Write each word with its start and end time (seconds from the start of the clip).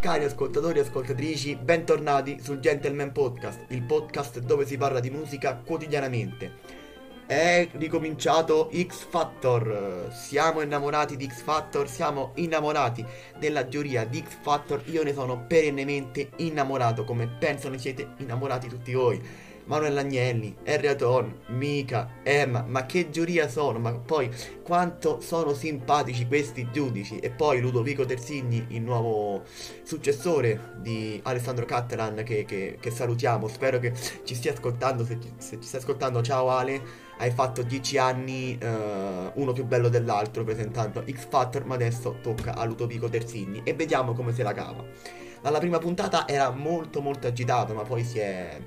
Cari 0.00 0.24
ascoltatori 0.24 0.78
e 0.78 0.80
ascoltatrici, 0.80 1.56
bentornati 1.56 2.38
sul 2.40 2.58
Gentleman 2.58 3.12
Podcast, 3.12 3.66
il 3.68 3.82
podcast 3.82 4.38
dove 4.38 4.64
si 4.64 4.78
parla 4.78 4.98
di 4.98 5.10
musica 5.10 5.56
quotidianamente. 5.62 6.52
È 7.26 7.68
ricominciato 7.72 8.70
X 8.72 9.06
Factor, 9.10 10.08
siamo 10.10 10.62
innamorati 10.62 11.18
di 11.18 11.28
X 11.28 11.42
Factor, 11.42 11.86
siamo 11.86 12.32
innamorati 12.36 13.04
della 13.38 13.68
giuria 13.68 14.06
di 14.06 14.24
X 14.26 14.38
Factor, 14.40 14.82
io 14.86 15.02
ne 15.02 15.12
sono 15.12 15.44
perennemente 15.46 16.30
innamorato, 16.36 17.04
come 17.04 17.28
penso 17.28 17.68
ne 17.68 17.76
siete 17.76 18.14
innamorati 18.16 18.68
tutti 18.68 18.94
voi. 18.94 19.20
Manuel 19.70 19.98
Agnelli, 19.98 20.56
Erraton, 20.64 21.42
Mika, 21.50 22.14
Emma, 22.24 22.64
ma 22.66 22.86
che 22.86 23.08
giuria 23.08 23.48
sono, 23.48 23.78
ma 23.78 23.92
poi 23.92 24.28
quanto 24.64 25.20
sono 25.20 25.54
simpatici 25.54 26.26
questi 26.26 26.68
giudici? 26.72 27.20
E 27.20 27.30
poi 27.30 27.60
Ludovico 27.60 28.04
Terzigni, 28.04 28.66
il 28.70 28.82
nuovo 28.82 29.44
successore 29.84 30.72
di 30.78 31.20
Alessandro 31.22 31.66
Cattelan 31.66 32.24
che, 32.24 32.44
che, 32.44 32.78
che 32.80 32.90
salutiamo, 32.90 33.46
spero 33.46 33.78
che 33.78 33.92
ci 34.24 34.34
stia 34.34 34.52
ascoltando, 34.52 35.04
se, 35.04 35.16
se 35.38 35.60
ci 35.60 35.68
stai 35.68 35.78
ascoltando 35.78 36.20
ciao 36.20 36.50
Ale, 36.50 36.82
hai 37.18 37.30
fatto 37.30 37.62
10 37.62 37.96
anni 37.96 38.58
uh, 38.60 39.30
uno 39.40 39.52
più 39.52 39.64
bello 39.66 39.88
dell'altro 39.88 40.42
presentando 40.42 41.04
X 41.08 41.28
Factor, 41.28 41.64
ma 41.64 41.76
adesso 41.76 42.18
tocca 42.20 42.56
a 42.56 42.64
Ludovico 42.64 43.08
Terzigni 43.08 43.60
e 43.62 43.72
vediamo 43.74 44.14
come 44.14 44.32
se 44.32 44.42
la 44.42 44.52
cava. 44.52 44.84
Dalla 45.40 45.60
prima 45.60 45.78
puntata 45.78 46.26
era 46.26 46.50
molto 46.50 47.00
molto 47.00 47.28
agitato, 47.28 47.72
ma 47.72 47.82
poi 47.82 48.02
si 48.02 48.18
è 48.18 48.58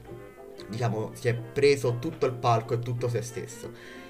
diciamo, 0.74 1.12
si 1.14 1.28
è 1.28 1.34
preso 1.34 1.98
tutto 2.00 2.26
il 2.26 2.34
palco 2.34 2.74
e 2.74 2.80
tutto 2.80 3.08
se 3.08 3.22
stesso. 3.22 4.02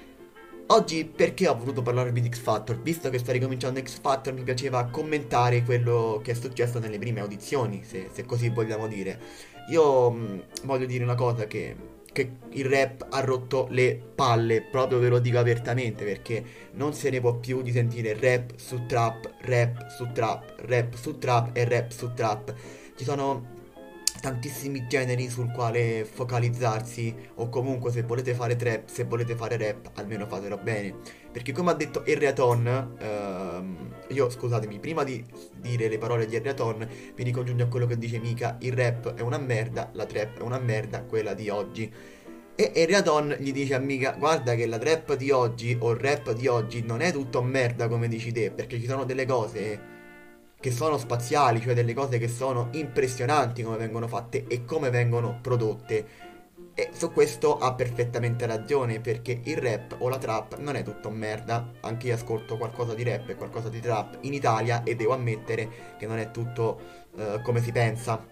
Oggi 0.68 1.04
perché 1.04 1.46
ho 1.46 1.56
voluto 1.56 1.82
parlarvi 1.82 2.22
di 2.22 2.30
X 2.30 2.38
Factor? 2.38 2.80
Visto 2.80 3.10
che 3.10 3.18
sto 3.18 3.32
ricominciando 3.32 3.80
X 3.80 4.00
Factor 4.00 4.32
mi 4.32 4.42
piaceva 4.42 4.86
commentare 4.86 5.62
quello 5.62 6.20
che 6.24 6.30
è 6.30 6.34
successo 6.34 6.78
nelle 6.78 6.98
prime 6.98 7.20
audizioni, 7.20 7.82
se, 7.84 8.08
se 8.10 8.24
così 8.24 8.48
vogliamo 8.48 8.88
dire. 8.88 9.20
Io 9.68 10.10
mh, 10.10 10.42
voglio 10.62 10.86
dire 10.86 11.04
una 11.04 11.16
cosa 11.16 11.46
che, 11.46 11.76
che 12.10 12.36
il 12.52 12.64
rap 12.64 13.06
ha 13.10 13.20
rotto 13.20 13.66
le 13.68 14.00
palle, 14.14 14.62
proprio 14.62 14.98
ve 15.00 15.08
lo 15.08 15.18
dico 15.18 15.38
apertamente, 15.38 16.02
perché 16.02 16.42
non 16.72 16.94
se 16.94 17.10
ne 17.10 17.20
può 17.20 17.34
più 17.34 17.60
di 17.60 17.70
sentire 17.70 18.16
rap 18.18 18.52
su 18.56 18.86
trap, 18.86 19.34
rap 19.42 19.88
su 19.88 20.10
trap, 20.12 20.60
rap 20.64 20.94
su 20.94 21.18
trap 21.18 21.54
e 21.54 21.64
rap 21.66 21.90
su 21.90 22.14
trap. 22.14 22.54
Ci 22.96 23.04
sono 23.04 23.53
tantissimi 24.24 24.86
generi 24.86 25.28
sul 25.28 25.52
quale 25.52 26.06
focalizzarsi 26.10 27.14
o 27.34 27.50
comunque 27.50 27.90
se 27.90 28.04
volete 28.04 28.32
fare 28.32 28.56
trap, 28.56 28.88
se 28.88 29.04
volete 29.04 29.36
fare 29.36 29.58
rap, 29.58 29.90
almeno 29.96 30.26
fatelo 30.26 30.56
bene. 30.56 30.94
Perché 31.30 31.52
come 31.52 31.72
ha 31.72 31.74
detto 31.74 32.06
Erreaton, 32.06 32.94
ehm, 32.98 33.94
io 34.08 34.30
scusatemi, 34.30 34.78
prima 34.78 35.04
di 35.04 35.22
dire 35.60 35.88
le 35.88 35.98
parole 35.98 36.24
di 36.24 36.36
Erreaton, 36.36 36.88
mi 37.14 37.22
ricongiungo 37.22 37.64
a 37.64 37.66
quello 37.66 37.84
che 37.84 37.98
dice 37.98 38.18
Mika, 38.18 38.56
il 38.60 38.72
rap 38.72 39.12
è 39.12 39.20
una 39.20 39.36
merda, 39.36 39.90
la 39.92 40.06
trap 40.06 40.38
è 40.38 40.42
una 40.42 40.58
merda, 40.58 41.02
quella 41.02 41.34
di 41.34 41.50
oggi. 41.50 41.92
E 42.56 42.72
Eriadon 42.74 43.36
gli 43.40 43.52
dice 43.52 43.74
a 43.74 43.78
Mika, 43.78 44.12
guarda 44.18 44.54
che 44.54 44.64
la 44.64 44.78
trap 44.78 45.16
di 45.16 45.30
oggi 45.32 45.76
o 45.78 45.90
il 45.90 45.98
rap 45.98 46.32
di 46.32 46.46
oggi 46.46 46.82
non 46.82 47.02
è 47.02 47.12
tutto 47.12 47.42
merda 47.42 47.88
come 47.88 48.08
dici 48.08 48.32
te, 48.32 48.50
perché 48.50 48.80
ci 48.80 48.86
sono 48.86 49.04
delle 49.04 49.26
cose 49.26 49.92
che 50.64 50.70
sono 50.70 50.96
spaziali, 50.96 51.60
cioè 51.60 51.74
delle 51.74 51.92
cose 51.92 52.16
che 52.16 52.26
sono 52.26 52.68
impressionanti 52.70 53.62
come 53.62 53.76
vengono 53.76 54.08
fatte 54.08 54.46
e 54.48 54.64
come 54.64 54.88
vengono 54.88 55.38
prodotte. 55.42 56.06
E 56.72 56.88
su 56.94 57.12
questo 57.12 57.58
ha 57.58 57.74
perfettamente 57.74 58.46
ragione, 58.46 58.98
perché 58.98 59.42
il 59.44 59.58
rap 59.58 59.96
o 59.98 60.08
la 60.08 60.16
trap 60.16 60.56
non 60.60 60.76
è 60.76 60.82
tutto 60.82 61.10
merda. 61.10 61.70
Anche 61.80 62.06
io 62.06 62.14
ascolto 62.14 62.56
qualcosa 62.56 62.94
di 62.94 63.02
rap 63.02 63.28
e 63.28 63.34
qualcosa 63.34 63.68
di 63.68 63.78
trap 63.78 64.16
in 64.22 64.32
Italia 64.32 64.84
e 64.84 64.96
devo 64.96 65.12
ammettere 65.12 65.68
che 65.98 66.06
non 66.06 66.16
è 66.16 66.30
tutto 66.30 66.80
uh, 67.12 67.42
come 67.42 67.60
si 67.60 67.70
pensa. 67.70 68.26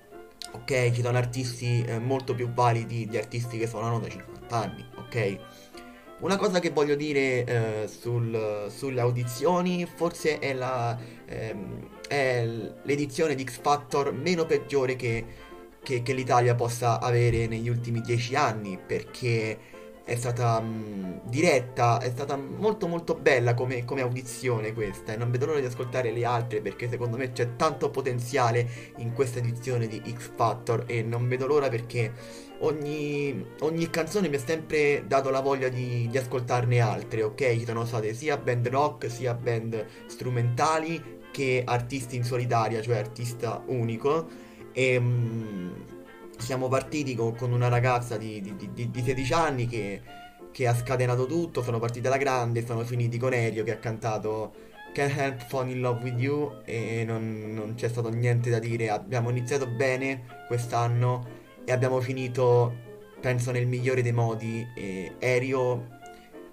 Ok, 0.52 0.90
ci 0.92 1.02
sono 1.02 1.18
artisti 1.18 1.84
eh, 1.84 1.98
molto 1.98 2.34
più 2.34 2.50
validi 2.50 3.06
di 3.06 3.18
artisti 3.18 3.58
che 3.58 3.66
suonano 3.66 4.00
da 4.00 4.08
50 4.08 4.56
anni, 4.56 4.86
ok? 4.96 5.38
Una 6.20 6.36
cosa 6.36 6.60
che 6.60 6.70
voglio 6.70 6.94
dire 6.94 7.44
eh, 7.44 7.88
sul, 7.88 8.68
sulle 8.68 9.00
audizioni 9.00 9.84
forse 9.84 10.38
è, 10.38 10.54
la, 10.54 10.96
ehm, 11.26 11.88
è 12.12 12.46
l'edizione 12.82 13.34
di 13.34 13.42
X 13.42 13.58
Factor 13.62 14.12
meno 14.12 14.44
peggiore 14.44 14.96
che, 14.96 15.24
che, 15.82 16.02
che 16.02 16.12
l'Italia 16.12 16.54
possa 16.54 17.00
avere 17.00 17.46
negli 17.46 17.70
ultimi 17.70 18.02
dieci 18.02 18.36
anni 18.36 18.78
perché 18.78 19.70
è 20.04 20.14
stata 20.16 20.60
mh, 20.60 21.22
diretta, 21.24 22.00
è 22.00 22.10
stata 22.10 22.36
molto 22.36 22.86
molto 22.86 23.14
bella 23.14 23.54
come, 23.54 23.86
come, 23.86 24.02
audizione 24.02 24.74
questa 24.74 25.14
e 25.14 25.16
non 25.16 25.30
vedo 25.30 25.46
l'ora 25.46 25.60
di 25.60 25.64
ascoltare 25.64 26.12
le 26.12 26.26
altre 26.26 26.60
perché 26.60 26.86
secondo 26.90 27.16
me 27.16 27.32
c'è 27.32 27.56
tanto 27.56 27.88
potenziale 27.88 28.68
in 28.96 29.14
questa 29.14 29.38
edizione 29.38 29.86
di 29.86 30.02
X 30.14 30.32
Factor 30.34 30.84
e 30.86 31.02
non 31.02 31.26
vedo 31.28 31.46
l'ora 31.46 31.70
perché 31.70 32.12
ogni, 32.58 33.42
ogni 33.60 33.88
canzone 33.88 34.28
mi 34.28 34.36
ha 34.36 34.40
sempre 34.44 35.04
dato 35.06 35.30
la 35.30 35.40
voglia 35.40 35.68
di, 35.68 36.08
di 36.10 36.18
ascoltarne 36.18 36.78
altre, 36.78 37.22
ok? 37.22 37.52
Ci 37.58 37.64
sono 37.64 37.86
state 37.86 38.12
sia 38.12 38.36
band 38.36 38.68
rock 38.68 39.10
sia 39.10 39.32
band 39.32 39.86
strumentali 40.06 41.20
che 41.32 41.62
artisti 41.66 42.14
in 42.14 42.22
solitaria, 42.22 42.80
cioè 42.80 42.98
artista 42.98 43.60
unico 43.66 44.28
e... 44.72 45.00
Mh, 45.00 45.90
siamo 46.42 46.68
partiti 46.68 47.14
con, 47.14 47.34
con 47.36 47.52
una 47.52 47.68
ragazza 47.68 48.16
di, 48.16 48.40
di, 48.40 48.70
di, 48.74 48.90
di 48.90 49.02
16 49.02 49.32
anni 49.32 49.66
che, 49.66 50.02
che, 50.50 50.66
ha 50.66 50.74
scatenato 50.74 51.26
tutto, 51.26 51.62
sono 51.62 51.78
partiti 51.78 52.06
alla 52.06 52.16
grande, 52.16 52.66
sono 52.66 52.84
finiti 52.84 53.16
con 53.16 53.32
Elio 53.32 53.62
che 53.62 53.72
ha 53.72 53.78
cantato 53.78 54.52
Can't 54.92 55.16
Help 55.16 55.46
Fall 55.46 55.70
in 55.70 55.80
Love 55.80 56.02
With 56.02 56.20
You 56.20 56.60
e 56.64 57.04
non, 57.06 57.52
non 57.54 57.74
c'è 57.74 57.88
stato 57.88 58.10
niente 58.10 58.50
da 58.50 58.58
dire, 58.58 58.90
abbiamo 58.90 59.30
iniziato 59.30 59.66
bene 59.66 60.44
quest'anno 60.48 61.40
e 61.64 61.72
abbiamo 61.72 62.00
finito, 62.00 62.74
penso, 63.20 63.52
nel 63.52 63.66
migliore 63.66 64.02
dei 64.02 64.12
modi. 64.12 64.66
E 64.74 65.12
Elio 65.18 66.00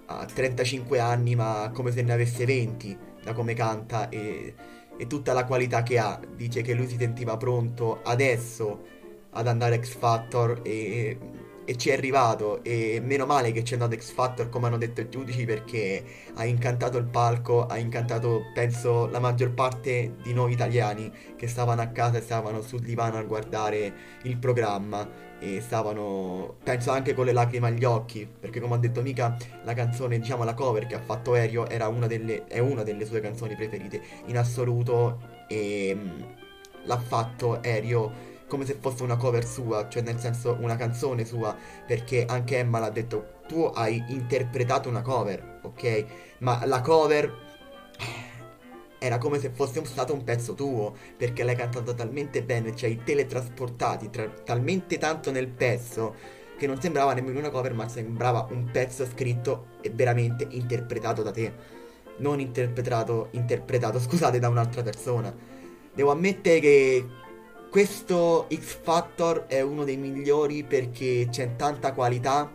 ha 0.06 0.24
35 0.24 0.98
anni 1.00 1.34
ma 1.34 1.70
come 1.74 1.90
se 1.90 2.02
ne 2.02 2.12
avesse 2.12 2.44
20 2.44 2.98
da 3.22 3.32
come 3.32 3.54
canta 3.54 4.08
e, 4.08 4.54
e 4.96 5.06
tutta 5.06 5.32
la 5.32 5.44
qualità 5.44 5.82
che 5.82 5.98
ha. 5.98 6.20
Dice 6.34 6.62
che 6.62 6.74
lui 6.74 6.88
si 6.88 6.96
sentiva 6.98 7.36
pronto 7.36 8.00
adesso 8.02 8.98
ad 9.30 9.46
andare 9.46 9.80
X 9.80 9.96
Factor 9.96 10.60
e, 10.62 11.18
e 11.64 11.76
ci 11.76 11.90
è 11.90 11.92
arrivato 11.92 12.64
e 12.64 13.00
meno 13.02 13.26
male 13.26 13.52
che 13.52 13.62
c'è 13.62 13.74
andato 13.74 13.96
X 13.96 14.10
Factor 14.10 14.48
come 14.48 14.66
hanno 14.66 14.78
detto 14.78 15.00
i 15.00 15.08
giudici 15.08 15.44
perché 15.44 16.04
ha 16.34 16.44
incantato 16.44 16.98
il 16.98 17.04
palco, 17.04 17.66
ha 17.66 17.78
incantato 17.78 18.46
penso 18.52 19.06
la 19.06 19.20
maggior 19.20 19.52
parte 19.52 20.16
di 20.22 20.32
noi 20.32 20.52
italiani 20.52 21.12
che 21.36 21.46
stavano 21.46 21.80
a 21.80 21.86
casa 21.86 22.18
e 22.18 22.22
stavano 22.22 22.60
sul 22.60 22.80
divano 22.80 23.18
a 23.18 23.22
guardare 23.22 23.92
il 24.22 24.36
programma 24.38 25.28
e 25.40 25.60
stavano 25.60 26.56
penso 26.62 26.90
anche 26.90 27.14
con 27.14 27.24
le 27.24 27.32
lacrime 27.32 27.68
agli 27.68 27.84
occhi 27.84 28.28
perché 28.38 28.60
come 28.60 28.74
ha 28.74 28.78
detto 28.78 29.00
Mika 29.00 29.36
la 29.64 29.72
canzone 29.72 30.18
diciamo 30.18 30.44
la 30.44 30.54
cover 30.54 30.86
che 30.86 30.94
ha 30.94 31.00
fatto 31.00 31.32
Aereo 31.32 31.68
era 31.68 31.88
una 31.88 32.06
delle, 32.06 32.46
è 32.46 32.58
una 32.58 32.82
delle 32.82 33.06
sue 33.06 33.20
canzoni 33.20 33.56
preferite 33.56 34.02
in 34.26 34.36
assoluto 34.36 35.18
e 35.48 35.96
mm, 35.96 36.20
l'ha 36.84 36.98
fatto 36.98 37.58
Aereo 37.62 38.28
come 38.50 38.66
se 38.66 38.76
fosse 38.80 39.04
una 39.04 39.16
cover 39.16 39.46
sua, 39.46 39.88
cioè 39.88 40.02
nel 40.02 40.18
senso 40.18 40.58
una 40.60 40.74
canzone 40.74 41.24
sua, 41.24 41.56
perché 41.86 42.26
anche 42.26 42.58
Emma 42.58 42.80
l'ha 42.80 42.90
detto, 42.90 43.38
tu 43.46 43.62
hai 43.62 44.04
interpretato 44.08 44.88
una 44.88 45.02
cover, 45.02 45.60
ok? 45.62 46.04
Ma 46.38 46.66
la 46.66 46.80
cover 46.80 47.32
era 49.00 49.16
come 49.16 49.40
se 49.40 49.50
fosse 49.50 49.82
stato 49.86 50.12
un 50.12 50.22
pezzo 50.24 50.52
tuo, 50.54 50.94
perché 51.16 51.42
l'hai 51.42 51.56
cantata 51.56 51.94
talmente 51.94 52.42
bene, 52.42 52.76
ci 52.76 52.84
hai 52.84 53.00
teletrasportati 53.02 54.10
tra- 54.10 54.28
talmente 54.44 54.98
tanto 54.98 55.30
nel 55.30 55.48
pezzo 55.48 56.14
che 56.58 56.66
non 56.66 56.78
sembrava 56.78 57.14
nemmeno 57.14 57.38
una 57.38 57.48
cover, 57.48 57.72
ma 57.72 57.88
sembrava 57.88 58.46
un 58.50 58.68
pezzo 58.70 59.06
scritto 59.06 59.68
e 59.80 59.88
veramente 59.88 60.46
interpretato 60.50 61.22
da 61.22 61.30
te. 61.30 61.52
Non 62.18 62.38
interpretato, 62.40 63.28
interpretato, 63.30 63.98
scusate, 63.98 64.38
da 64.38 64.48
un'altra 64.48 64.82
persona. 64.82 65.34
Devo 65.94 66.10
ammettere 66.10 66.60
che 66.60 67.06
questo 67.70 68.46
X 68.52 68.80
Factor 68.82 69.46
è 69.46 69.62
uno 69.62 69.84
dei 69.84 69.96
migliori 69.96 70.62
perché 70.62 71.28
c'è 71.30 71.56
tanta 71.56 71.94
qualità 71.94 72.52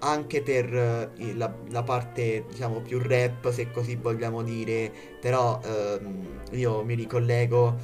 anche 0.00 0.42
per 0.42 0.72
uh, 0.72 1.36
la, 1.36 1.52
la, 1.68 1.82
parte 1.82 2.44
diciamo 2.48 2.80
più 2.80 2.98
rap 2.98 3.50
se 3.50 3.70
così 3.70 3.96
vogliamo 3.96 4.42
dire 4.42 4.92
però 5.20 5.60
um, 5.64 6.40
io 6.52 6.82
mi 6.84 6.94
ricollego 6.94 7.76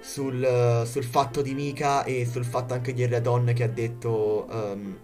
sul, 0.00 0.42
uh, 0.42 0.84
sul, 0.84 1.04
fatto 1.04 1.42
di 1.42 1.54
Mika 1.54 2.04
e 2.04 2.26
sul 2.26 2.44
fatto 2.44 2.74
anche 2.74 2.92
di 2.92 3.06
Redon 3.06 3.52
che 3.54 3.64
ha 3.64 3.68
detto 3.68 4.46
um, 4.50 4.96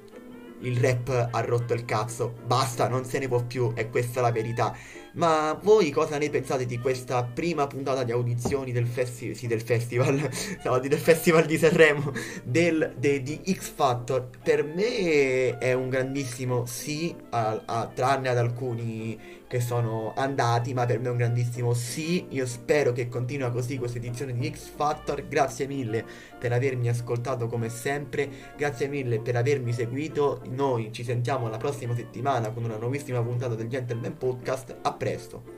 il 0.60 0.76
rap 0.78 1.28
ha 1.30 1.40
rotto 1.40 1.74
il 1.74 1.84
cazzo, 1.84 2.34
basta, 2.44 2.88
non 2.88 3.04
se 3.04 3.18
ne 3.18 3.28
può 3.28 3.42
più, 3.42 3.72
e 3.74 3.90
questa 3.90 4.20
è 4.20 4.22
la 4.22 4.32
verità. 4.32 4.74
Ma 5.12 5.58
voi 5.62 5.90
cosa 5.90 6.18
ne 6.18 6.30
pensate 6.30 6.66
di 6.66 6.78
questa 6.78 7.24
prima 7.24 7.66
puntata 7.66 8.04
di 8.04 8.12
audizioni 8.12 8.72
del, 8.72 8.86
festi- 8.86 9.34
sì, 9.34 9.46
del 9.46 9.62
festival, 9.62 10.28
no, 10.64 10.78
del 10.78 10.98
festival 10.98 11.44
di 11.46 11.58
Sanremo, 11.58 12.12
del, 12.44 12.94
de, 12.96 13.22
di 13.22 13.40
X 13.50 13.70
Factor? 13.70 14.28
Per 14.42 14.64
me 14.64 15.58
è 15.58 15.72
un 15.72 15.88
grandissimo 15.88 16.66
sì, 16.66 17.14
a, 17.30 17.62
a, 17.64 17.90
tranne 17.92 18.28
ad 18.28 18.38
alcuni 18.38 19.37
che 19.48 19.60
sono 19.60 20.12
andati, 20.14 20.74
ma 20.74 20.86
per 20.86 21.00
me 21.00 21.08
è 21.08 21.10
un 21.10 21.16
grandissimo 21.16 21.72
sì. 21.72 22.26
Io 22.30 22.46
spero 22.46 22.92
che 22.92 23.08
continua 23.08 23.50
così 23.50 23.78
questa 23.78 23.98
edizione 23.98 24.34
di 24.34 24.52
X 24.54 24.68
Factor. 24.68 25.26
Grazie 25.26 25.66
mille 25.66 26.04
per 26.38 26.52
avermi 26.52 26.88
ascoltato 26.88 27.48
come 27.48 27.68
sempre, 27.70 28.28
grazie 28.56 28.86
mille 28.86 29.20
per 29.20 29.34
avermi 29.34 29.72
seguito. 29.72 30.42
Noi 30.50 30.92
ci 30.92 31.02
sentiamo 31.02 31.48
la 31.48 31.56
prossima 31.56 31.94
settimana 31.94 32.50
con 32.50 32.62
una 32.62 32.76
nuovissima 32.76 33.22
puntata 33.22 33.54
del 33.54 33.68
Gentleman 33.68 34.16
Podcast. 34.16 34.76
A 34.82 34.92
presto. 34.92 35.57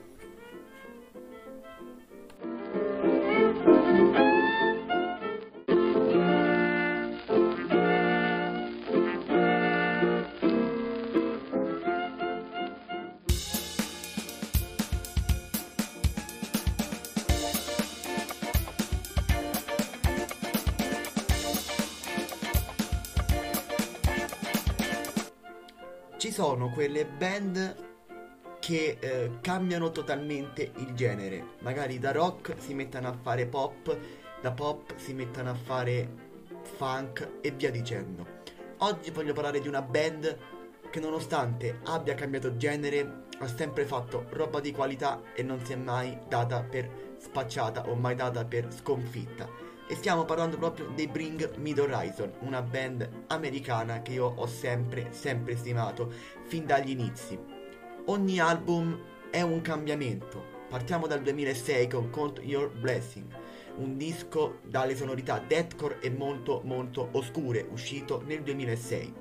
Quelle 26.81 27.05
band 27.05 27.77
che 28.59 28.97
eh, 28.99 29.33
cambiano 29.43 29.91
totalmente 29.91 30.73
il 30.77 30.95
genere. 30.95 31.57
Magari 31.59 31.99
da 31.99 32.11
rock 32.11 32.55
si 32.57 32.73
mettono 32.73 33.09
a 33.09 33.13
fare 33.13 33.45
pop, 33.45 33.99
da 34.41 34.51
pop 34.53 34.97
si 34.97 35.13
mettono 35.13 35.51
a 35.51 35.55
fare 35.55 36.09
funk 36.63 37.33
e 37.43 37.51
via 37.51 37.71
dicendo. 37.71 38.27
Oggi 38.79 39.11
voglio 39.11 39.35
parlare 39.35 39.61
di 39.61 39.69
una 39.69 39.83
band 39.83 40.39
che 40.91 41.01
nonostante 41.01 41.81
abbia 41.85 42.15
cambiato 42.15 42.57
genere 42.57 43.25
ha 43.41 43.47
sempre 43.47 43.85
fatto 43.85 44.25
roba 44.31 44.61
di 44.61 44.73
qualità 44.73 45.21
e 45.35 45.43
non 45.43 45.63
si 45.63 45.75
è 45.75 45.77
mai 45.77 46.17
data 46.29 46.63
per 46.63 47.17
spacciata 47.19 47.91
o 47.91 47.95
mai 47.95 48.15
data 48.15 48.47
per 48.47 48.73
sconfitta 48.73 49.70
e 49.91 49.97
stiamo 49.97 50.25
parlando 50.25 50.57
proprio 50.57 50.87
dei 50.95 51.09
Bring 51.09 51.51
The 51.51 51.81
Horizon, 51.81 52.33
una 52.43 52.63
band 52.63 53.25
americana 53.27 54.03
che 54.03 54.13
io 54.13 54.27
ho 54.37 54.47
sempre, 54.47 55.09
sempre 55.11 55.57
stimato, 55.57 56.13
fin 56.45 56.65
dagli 56.65 56.91
inizi. 56.91 57.37
Ogni 58.05 58.39
album 58.39 58.97
è 59.33 59.41
un 59.41 59.61
cambiamento. 59.63 60.59
Partiamo 60.69 61.09
dal 61.09 61.23
2006 61.23 61.89
con 61.89 62.09
Count 62.09 62.39
Your 62.45 62.71
Blessing, 62.71 63.37
un 63.79 63.97
disco 63.97 64.61
dalle 64.63 64.95
sonorità 64.95 65.43
deathcore 65.45 65.99
e 65.99 66.09
molto 66.09 66.61
molto 66.63 67.09
oscure, 67.11 67.67
uscito 67.73 68.23
nel 68.25 68.43
2006. 68.43 69.15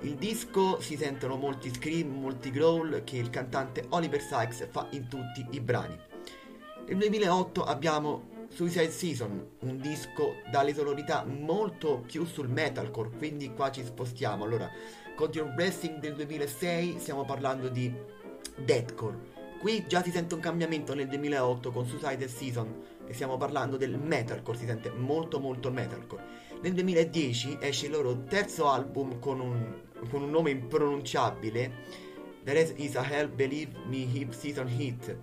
Il 0.00 0.16
disco 0.16 0.78
si 0.78 0.98
sentono 0.98 1.36
molti 1.36 1.72
scream, 1.72 2.20
molti 2.20 2.50
growl 2.50 3.02
che 3.02 3.16
il 3.16 3.30
cantante 3.30 3.86
Oliver 3.88 4.20
Sykes 4.20 4.68
fa 4.70 4.88
in 4.90 5.08
tutti 5.08 5.46
i 5.52 5.60
brani. 5.60 5.98
Nel 6.86 6.98
2008 6.98 7.64
abbiamo 7.64 8.34
Suicide 8.48 8.90
Season, 8.90 9.56
un 9.60 9.80
disco 9.80 10.36
dalle 10.50 10.74
sonorità 10.74 11.24
molto 11.24 12.02
più 12.06 12.24
sul 12.24 12.48
metalcore, 12.48 13.10
quindi 13.16 13.52
qua 13.52 13.70
ci 13.70 13.84
spostiamo. 13.84 14.44
Allora, 14.44 14.70
con 15.14 15.30
Your 15.32 15.52
Blessing 15.52 15.98
del 15.98 16.14
2006 16.14 16.98
stiamo 16.98 17.24
parlando 17.24 17.68
di 17.68 17.92
deathcore. 18.56 19.34
Qui 19.58 19.86
già 19.86 20.02
si 20.02 20.10
sente 20.10 20.34
un 20.34 20.40
cambiamento 20.40 20.94
nel 20.94 21.08
2008 21.08 21.70
con 21.70 21.86
Suicide 21.86 22.28
Season 22.28 22.82
e 23.06 23.12
stiamo 23.12 23.36
parlando 23.36 23.76
del 23.76 23.98
metalcore, 23.98 24.58
si 24.58 24.66
sente 24.66 24.90
molto 24.90 25.40
molto 25.40 25.70
metalcore. 25.70 26.24
Nel 26.62 26.72
2010 26.74 27.58
esce 27.60 27.86
il 27.86 27.92
loro 27.92 28.24
terzo 28.24 28.68
album 28.68 29.18
con 29.18 29.40
un, 29.40 29.82
con 30.10 30.22
un 30.22 30.30
nome 30.30 30.50
impronunciabile, 30.50 32.14
There 32.44 32.60
is 32.76 32.94
a 32.94 33.02
Hell 33.02 33.28
Believe 33.28 33.72
Me 33.88 34.06
Hip 34.12 34.32
Season 34.32 34.68
Hit 34.68 35.18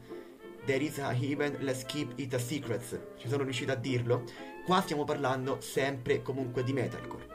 There 0.65 0.81
is 0.81 0.98
a 1.00 1.13
heaven, 1.13 1.57
let's 1.60 1.83
keep 1.83 2.13
it 2.15 2.33
a 2.33 2.39
secret. 2.39 3.15
Ci 3.18 3.27
sono 3.27 3.44
riuscito 3.44 3.74
a 3.74 3.75
dirlo. 3.75 4.24
Qua 4.65 4.80
stiamo 4.80 5.04
parlando 5.04 5.60
sempre 5.60 6.21
comunque 6.21 6.63
di 6.63 6.71
metalcore. 6.71 7.31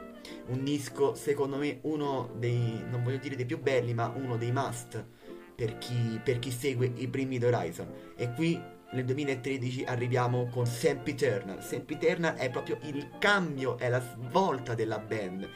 Un 0.47 0.63
disco, 0.63 1.13
secondo 1.13 1.57
me, 1.57 1.77
uno 1.83 2.31
dei, 2.35 2.83
non 2.89 3.03
voglio 3.03 3.17
dire 3.17 3.35
dei 3.35 3.45
più 3.45 3.59
belli, 3.59 3.93
ma 3.93 4.11
uno 4.15 4.35
dei 4.35 4.51
must 4.51 5.05
per 5.53 5.77
chi, 5.77 6.19
per 6.23 6.39
chi 6.39 6.49
segue 6.49 6.91
i 6.95 7.07
primi 7.07 7.37
The 7.37 7.45
Horizon. 7.45 7.93
E 8.15 8.33
qui 8.33 8.59
nel 8.93 9.05
2013 9.05 9.83
arriviamo 9.83 10.47
con 10.47 10.65
Sempiternal. 10.65 11.63
Sempiternal 11.63 12.33
è 12.33 12.49
proprio 12.49 12.79
il 12.81 13.11
cambio, 13.19 13.77
è 13.77 13.89
la 13.89 14.01
svolta 14.01 14.73
della 14.73 14.97
band 14.97 15.47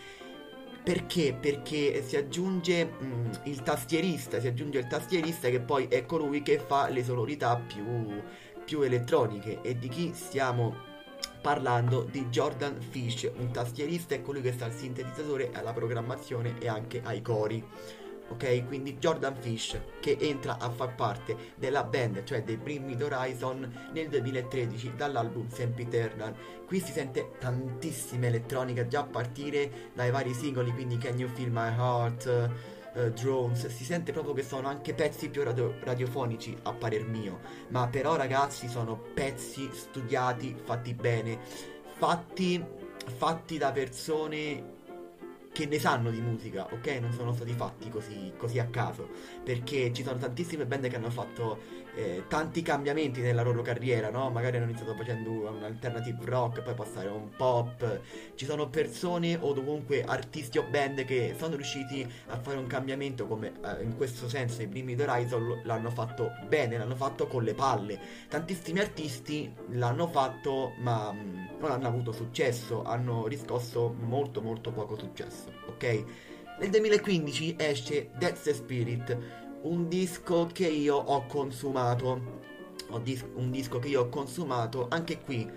perché? 0.83 1.33
Perché 1.39 2.03
si 2.03 2.17
aggiunge 2.17 2.85
mh, 2.85 3.05
mm, 3.05 3.31
il 3.43 3.63
tastierista, 3.63 4.39
si 4.39 4.47
aggiunge 4.47 4.79
il 4.79 4.87
tastierista 4.87 5.49
che 5.49 5.61
poi 5.61 5.87
è 5.87 6.05
colui 6.05 6.41
che 6.41 6.59
fa 6.59 6.89
le 6.89 7.03
sonorità 7.03 7.55
più, 7.55 8.21
più 8.65 8.81
elettroniche. 8.81 9.61
E 9.61 9.77
di 9.77 9.87
chi 9.87 10.11
stiamo 10.13 10.75
parlando? 11.41 12.03
Di 12.03 12.25
Jordan 12.25 12.81
Fish, 12.81 13.29
un 13.37 13.51
tastierista 13.51 14.15
è 14.15 14.21
colui 14.21 14.41
che 14.41 14.51
sta 14.51 14.65
al 14.65 14.73
sintetizzatore, 14.73 15.51
alla 15.53 15.73
programmazione 15.73 16.55
e 16.59 16.67
anche 16.67 17.01
ai 17.03 17.21
cori 17.21 17.63
ok? 18.29 18.65
Quindi 18.67 18.97
Jordan 18.97 19.35
Fish 19.35 19.79
che 19.99 20.17
entra 20.19 20.57
a 20.59 20.69
far 20.69 20.95
parte 20.95 21.35
della 21.55 21.83
band, 21.83 22.23
cioè 22.23 22.43
dei 22.43 22.57
Bring 22.57 22.85
Me 22.85 22.95
The 22.95 23.03
Horizon 23.03 23.89
nel 23.93 24.09
2013 24.09 24.93
dall'album 24.95 25.49
Sempiternal. 25.49 26.35
Qui 26.65 26.79
si 26.79 26.91
sente 26.91 27.31
tantissima 27.39 28.27
elettronica 28.27 28.87
già 28.87 29.01
a 29.01 29.05
partire 29.05 29.91
dai 29.93 30.11
vari 30.11 30.33
singoli, 30.33 30.71
quindi 30.71 30.97
Can 30.97 31.19
You 31.19 31.29
Feel 31.29 31.51
My 31.51 31.69
Heart, 31.75 32.51
uh, 32.93 33.09
Drones, 33.09 33.67
si 33.67 33.83
sente 33.83 34.11
proprio 34.11 34.33
che 34.33 34.43
sono 34.43 34.67
anche 34.67 34.93
pezzi 34.93 35.29
più 35.29 35.43
radio- 35.43 35.75
radiofonici 35.81 36.55
a 36.63 36.73
parer 36.73 37.05
mio, 37.05 37.39
ma 37.69 37.87
però 37.87 38.15
ragazzi 38.15 38.67
sono 38.67 38.97
pezzi 39.13 39.69
studiati, 39.73 40.55
fatti 40.63 40.93
bene, 40.93 41.39
fatti, 41.97 42.63
fatti 43.17 43.57
da 43.57 43.71
persone 43.71 44.72
che 45.53 45.67
ne 45.67 45.79
sanno 45.79 46.09
di 46.09 46.19
musica, 46.19 46.67
ok? 46.69 46.87
Non 46.99 47.13
sono 47.13 47.31
stati 47.31 47.53
fatti 47.53 47.89
così, 47.89 48.33
così 48.35 48.59
a 48.59 48.65
caso, 48.65 49.07
perché 49.43 49.93
ci 49.93 50.03
sono 50.03 50.17
tantissime 50.17 50.65
band 50.65 50.89
che 50.89 50.95
hanno 50.95 51.11
fatto 51.11 51.59
eh, 51.95 52.23
tanti 52.27 52.61
cambiamenti 52.61 53.21
nella 53.21 53.43
loro 53.43 53.61
carriera, 53.61 54.09
no? 54.09 54.29
Magari 54.29 54.57
hanno 54.57 54.65
iniziato 54.65 54.95
facendo 54.95 55.31
un 55.31 55.63
alternative 55.63 56.25
rock, 56.25 56.61
poi 56.61 56.73
passare 56.73 57.09
a 57.09 57.13
un 57.13 57.29
pop. 57.35 58.01
Ci 58.35 58.45
sono 58.45 58.69
persone 58.69 59.37
o 59.39 59.53
comunque 59.53 60.03
artisti 60.03 60.57
o 60.57 60.63
band 60.63 61.05
che 61.05 61.35
sono 61.37 61.55
riusciti 61.55 62.07
a 62.27 62.39
fare 62.39 62.57
un 62.57 62.67
cambiamento 62.67 63.27
come 63.27 63.53
eh, 63.63 63.83
in 63.83 63.95
questo 63.95 64.27
senso 64.27 64.61
i 64.61 64.67
primi 64.67 64.95
The 64.95 65.03
Horizon 65.03 65.61
l'hanno 65.63 65.89
fatto 65.91 66.31
bene, 66.47 66.77
l'hanno 66.77 66.95
fatto 66.95 67.27
con 67.27 67.43
le 67.43 67.53
palle. 67.53 67.99
Tantissimi 68.27 68.79
artisti 68.79 69.53
l'hanno 69.69 70.07
fatto 70.07 70.73
ma 70.79 71.11
mh, 71.11 71.17
mm, 71.17 71.59
non 71.59 71.71
hanno 71.71 71.87
avuto 71.87 72.11
successo, 72.11 72.83
hanno 72.83 73.27
riscosso 73.27 73.95
molto 73.99 74.41
molto 74.41 74.71
poco 74.71 74.97
successo, 74.97 75.51
ok? 75.67 76.03
Nel 76.59 76.69
2015 76.69 77.55
esce 77.57 78.11
Death 78.15 78.51
Spirit, 78.51 79.17
un 79.63 79.87
disco 79.87 80.49
che 80.51 80.67
io 80.67 80.95
ho 80.95 81.25
consumato. 81.25 82.41
Ho 82.89 82.99
dis- 82.99 83.25
un 83.35 83.49
disco 83.49 83.79
che 83.79 83.87
io 83.87 84.01
ho 84.01 84.09
consumato, 84.09 84.87
anche 84.89 85.19
qui 85.21 85.49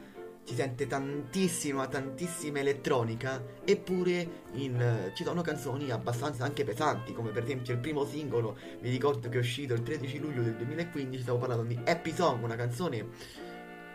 si 0.43 0.55
sente 0.55 0.87
tantissima, 0.87 1.89
tantissima 1.89 2.61
elettronica, 2.61 3.43
eppure 3.65 4.45
in, 4.53 5.11
ci 5.15 5.25
sono 5.25 5.43
canzoni 5.43 5.91
abbastanza 5.91 6.45
anche 6.45 6.65
pesanti, 6.65 7.13
come 7.13 7.31
per 7.31 7.43
esempio 7.43 7.75
il 7.75 7.81
primo 7.81 8.05
singolo, 8.05 8.57
mi 8.81 8.89
ricordo 8.89 9.29
che 9.29 9.37
è 9.37 9.41
uscito 9.41 9.75
il 9.75 9.83
13 9.83 10.19
luglio 10.19 10.43
del 10.43 10.55
2015, 10.55 11.23
stavo 11.23 11.39
parlando 11.39 11.65
di 11.65 11.79
Happy 11.85 12.13
Song, 12.13 12.45
una 12.45 12.55
canzone 12.57 13.09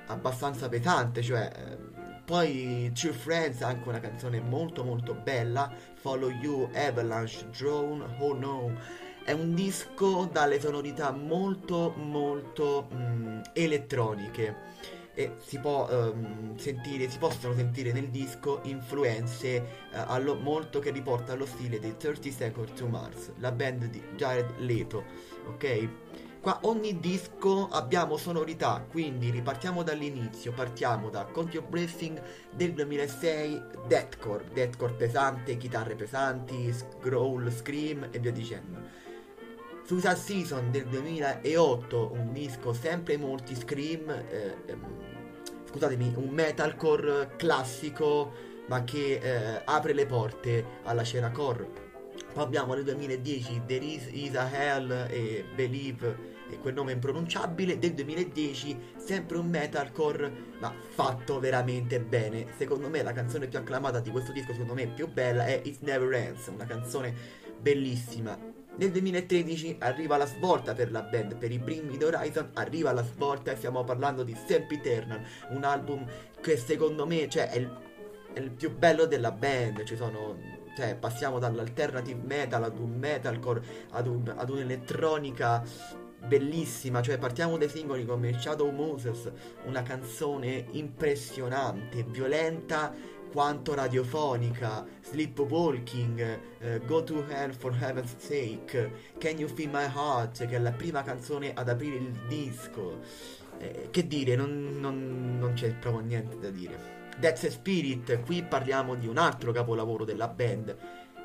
abbastanza 0.07 0.67
pesante, 0.69 1.21
cioè... 1.21 1.51
Eh, 1.55 1.99
poi 2.23 2.89
True 2.93 3.11
Friends, 3.11 3.61
anche 3.61 3.89
una 3.89 3.99
canzone 3.99 4.39
molto 4.39 4.85
molto 4.85 5.13
bella, 5.13 5.69
Follow 5.95 6.29
You, 6.29 6.69
Avalanche, 6.73 7.49
Drone, 7.49 8.05
Oh 8.19 8.33
No 8.33 8.73
è 9.23 9.31
un 9.31 9.53
disco 9.53 10.29
dalle 10.31 10.59
sonorità 10.59 11.11
molto 11.11 11.93
molto 11.95 12.87
mh, 12.89 12.95
mm, 12.95 13.39
elettroniche 13.53 14.55
e 15.13 15.33
si, 15.45 15.59
può, 15.59 15.87
um, 15.91 16.55
sentire, 16.57 17.09
si 17.09 17.17
possono 17.17 17.53
sentire 17.53 17.91
nel 17.91 18.09
disco 18.09 18.61
influenze 18.63 19.57
uh, 19.91 19.97
allo, 20.07 20.35
molto 20.35 20.79
che 20.79 20.89
riporta 20.91 21.33
allo 21.33 21.45
stile 21.45 21.79
dei 21.79 21.97
30 21.97 22.29
Seconds 22.31 22.73
to 22.73 22.87
Mars, 22.87 23.31
la 23.37 23.51
band 23.51 23.85
di 23.85 24.01
Jared 24.15 24.59
Leto, 24.59 25.03
ok? 25.47 25.89
Qua 26.39 26.57
ogni 26.63 26.99
disco 26.99 27.67
abbiamo 27.69 28.17
sonorità, 28.17 28.83
quindi 28.89 29.29
ripartiamo 29.29 29.83
dall'inizio, 29.83 30.51
partiamo 30.53 31.09
da 31.09 31.25
Count 31.25 31.53
Your 31.53 31.67
Blessing 31.67 32.19
del 32.49 32.73
2006, 32.73 33.61
deathcore, 33.87 34.45
deathcore 34.51 34.93
pesante, 34.93 35.57
chitarre 35.57 35.93
pesanti, 35.93 36.73
growl, 36.99 37.51
scream 37.51 38.07
e 38.09 38.17
via 38.17 38.31
dicendo. 38.31 39.00
Suicide 39.91 40.15
Season 40.15 40.71
del 40.71 40.85
2008, 40.85 42.11
un 42.13 42.31
disco 42.31 42.71
sempre 42.71 43.17
molti 43.17 43.53
scream, 43.55 44.09
eh, 44.09 44.55
ehm, 44.65 44.85
scusatemi, 45.69 46.13
un 46.15 46.29
metalcore 46.29 47.31
classico 47.35 48.31
ma 48.67 48.85
che 48.85 49.19
eh, 49.21 49.61
apre 49.65 49.91
le 49.91 50.05
porte 50.05 50.65
alla 50.83 51.01
scena 51.01 51.29
core. 51.31 51.67
Poi 52.33 52.41
abbiamo 52.41 52.73
nel 52.73 52.85
2010 52.85 53.63
There 53.65 53.83
is, 53.83 54.07
is 54.11 54.35
a 54.35 54.49
Hell 54.49 55.07
e 55.09 55.43
Believe 55.53 56.29
e 56.49 56.57
quel 56.59 56.73
nome 56.73 56.93
impronunciabile 56.93 57.77
del 57.77 57.93
2010 57.93 58.93
sempre 58.95 59.39
un 59.39 59.49
metalcore 59.49 60.31
ma 60.59 60.73
fatto 60.93 61.39
veramente 61.39 61.99
bene 61.99 62.47
secondo 62.57 62.89
me 62.89 63.03
la 63.03 63.13
canzone 63.13 63.47
più 63.47 63.57
acclamata 63.57 63.99
di 63.99 64.09
questo 64.09 64.33
disco 64.33 64.51
secondo 64.51 64.73
me 64.73 64.87
più 64.87 65.07
bella 65.07 65.45
è 65.45 65.61
It 65.63 65.79
Never 65.81 66.11
Ends 66.13 66.47
una 66.47 66.65
canzone 66.65 67.13
bellissima 67.57 68.37
nel 68.77 68.91
2013 68.91 69.77
arriva 69.79 70.17
la 70.17 70.25
svolta 70.25 70.73
per 70.73 70.91
la 70.91 71.01
band, 71.01 71.35
per 71.35 71.51
i 71.51 71.59
Bring 71.59 71.97
The 71.97 72.05
Horizon 72.05 72.49
arriva 72.53 72.91
la 72.91 73.03
svolta 73.03 73.51
e 73.51 73.55
stiamo 73.57 73.83
parlando 73.83 74.23
di 74.23 74.35
Eternal, 74.47 75.21
un 75.49 75.63
album 75.63 76.05
che 76.41 76.57
secondo 76.57 77.05
me 77.05 77.27
cioè, 77.29 77.49
è, 77.49 77.57
il, 77.57 77.77
è 78.33 78.39
il 78.39 78.51
più 78.51 78.75
bello 78.75 79.05
della 79.05 79.31
band, 79.31 79.83
ci 79.83 79.95
sono 79.95 80.59
cioè 80.75 80.95
passiamo 80.95 81.37
dall'alternative 81.37 82.21
metal 82.23 82.63
ad 82.63 82.79
un 82.79 82.97
metalcore 82.97 83.61
ad, 83.89 84.07
un, 84.07 84.33
ad 84.35 84.49
un'elettronica 84.49 85.63
bellissima, 86.25 87.01
cioè 87.01 87.17
partiamo 87.17 87.57
dai 87.57 87.67
singoli 87.67 88.05
come 88.05 88.39
Shadow 88.39 88.69
Moses, 88.71 89.29
una 89.65 89.81
canzone 89.83 90.67
impressionante, 90.71 92.03
violenta 92.03 92.93
quanto 93.31 93.73
radiofonica, 93.73 94.85
Sleepwalking, 95.01 96.39
uh, 96.59 96.85
Go 96.85 97.03
to 97.03 97.25
Hell 97.27 97.53
for 97.53 97.75
Heaven's 97.79 98.15
Sake, 98.17 99.13
Can 99.17 99.37
You 99.37 99.49
Feel 99.49 99.69
My 99.69 99.85
Heart, 99.85 100.45
che 100.47 100.55
è 100.55 100.59
la 100.59 100.71
prima 100.71 101.01
canzone 101.01 101.53
ad 101.53 101.69
aprire 101.69 101.95
il 101.95 102.11
disco. 102.27 102.99
Eh, 103.57 103.87
che 103.91 104.07
dire, 104.07 104.35
non, 104.35 104.77
non, 104.79 105.37
non 105.39 105.53
c'è 105.53 105.73
proprio 105.75 106.03
niente 106.03 106.37
da 106.39 106.49
dire. 106.49 106.99
Death 107.17 107.47
Spirit, 107.47 108.21
qui 108.21 108.43
parliamo 108.43 108.95
di 108.95 109.07
un 109.07 109.17
altro 109.17 109.51
capolavoro 109.51 110.03
della 110.03 110.27
band. 110.27 110.75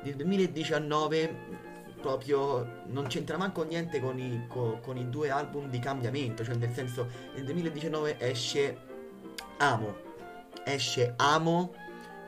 Nel 0.03 0.15
2019 0.15 1.65
proprio 1.99 2.83
non 2.85 3.07
c'entra 3.07 3.37
manco 3.37 3.63
niente 3.63 3.99
con 3.99 4.19
i, 4.19 4.45
con, 4.47 4.79
con 4.81 4.97
i 4.97 5.09
due 5.09 5.29
album 5.29 5.69
di 5.69 5.79
cambiamento, 5.79 6.43
cioè 6.43 6.55
nel 6.55 6.71
senso 6.71 7.07
nel 7.33 7.43
2019 7.43 8.19
esce 8.19 8.77
Amo, 9.57 9.95
esce 10.63 11.13
Amo 11.17 11.73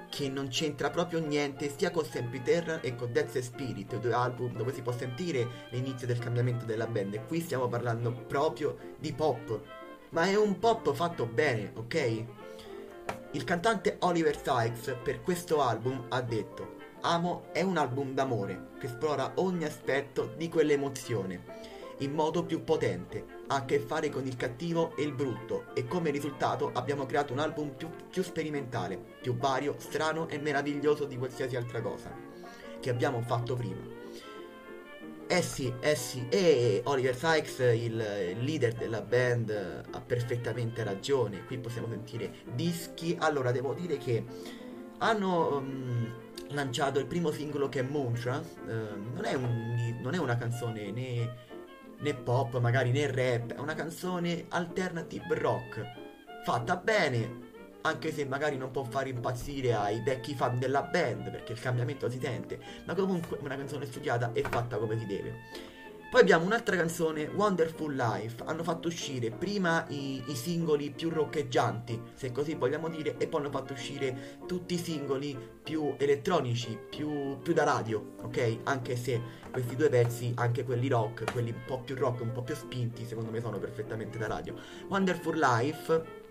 che 0.09 0.27
non 0.27 0.47
c'entra 0.47 0.89
proprio 0.89 1.19
niente 1.19 1.73
sia 1.75 1.91
con 1.91 2.03
Sempiterra 2.03 2.81
e 2.81 2.95
con 2.95 3.11
Death 3.11 3.39
Spirit, 3.39 3.97
due 3.99 4.13
album 4.13 4.55
dove 4.55 4.73
si 4.73 4.81
può 4.81 4.91
sentire 4.91 5.47
l'inizio 5.69 6.07
del 6.07 6.19
cambiamento 6.19 6.65
della 6.65 6.87
band 6.87 7.13
e 7.13 7.25
qui 7.25 7.39
stiamo 7.39 7.67
parlando 7.67 8.11
proprio 8.11 8.75
di 8.97 9.13
pop, 9.13 9.61
ma 10.09 10.25
è 10.25 10.35
un 10.35 10.57
pop 10.59 10.93
fatto 10.93 11.25
bene, 11.25 11.71
ok? 11.75 12.25
Il 13.31 13.43
cantante 13.43 13.97
Oliver 13.99 14.35
Sykes 14.35 14.97
per 15.03 15.21
questo 15.21 15.61
album 15.61 16.05
ha 16.09 16.21
detto 16.21 16.77
Amo 17.01 17.45
è 17.53 17.61
un 17.61 17.77
album 17.77 18.13
d'amore 18.13 18.71
che 18.79 18.87
esplora 18.87 19.31
ogni 19.35 19.63
aspetto 19.63 20.33
di 20.35 20.49
quell'emozione 20.49 21.77
in 21.99 22.11
modo 22.11 22.43
più 22.43 22.63
potente, 22.63 23.38
ha 23.51 23.55
a 23.55 23.65
che 23.65 23.79
fare 23.79 24.09
con 24.09 24.25
il 24.25 24.35
cattivo 24.35 24.95
e 24.95 25.03
il 25.03 25.13
brutto 25.13 25.73
e 25.73 25.87
come 25.87 26.11
risultato 26.11 26.71
abbiamo 26.73 27.05
creato 27.05 27.33
un 27.33 27.39
album 27.39 27.69
più, 27.75 27.89
più 28.09 28.23
sperimentale, 28.23 28.97
più 29.21 29.35
vario, 29.35 29.75
strano 29.77 30.27
e 30.27 30.37
meraviglioso 30.37 31.05
di 31.05 31.17
qualsiasi 31.17 31.55
altra 31.55 31.81
cosa 31.81 32.11
che 32.79 32.89
abbiamo 32.89 33.21
fatto 33.21 33.55
prima. 33.55 33.97
Eh 35.31 35.43
sì, 35.43 35.71
eh 35.79 35.95
sì, 35.95 36.25
e 36.27 36.81
Oliver 36.85 37.15
Sykes, 37.15 37.59
il 37.75 37.95
leader 38.39 38.73
della 38.73 39.01
band, 39.01 39.83
ha 39.91 40.01
perfettamente 40.01 40.83
ragione. 40.83 41.45
Qui 41.45 41.59
possiamo 41.59 41.87
sentire 41.87 42.33
dischi. 42.55 43.15
Allora, 43.19 43.51
devo 43.51 43.75
dire 43.75 43.97
che 43.97 44.25
hanno 44.97 45.57
um, 45.57 46.11
lanciato 46.49 46.97
il 46.97 47.05
primo 47.05 47.29
singolo 47.29 47.69
che 47.69 47.81
è 47.81 47.83
Mantra. 47.83 48.39
Uh, 48.39 48.69
non, 49.13 49.23
è 49.23 49.35
un, 49.35 49.99
non 50.01 50.15
è 50.15 50.17
una 50.17 50.35
canzone 50.35 50.89
né, 50.89 51.35
né 51.99 52.13
pop, 52.13 52.59
magari 52.59 52.91
né 52.91 53.07
rap, 53.07 53.53
è 53.53 53.59
una 53.59 53.75
canzone 53.75 54.45
alternative 54.49 55.35
rock. 55.35 55.85
Fatta 56.43 56.75
bene, 56.77 57.47
anche 57.81 58.11
se 58.11 58.25
magari 58.25 58.57
non 58.57 58.71
può 58.71 58.83
far 58.83 59.07
impazzire 59.07 59.73
ai 59.73 60.01
vecchi 60.01 60.33
fan 60.33 60.59
della 60.59 60.83
band 60.83 61.31
perché 61.31 61.53
il 61.53 61.59
cambiamento 61.59 62.09
si 62.09 62.19
sente, 62.19 62.59
ma 62.85 62.93
comunque 62.93 63.37
una 63.41 63.55
canzone 63.55 63.85
studiata 63.85 64.31
e 64.33 64.41
fatta 64.41 64.77
come 64.77 64.97
si 64.97 65.05
deve. 65.05 65.33
Poi 66.09 66.21
abbiamo 66.21 66.45
un'altra 66.45 66.75
canzone, 66.75 67.25
Wonderful 67.27 67.93
Life. 67.93 68.41
Hanno 68.45 68.63
fatto 68.63 68.87
uscire 68.87 69.29
prima 69.29 69.85
i, 69.89 70.23
i, 70.25 70.35
singoli 70.35 70.89
più 70.89 71.09
roccheggianti, 71.09 72.01
se 72.15 72.31
così 72.31 72.55
vogliamo 72.55 72.89
dire, 72.89 73.15
e 73.19 73.27
poi 73.27 73.41
hanno 73.41 73.51
fatto 73.51 73.73
uscire 73.73 74.39
tutti 74.47 74.73
i 74.73 74.79
singoli 74.79 75.37
più 75.61 75.93
elettronici, 75.99 76.75
più, 76.89 77.37
più 77.43 77.53
da 77.53 77.63
radio, 77.63 78.13
ok? 78.23 78.57
Anche 78.63 78.95
se 78.95 79.21
questi 79.51 79.75
due 79.75 79.89
pezzi, 79.89 80.33
anche 80.35 80.63
quelli 80.63 80.87
rock, 80.87 81.31
quelli 81.31 81.51
un 81.51 81.61
po' 81.67 81.81
più 81.81 81.95
rock, 81.95 82.21
un 82.21 82.31
po' 82.31 82.41
più 82.41 82.55
spinti, 82.55 83.05
secondo 83.05 83.29
me 83.29 83.39
sono 83.39 83.59
perfettamente 83.59 84.17
da 84.17 84.25
radio. 84.25 84.55
Wonderful 84.87 85.37
Life 85.37 86.27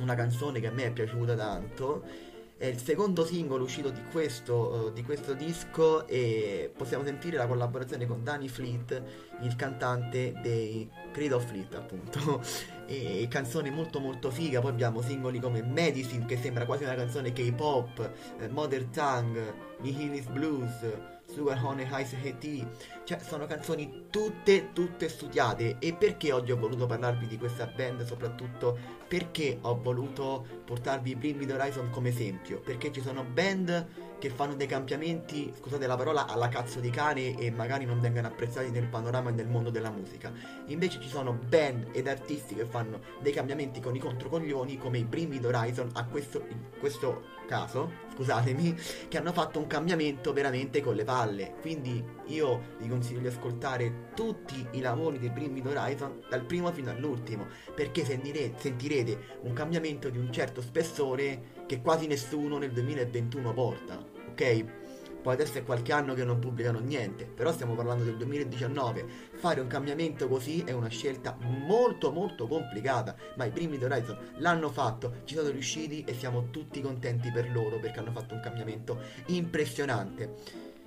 una 0.00 0.14
canzone 0.14 0.60
che 0.60 0.66
a 0.66 0.70
me 0.70 0.84
è 0.84 0.92
piaciuta 0.92 1.34
tanto. 1.34 2.34
È 2.58 2.64
il 2.64 2.78
secondo 2.78 3.26
singolo 3.26 3.64
uscito 3.64 3.90
di 3.90 4.00
questo, 4.10 4.54
uh, 4.54 4.92
di 4.92 5.02
questo 5.02 5.34
disco 5.34 6.06
e 6.06 6.72
possiamo 6.74 7.04
sentire 7.04 7.36
la 7.36 7.46
collaborazione 7.46 8.06
con 8.06 8.24
Danny 8.24 8.48
Fleet, 8.48 9.02
il 9.42 9.54
cantante 9.56 10.32
dei 10.40 10.88
Creed 11.12 11.32
of 11.32 11.44
Fleet 11.44 11.74
appunto. 11.74 12.42
e 12.86 13.26
canzone 13.28 13.70
molto 13.70 14.00
molto 14.00 14.30
figa, 14.30 14.60
poi 14.60 14.70
abbiamo 14.70 15.02
singoli 15.02 15.38
come 15.38 15.62
Medicine 15.62 16.24
che 16.24 16.38
sembra 16.38 16.64
quasi 16.64 16.84
una 16.84 16.94
canzone 16.94 17.32
K-pop, 17.32 18.10
eh, 18.40 18.48
Mother 18.48 18.84
Tongue, 18.86 19.54
Nihilis 19.80 20.26
Blues, 20.28 21.15
Sugar 21.36 21.62
Honey 21.62 21.86
Ice 22.00 22.38
Tea, 22.38 22.66
cioè 23.04 23.18
sono 23.18 23.44
canzoni 23.44 24.06
tutte 24.08 24.72
tutte 24.72 25.06
studiate 25.10 25.76
e 25.78 25.92
perché 25.92 26.32
oggi 26.32 26.50
ho 26.50 26.56
voluto 26.56 26.86
parlarvi 26.86 27.26
di 27.26 27.36
questa 27.36 27.66
band 27.66 28.06
soprattutto 28.06 28.78
perché 29.06 29.58
ho 29.60 29.78
voluto 29.78 30.46
portarvi 30.64 31.14
Bring 31.14 31.38
Me 31.38 31.44
The 31.44 31.52
Horizon 31.52 31.90
come 31.90 32.08
esempio? 32.08 32.60
Perché 32.60 32.90
ci 32.90 33.02
sono 33.02 33.22
band 33.22 33.86
che 34.18 34.30
fanno 34.30 34.54
dei 34.54 34.66
cambiamenti, 34.66 35.52
scusate 35.54 35.86
la 35.86 35.94
parola, 35.94 36.26
alla 36.26 36.48
cazzo 36.48 36.80
di 36.80 36.88
cane 36.88 37.38
e 37.38 37.50
magari 37.50 37.84
non 37.84 38.00
vengono 38.00 38.28
apprezzati 38.28 38.70
nel 38.70 38.86
panorama 38.86 39.28
e 39.28 39.34
nel 39.34 39.46
mondo 39.46 39.68
della 39.68 39.90
musica. 39.90 40.32
Invece 40.68 41.00
ci 41.02 41.08
sono 41.08 41.34
band 41.34 41.88
ed 41.92 42.08
artisti 42.08 42.54
che 42.54 42.64
fanno 42.64 43.00
dei 43.20 43.32
cambiamenti 43.32 43.80
con 43.80 43.94
i 43.94 43.98
controcoglioni 43.98 44.78
come 44.78 44.98
i 44.98 45.04
Bring 45.04 45.28
Me 45.38 45.46
Horizon 45.46 45.90
a 45.92 46.06
questo, 46.06 46.46
questo 46.78 47.35
caso, 47.46 47.90
scusatemi, 48.14 48.76
che 49.08 49.18
hanno 49.18 49.32
fatto 49.32 49.58
un 49.58 49.66
cambiamento 49.66 50.32
veramente 50.32 50.82
con 50.82 50.94
le 50.94 51.04
palle. 51.04 51.54
Quindi 51.60 52.04
io 52.26 52.74
vi 52.78 52.88
consiglio 52.88 53.20
di 53.20 53.28
ascoltare 53.28 54.10
tutti 54.14 54.66
i 54.72 54.80
lavori 54.80 55.18
dei 55.18 55.32
The 55.32 55.68
Horizon 55.68 56.22
dal 56.28 56.44
primo 56.44 56.70
fino 56.72 56.90
all'ultimo, 56.90 57.46
perché 57.74 58.04
sentirete, 58.04 58.60
sentirete 58.60 59.38
un 59.42 59.52
cambiamento 59.52 60.10
di 60.10 60.18
un 60.18 60.30
certo 60.32 60.60
spessore 60.60 61.64
che 61.66 61.80
quasi 61.80 62.06
nessuno 62.06 62.58
nel 62.58 62.72
2021 62.72 63.52
porta, 63.54 64.04
ok? 64.30 64.85
Poi 65.26 65.34
adesso 65.34 65.58
è 65.58 65.64
qualche 65.64 65.92
anno 65.92 66.14
che 66.14 66.22
non 66.22 66.38
pubblicano 66.38 66.78
niente, 66.78 67.24
però 67.24 67.50
stiamo 67.50 67.74
parlando 67.74 68.04
del 68.04 68.16
2019. 68.16 69.04
Fare 69.32 69.60
un 69.60 69.66
cambiamento 69.66 70.28
così 70.28 70.62
è 70.64 70.70
una 70.70 70.86
scelta 70.86 71.36
molto 71.40 72.12
molto 72.12 72.46
complicata, 72.46 73.16
ma 73.34 73.44
i 73.44 73.50
primi 73.50 73.76
The 73.76 73.86
Horizon 73.86 74.18
l'hanno 74.36 74.70
fatto, 74.70 75.22
ci 75.24 75.34
sono 75.34 75.48
riusciti 75.48 76.04
e 76.04 76.14
siamo 76.14 76.50
tutti 76.50 76.80
contenti 76.80 77.32
per 77.32 77.50
loro 77.50 77.80
perché 77.80 77.98
hanno 77.98 78.12
fatto 78.12 78.34
un 78.34 78.40
cambiamento 78.40 79.00
impressionante. 79.26 80.32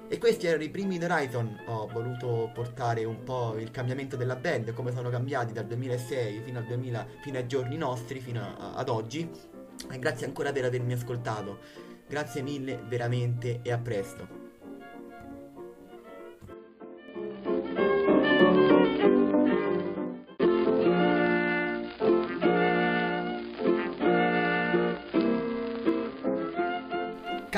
E 0.07 0.17
questi 0.19 0.47
erano 0.47 0.63
i 0.63 0.69
primi 0.69 0.97
The 0.97 1.11
Horizon. 1.11 1.63
Ho 1.65 1.87
voluto 1.87 2.49
portare 2.53 3.03
un 3.03 3.21
po' 3.25 3.57
il 3.57 3.71
cambiamento 3.71 4.15
della 4.15 4.37
band, 4.37 4.71
come 4.71 4.93
sono 4.93 5.09
cambiati 5.09 5.51
dal 5.51 5.65
2006 5.65 6.43
fino, 6.45 6.59
al 6.59 6.65
2000, 6.65 7.07
fino 7.23 7.37
ai 7.37 7.45
giorni 7.45 7.75
nostri, 7.75 8.21
fino 8.21 8.39
a, 8.41 8.75
ad 8.75 8.87
oggi. 8.87 9.29
E 9.91 9.99
grazie 9.99 10.27
ancora 10.27 10.53
per 10.53 10.63
avermi 10.63 10.93
ascoltato. 10.93 11.88
Grazie 12.09 12.41
mille 12.41 12.81
veramente 12.87 13.59
e 13.61 13.71
a 13.71 13.77
presto. 13.77 14.38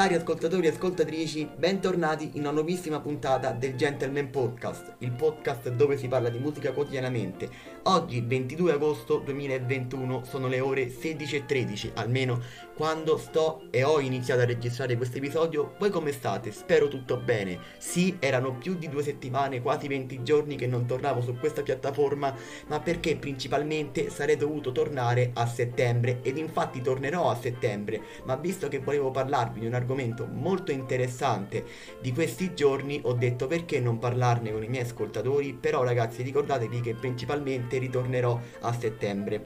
Cari 0.01 0.15
ascoltatori 0.15 0.65
e 0.65 0.71
ascoltatrici, 0.71 1.47
bentornati 1.55 2.31
in 2.33 2.39
una 2.39 2.49
nuovissima 2.49 2.99
puntata 2.99 3.51
del 3.51 3.75
Gentleman 3.75 4.31
Podcast, 4.31 4.95
il 4.97 5.11
podcast 5.11 5.69
dove 5.69 5.95
si 5.95 6.07
parla 6.07 6.29
di 6.29 6.39
musica 6.39 6.71
quotidianamente. 6.71 7.47
Oggi, 7.83 8.19
22 8.21 8.71
agosto 8.71 9.19
2021, 9.19 10.23
sono 10.23 10.47
le 10.47 10.59
ore 10.59 10.87
16.13, 10.87 11.91
almeno 11.93 12.41
quando 12.75 13.15
sto 13.17 13.67
e 13.69 13.83
ho 13.83 13.99
iniziato 13.99 14.41
a 14.41 14.45
registrare 14.45 14.97
questo 14.97 15.17
episodio. 15.17 15.75
Voi 15.77 15.91
come 15.91 16.11
state? 16.11 16.51
Spero 16.51 16.87
tutto 16.87 17.17
bene. 17.17 17.59
Sì, 17.77 18.17
erano 18.19 18.55
più 18.55 18.75
di 18.75 18.89
due 18.89 19.03
settimane, 19.03 19.61
quasi 19.61 19.87
20 19.87 20.23
giorni 20.23 20.55
che 20.55 20.65
non 20.65 20.87
tornavo 20.87 21.21
su 21.21 21.37
questa 21.37 21.61
piattaforma, 21.61 22.33
ma 22.67 22.79
perché 22.79 23.17
principalmente 23.17 24.09
sarei 24.09 24.35
dovuto 24.35 24.71
tornare 24.71 25.29
a 25.35 25.45
settembre 25.45 26.21
ed 26.23 26.37
infatti 26.37 26.81
tornerò 26.81 27.29
a 27.29 27.35
settembre, 27.35 28.01
ma 28.23 28.35
visto 28.35 28.67
che 28.67 28.79
volevo 28.79 29.11
parlarvi 29.11 29.59
di 29.59 29.67
un 29.67 29.73
argomento 29.75 29.89
molto 30.25 30.71
interessante 30.71 31.63
di 32.01 32.11
questi 32.13 32.53
giorni 32.53 32.99
ho 33.03 33.13
detto 33.13 33.47
perché 33.47 33.79
non 33.79 33.99
parlarne 33.99 34.51
con 34.51 34.63
i 34.63 34.67
miei 34.67 34.83
ascoltatori, 34.83 35.53
però 35.53 35.83
ragazzi 35.83 36.21
ricordatevi 36.23 36.81
che 36.81 36.93
principalmente 36.93 37.77
ritornerò 37.77 38.39
a 38.61 38.73
settembre. 38.73 39.45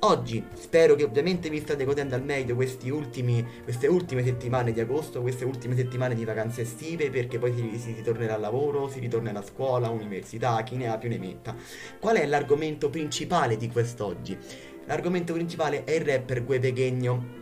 Oggi 0.00 0.44
spero 0.54 0.94
che 0.94 1.04
ovviamente 1.04 1.48
vi 1.48 1.58
state 1.58 1.84
godendo 1.84 2.14
al 2.14 2.22
meglio 2.22 2.54
ultimi, 2.90 3.44
queste 3.64 3.86
ultime 3.86 4.22
settimane 4.22 4.72
di 4.72 4.80
agosto, 4.80 5.22
queste 5.22 5.46
ultime 5.46 5.74
settimane 5.74 6.14
di 6.14 6.24
vacanze 6.24 6.62
estive, 6.62 7.10
perché 7.10 7.38
poi 7.38 7.54
si, 7.78 7.92
ritornerà 7.92 8.34
al 8.34 8.40
lavoro, 8.40 8.88
si 8.88 9.00
ritornerà 9.00 9.38
a 9.38 9.42
scuola, 9.42 9.88
università, 9.88 10.62
chi 10.64 10.76
ne 10.76 10.88
ha 10.88 10.98
più 10.98 11.08
ne 11.08 11.18
metta. 11.18 11.56
Qual 11.98 12.16
è 12.16 12.26
l'argomento 12.26 12.90
principale 12.90 13.56
di 13.56 13.70
quest'oggi? 13.70 14.36
L'argomento 14.84 15.32
principale 15.32 15.84
è 15.84 15.92
il 15.92 16.04
rapper 16.04 16.44
Gue 16.44 16.60
Pequeño 16.60 17.35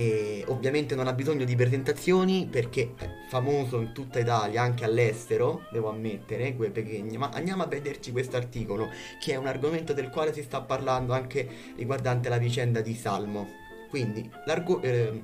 e 0.00 0.44
ovviamente 0.46 0.94
non 0.94 1.08
ha 1.08 1.12
bisogno 1.12 1.44
di 1.44 1.54
presentazioni 1.54 2.48
perché 2.50 2.94
è 2.96 3.06
famoso 3.28 3.82
in 3.82 3.92
tutta 3.92 4.18
Italia, 4.18 4.62
anche 4.62 4.86
all'estero, 4.86 5.66
devo 5.70 5.90
ammettere, 5.90 6.54
Gue 6.54 6.70
Pechegno, 6.70 7.18
ma 7.18 7.28
andiamo 7.28 7.64
a 7.64 7.66
vederci 7.66 8.10
questo 8.10 8.38
articolo 8.38 8.88
che 9.20 9.34
è 9.34 9.36
un 9.36 9.46
argomento 9.46 9.92
del 9.92 10.08
quale 10.08 10.32
si 10.32 10.42
sta 10.42 10.62
parlando 10.62 11.12
anche 11.12 11.46
riguardante 11.76 12.30
la 12.30 12.38
vicenda 12.38 12.80
di 12.80 12.94
Salmo. 12.94 13.46
Quindi, 13.90 14.26
l'argomento... 14.46 14.86
Eh, 14.86 15.20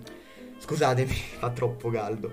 scusatemi, 0.59 1.15
fa 1.41 1.49
troppo 1.53 1.89
caldo. 1.89 2.31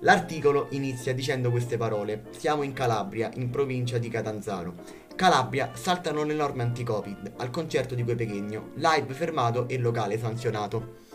L'articolo 0.00 0.66
inizia 0.72 1.14
dicendo 1.14 1.50
queste 1.50 1.78
parole. 1.78 2.24
Siamo 2.36 2.64
in 2.64 2.74
Calabria, 2.74 3.30
in 3.36 3.48
provincia 3.48 3.96
di 3.96 4.10
Catanzaro. 4.10 4.74
Calabria 5.16 5.70
saltano 5.74 6.22
le 6.22 6.34
norme 6.34 6.64
anti-Covid 6.64 7.32
al 7.38 7.48
concerto 7.48 7.94
di 7.94 8.02
Gue 8.02 8.14
Pechegno, 8.14 8.72
live 8.74 9.14
fermato 9.14 9.66
e 9.68 9.78
locale 9.78 10.18
sanzionato. 10.18 11.06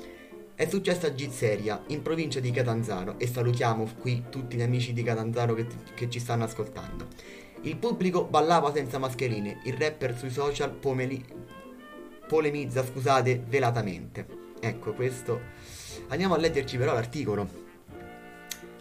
È 0.55 0.67
successo 0.67 1.07
a 1.07 1.15
Gizzeria, 1.15 1.81
in 1.87 2.03
provincia 2.03 2.39
di 2.39 2.51
Catanzaro, 2.51 3.17
e 3.17 3.25
salutiamo 3.25 3.89
qui 3.97 4.25
tutti 4.29 4.55
gli 4.55 4.61
amici 4.61 4.93
di 4.93 5.01
Catanzaro 5.01 5.55
che, 5.55 5.65
che 5.95 6.07
ci 6.11 6.19
stanno 6.19 6.43
ascoltando. 6.43 7.07
Il 7.61 7.75
pubblico 7.77 8.25
ballava 8.25 8.71
senza 8.71 8.99
mascherine, 8.99 9.61
il 9.63 9.73
rapper 9.73 10.15
sui 10.15 10.29
social 10.29 10.69
pomeli, 10.69 11.25
polemizza, 12.27 12.85
scusate, 12.85 13.43
velatamente. 13.47 14.27
Ecco, 14.59 14.93
questo... 14.93 15.41
Andiamo 16.09 16.35
a 16.35 16.37
leggerci 16.37 16.77
però 16.77 16.93
l'articolo. 16.93 17.61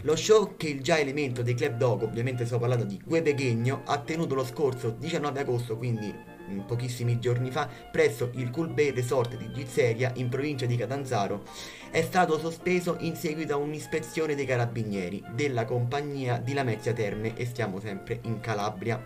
Lo 0.03 0.15
show 0.15 0.57
che 0.59 0.69
il 0.69 0.83
già 0.83 0.99
elemento 0.99 1.41
dei 1.41 1.55
Club 1.55 1.79
Dog, 1.79 2.03
ovviamente 2.03 2.45
sto 2.45 2.59
parlando 2.59 2.85
di 2.85 3.01
Gue 3.03 3.23
Pequeño, 3.23 3.81
ha 3.87 3.99
tenuto 4.01 4.35
lo 4.35 4.45
scorso 4.45 4.91
19 4.91 5.41
agosto, 5.41 5.79
quindi 5.79 6.15
pochissimi 6.61 7.19
giorni 7.19 7.51
fa 7.51 7.69
presso 7.91 8.31
il 8.35 8.51
Cool 8.51 8.73
Bay 8.73 8.93
Resort 8.93 9.37
di 9.37 9.51
Gizzeria 9.53 10.13
in 10.17 10.29
provincia 10.29 10.67
di 10.67 10.77
Catanzaro 10.77 11.43
è 11.91 12.03
stato 12.03 12.39
sospeso 12.39 12.97
in 13.01 13.17
seguito 13.17 13.55
a 13.55 13.57
un'ispezione 13.57 14.35
dei 14.35 14.47
carabinieri 14.47 15.23
della 15.35 15.65
compagnia 15.65 16.39
di 16.39 16.55
Lamezia 16.55 16.93
Terme 16.93 17.35
e 17.37 17.45
stiamo 17.45 17.81
sempre 17.81 18.21
in 18.23 18.41
Calabria. 18.41 19.05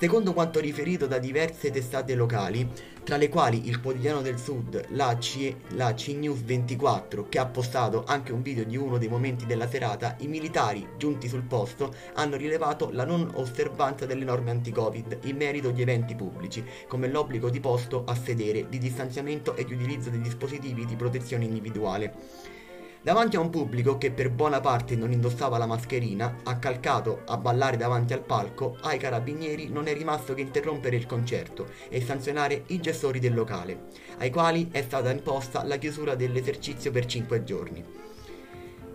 Secondo 0.00 0.32
quanto 0.32 0.60
riferito 0.60 1.06
da 1.06 1.18
diverse 1.18 1.70
testate 1.70 2.14
locali, 2.14 2.66
tra 3.04 3.18
le 3.18 3.28
quali 3.28 3.68
il 3.68 3.82
Quotidiano 3.82 4.22
del 4.22 4.38
Sud, 4.38 4.86
la, 4.92 5.14
C- 5.18 5.54
la 5.74 5.92
CNews 5.92 6.40
24, 6.40 7.28
che 7.28 7.38
ha 7.38 7.44
postato 7.44 8.04
anche 8.06 8.32
un 8.32 8.40
video 8.40 8.64
di 8.64 8.78
uno 8.78 8.96
dei 8.96 9.08
momenti 9.08 9.44
della 9.44 9.68
serata, 9.68 10.16
i 10.20 10.26
militari 10.26 10.88
giunti 10.96 11.28
sul 11.28 11.42
posto 11.42 11.92
hanno 12.14 12.36
rilevato 12.36 12.88
la 12.90 13.04
non 13.04 13.30
osservanza 13.34 14.06
delle 14.06 14.24
norme 14.24 14.52
anti-Covid 14.52 15.18
in 15.24 15.36
merito 15.36 15.68
agli 15.68 15.82
eventi 15.82 16.14
pubblici, 16.14 16.64
come 16.88 17.06
l'obbligo 17.06 17.50
di 17.50 17.60
posto 17.60 18.04
a 18.06 18.14
sedere, 18.14 18.70
di 18.70 18.78
distanziamento 18.78 19.54
e 19.54 19.66
di 19.66 19.74
utilizzo 19.74 20.08
dei 20.08 20.22
dispositivi 20.22 20.86
di 20.86 20.96
protezione 20.96 21.44
individuale. 21.44 22.59
Davanti 23.02 23.36
a 23.36 23.40
un 23.40 23.48
pubblico 23.48 23.96
che 23.96 24.10
per 24.10 24.28
buona 24.28 24.60
parte 24.60 24.94
non 24.94 25.10
indossava 25.10 25.56
la 25.56 25.64
mascherina, 25.64 26.40
accalcato 26.42 27.22
a 27.24 27.38
ballare 27.38 27.78
davanti 27.78 28.12
al 28.12 28.22
palco, 28.22 28.76
ai 28.82 28.98
carabinieri 28.98 29.70
non 29.70 29.86
è 29.86 29.94
rimasto 29.94 30.34
che 30.34 30.42
interrompere 30.42 30.96
il 30.96 31.06
concerto 31.06 31.68
e 31.88 32.02
sanzionare 32.02 32.64
i 32.66 32.78
gestori 32.78 33.18
del 33.18 33.32
locale, 33.32 33.86
ai 34.18 34.28
quali 34.30 34.68
è 34.70 34.82
stata 34.82 35.10
imposta 35.10 35.64
la 35.64 35.76
chiusura 35.76 36.14
dell'esercizio 36.14 36.90
per 36.90 37.06
5 37.06 37.42
giorni. 37.42 37.84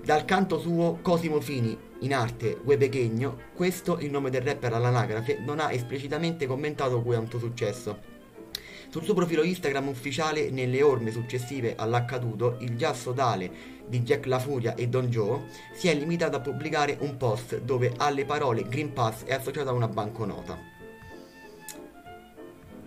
Dal 0.04 0.24
canto 0.24 0.60
suo, 0.60 1.00
Cosimo 1.02 1.42
Fini, 1.42 1.76
in 2.02 2.14
arte 2.14 2.60
Gue 2.64 2.78
Pechegno, 2.78 3.40
questo 3.56 3.98
il 3.98 4.12
nome 4.12 4.30
del 4.30 4.44
rapper 4.44 4.74
all'anagrafe, 4.74 5.40
non 5.44 5.60
ha 5.60 5.72
esplicitamente 5.72 6.46
commentato 6.46 7.02
quanto 7.02 7.40
successo, 7.40 8.14
sul 8.96 9.04
suo 9.04 9.14
profilo 9.14 9.44
Instagram 9.44 9.90
ufficiale, 9.90 10.50
nelle 10.52 10.82
orme 10.82 11.12
successive 11.12 11.76
all'accaduto, 11.76 12.56
il 12.62 12.78
già 12.78 12.94
sodale 12.94 13.52
di 13.86 14.00
Jack 14.04 14.26
La 14.26 14.40
Furia 14.40 14.74
e 14.76 14.88
Don 14.88 15.08
Joe 15.08 15.48
si 15.74 15.90
è 15.90 15.94
limitato 15.94 16.38
a 16.38 16.40
pubblicare 16.40 16.96
un 17.02 17.18
post 17.18 17.60
dove 17.60 17.92
alle 17.98 18.24
parole 18.24 18.66
Green 18.70 18.94
Pass 18.94 19.26
è 19.26 19.34
associata 19.34 19.74
una 19.74 19.90
banconota. 19.90 20.75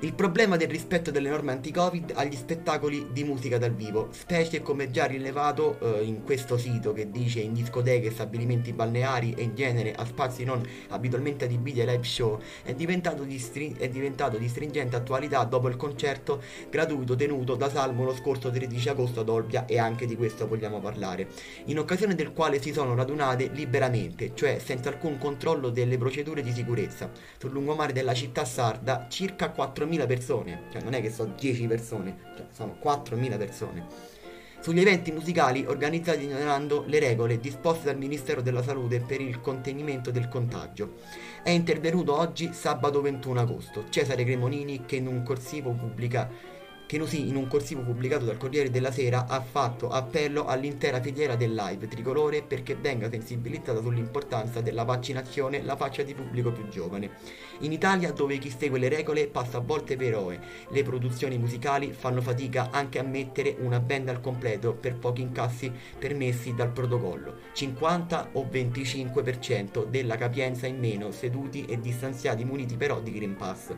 Il 0.00 0.14
problema 0.14 0.56
del 0.56 0.68
rispetto 0.68 1.10
delle 1.10 1.28
norme 1.28 1.50
anti-Covid 1.50 2.12
agli 2.14 2.36
spettacoli 2.36 3.08
di 3.10 3.24
musica 3.24 3.58
dal 3.58 3.74
vivo, 3.74 4.10
specie 4.12 4.62
come 4.62 4.92
già 4.92 5.06
rilevato 5.06 5.76
eh, 5.80 6.04
in 6.04 6.22
questo 6.22 6.56
sito 6.56 6.92
che 6.92 7.10
dice 7.10 7.40
in 7.40 7.52
discoteche, 7.52 8.12
stabilimenti 8.12 8.72
balneari 8.72 9.34
e 9.36 9.42
in 9.42 9.56
genere 9.56 9.92
a 9.96 10.06
spazi 10.06 10.44
non 10.44 10.64
abitualmente 10.90 11.46
adibiti 11.46 11.80
ai 11.80 11.86
live 11.88 12.04
show, 12.04 12.38
è 12.62 12.74
diventato, 12.74 13.24
di 13.24 13.40
stri- 13.40 13.74
è 13.76 13.88
diventato 13.88 14.36
di 14.36 14.48
stringente 14.48 14.94
attualità 14.94 15.42
dopo 15.42 15.66
il 15.66 15.74
concerto 15.74 16.44
gratuito 16.70 17.16
tenuto 17.16 17.56
da 17.56 17.68
Salmo 17.68 18.04
lo 18.04 18.14
scorso 18.14 18.52
13 18.52 18.90
agosto 18.90 19.18
ad 19.18 19.28
Olbia 19.28 19.66
e 19.66 19.80
anche 19.80 20.06
di 20.06 20.14
questo 20.14 20.46
vogliamo 20.46 20.78
parlare, 20.78 21.26
in 21.64 21.78
occasione 21.80 22.14
del 22.14 22.32
quale 22.32 22.62
si 22.62 22.72
sono 22.72 22.94
radunate 22.94 23.50
liberamente, 23.52 24.30
cioè 24.34 24.60
senza 24.64 24.90
alcun 24.90 25.18
controllo 25.18 25.70
delle 25.70 25.98
procedure 25.98 26.40
di 26.40 26.52
sicurezza, 26.52 27.10
sul 27.36 27.50
lungomare 27.50 27.92
della 27.92 28.14
città 28.14 28.44
sarda 28.44 29.06
circa 29.08 29.50
4 29.50 29.86
4.000 29.88 30.06
persone, 30.06 30.62
cioè 30.70 30.82
non 30.82 30.92
è 30.92 31.00
che 31.00 31.10
sono 31.10 31.34
10 31.36 31.66
persone, 31.66 32.16
cioè 32.36 32.46
sono 32.52 32.76
4.000 32.82 33.38
persone. 33.38 33.86
Sugli 34.60 34.80
eventi 34.80 35.12
musicali 35.12 35.64
organizzati 35.66 36.24
ignorando 36.24 36.84
le 36.86 36.98
regole 36.98 37.38
disposte 37.38 37.86
dal 37.86 37.96
Ministero 37.96 38.42
della 38.42 38.62
Salute 38.62 39.00
per 39.00 39.20
il 39.20 39.40
contenimento 39.40 40.10
del 40.10 40.28
contagio. 40.28 40.94
È 41.42 41.50
intervenuto 41.50 42.18
oggi, 42.18 42.52
sabato 42.52 43.00
21 43.00 43.40
agosto, 43.40 43.84
Cesare 43.88 44.24
Cremonini 44.24 44.84
che 44.84 44.96
in 44.96 45.06
un 45.06 45.22
corsivo 45.22 45.70
pubblica 45.70 46.28
che 46.88 46.98
così 46.98 47.28
in 47.28 47.36
un 47.36 47.48
corsivo 47.48 47.82
pubblicato 47.82 48.24
dal 48.24 48.38
Corriere 48.38 48.70
della 48.70 48.90
Sera 48.90 49.26
ha 49.28 49.42
fatto 49.42 49.90
appello 49.90 50.46
all'intera 50.46 51.02
filiera 51.02 51.36
del 51.36 51.52
live 51.52 51.86
tricolore 51.86 52.40
perché 52.40 52.76
venga 52.76 53.10
sensibilizzata 53.10 53.82
sull'importanza 53.82 54.62
della 54.62 54.84
vaccinazione 54.84 55.62
la 55.62 55.76
faccia 55.76 56.02
di 56.02 56.14
pubblico 56.14 56.50
più 56.50 56.66
giovane. 56.68 57.10
In 57.58 57.72
Italia, 57.72 58.10
dove 58.12 58.38
chi 58.38 58.48
segue 58.48 58.78
le 58.78 58.88
regole 58.88 59.26
passa 59.26 59.58
a 59.58 59.60
volte 59.60 59.96
per 59.96 60.06
eroe, 60.06 60.40
le 60.70 60.82
produzioni 60.82 61.36
musicali 61.36 61.92
fanno 61.92 62.22
fatica 62.22 62.70
anche 62.70 62.98
a 62.98 63.02
mettere 63.02 63.56
una 63.58 63.80
band 63.80 64.08
al 64.08 64.22
completo 64.22 64.72
per 64.72 64.96
pochi 64.96 65.20
incassi 65.20 65.70
permessi 65.98 66.54
dal 66.54 66.70
protocollo, 66.70 67.40
50 67.52 68.30
o 68.32 68.48
25% 68.50 69.84
della 69.84 70.16
capienza 70.16 70.66
in 70.66 70.78
meno, 70.78 71.10
seduti 71.10 71.66
e 71.66 71.78
distanziati 71.78 72.46
muniti 72.46 72.78
però 72.78 72.98
di 72.98 73.12
Green 73.12 73.36
Pass 73.36 73.74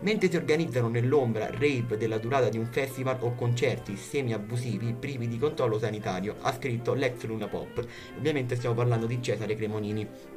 mentre 0.00 0.30
si 0.30 0.36
organizzano 0.36 0.88
nell'ombra 0.88 1.50
rave 1.50 1.96
della 1.96 2.18
durata 2.18 2.48
di 2.48 2.58
un 2.58 2.66
festival 2.66 3.18
o 3.20 3.34
concerti 3.34 3.96
semi-abusivi 3.96 4.94
privi 4.98 5.28
di 5.28 5.38
controllo 5.38 5.78
sanitario, 5.78 6.36
ha 6.40 6.52
scritto 6.52 6.94
l'ex 6.94 7.24
Luna 7.24 7.48
Pop. 7.48 7.84
Ovviamente 8.16 8.56
stiamo 8.56 8.74
parlando 8.74 9.06
di 9.06 9.22
Cesare 9.22 9.54
Cremonini. 9.56 10.34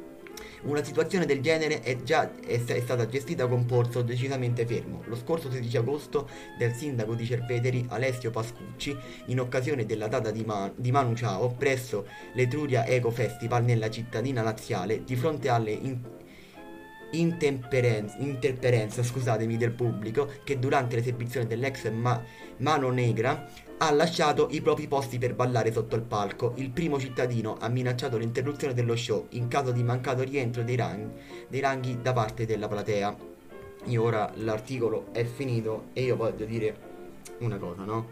Una 0.62 0.84
situazione 0.84 1.24
del 1.24 1.40
genere 1.40 1.80
è 1.80 2.02
già 2.02 2.30
è, 2.38 2.62
è 2.62 2.80
stata 2.80 3.06
gestita 3.06 3.46
con 3.46 3.64
polso 3.64 4.02
decisamente 4.02 4.66
fermo. 4.66 5.02
Lo 5.06 5.16
scorso 5.16 5.50
16 5.50 5.76
agosto 5.78 6.28
del 6.58 6.74
sindaco 6.74 7.14
di 7.14 7.24
Cerveteri 7.24 7.86
Alessio 7.88 8.30
Pascucci, 8.30 8.94
in 9.26 9.40
occasione 9.40 9.86
della 9.86 10.08
data 10.08 10.30
di, 10.30 10.44
Man- 10.44 10.72
di 10.76 10.90
Manu 10.90 11.14
Ciao 11.14 11.48
presso 11.48 12.06
l'Etruria 12.34 12.84
Eco 12.84 13.10
Festival 13.10 13.64
nella 13.64 13.88
cittadina 13.88 14.42
laziale, 14.42 15.02
di 15.02 15.16
fronte 15.16 15.48
alle 15.48 15.70
in- 15.70 16.18
interperenza 17.12 19.02
scusatemi, 19.02 19.56
del 19.56 19.72
pubblico 19.72 20.30
che 20.44 20.58
durante 20.58 20.96
l'esibizione 20.96 21.46
dell'ex 21.46 21.90
ma- 21.90 22.22
Mano 22.58 22.90
Negra 22.90 23.48
ha 23.78 23.90
lasciato 23.92 24.48
i 24.50 24.60
propri 24.60 24.86
posti 24.86 25.18
per 25.18 25.34
ballare 25.34 25.72
sotto 25.72 25.96
il 25.96 26.02
palco. 26.02 26.52
Il 26.56 26.70
primo 26.70 26.98
cittadino 27.00 27.56
ha 27.58 27.68
minacciato 27.68 28.18
l'interruzione 28.18 28.74
dello 28.74 28.94
show 28.94 29.26
in 29.30 29.48
caso 29.48 29.72
di 29.72 29.82
mancato 29.82 30.22
rientro 30.22 30.62
dei 30.62 30.76
ranghi, 30.76 31.18
dei 31.48 31.60
ranghi 31.60 32.00
da 32.02 32.12
parte 32.12 32.44
della 32.44 32.68
platea. 32.68 33.16
Io 33.86 34.02
ora 34.02 34.30
l'articolo 34.36 35.06
è 35.12 35.24
finito 35.24 35.86
e 35.94 36.02
io 36.02 36.16
voglio 36.16 36.44
dire 36.44 36.88
una 37.38 37.56
cosa, 37.56 37.82
no? 37.84 38.08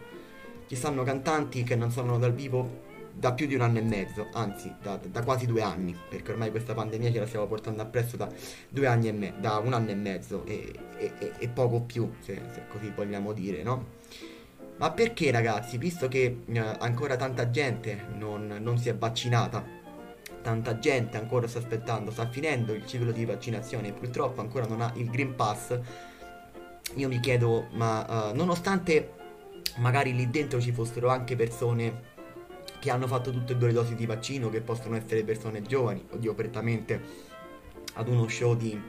Ci 0.65 0.75
stanno 0.75 1.03
cantanti 1.03 1.63
che 1.63 1.75
non 1.75 1.91
sono 1.91 2.17
dal 2.17 2.33
vivo 2.33 2.87
da 3.19 3.33
più 3.33 3.47
di 3.47 3.55
un 3.55 3.61
anno 3.61 3.79
e 3.79 3.81
mezzo, 3.81 4.29
anzi 4.31 4.73
da, 4.81 4.97
da, 4.97 5.23
quasi 5.23 5.45
due 5.45 5.61
anni, 5.61 5.95
perché 6.09 6.31
ormai 6.31 6.51
questa 6.51 6.73
pandemia 6.73 7.11
ce 7.11 7.19
la 7.19 7.27
stiamo 7.27 7.47
portando 7.47 7.81
appresso 7.81 8.15
da 8.15 8.29
due 8.69 8.87
anni 8.87 9.09
e 9.09 9.11
me- 9.11 9.33
da 9.39 9.57
un 9.57 9.73
anno 9.73 9.89
e 9.89 9.95
mezzo 9.95 10.45
e, 10.45 10.73
e, 10.97 11.33
e, 11.37 11.47
poco 11.49 11.81
più, 11.81 12.09
se, 12.21 12.41
se, 12.53 12.63
così 12.69 12.91
vogliamo 12.95 13.33
dire, 13.33 13.61
no? 13.61 13.97
Ma 14.77 14.91
perché 14.91 15.29
ragazzi, 15.31 15.77
visto 15.77 16.07
che 16.07 16.43
eh, 16.45 16.59
ancora 16.59 17.17
tanta 17.17 17.49
gente 17.49 18.05
non, 18.15 18.57
non 18.61 18.77
si 18.77 18.87
è 18.87 18.95
vaccinata, 18.95 19.61
tanta 20.41 20.79
gente 20.79 21.17
ancora 21.17 21.47
sta 21.47 21.59
aspettando, 21.59 22.11
sta 22.11 22.29
finendo 22.29 22.73
il 22.73 22.85
ciclo 22.85 23.11
di 23.11 23.25
vaccinazione 23.25 23.89
e 23.89 23.91
purtroppo 23.91 24.39
ancora 24.39 24.65
non 24.65 24.79
ha 24.79 24.93
il 24.95 25.09
Green 25.09 25.35
Pass, 25.35 25.77
io 26.95 27.07
mi 27.09 27.19
chiedo, 27.19 27.67
ma 27.71 28.31
uh, 28.31 28.35
nonostante 28.35 29.13
magari 29.77 30.15
lì 30.15 30.29
dentro 30.29 30.61
ci 30.61 30.71
fossero 30.71 31.09
anche 31.09 31.35
persone 31.35 32.17
che 32.79 32.89
hanno 32.89 33.07
fatto 33.07 33.31
tutte 33.31 33.53
e 33.53 33.57
due 33.57 33.67
le 33.67 33.73
dosi 33.73 33.95
di 33.95 34.05
vaccino, 34.05 34.49
che 34.49 34.61
possono 34.61 34.95
essere 34.95 35.23
persone 35.23 35.61
giovani, 35.61 36.03
oddio 36.11 36.33
prettamente 36.33 37.01
ad 37.93 38.07
uno 38.07 38.27
show 38.27 38.55
di, 38.55 38.79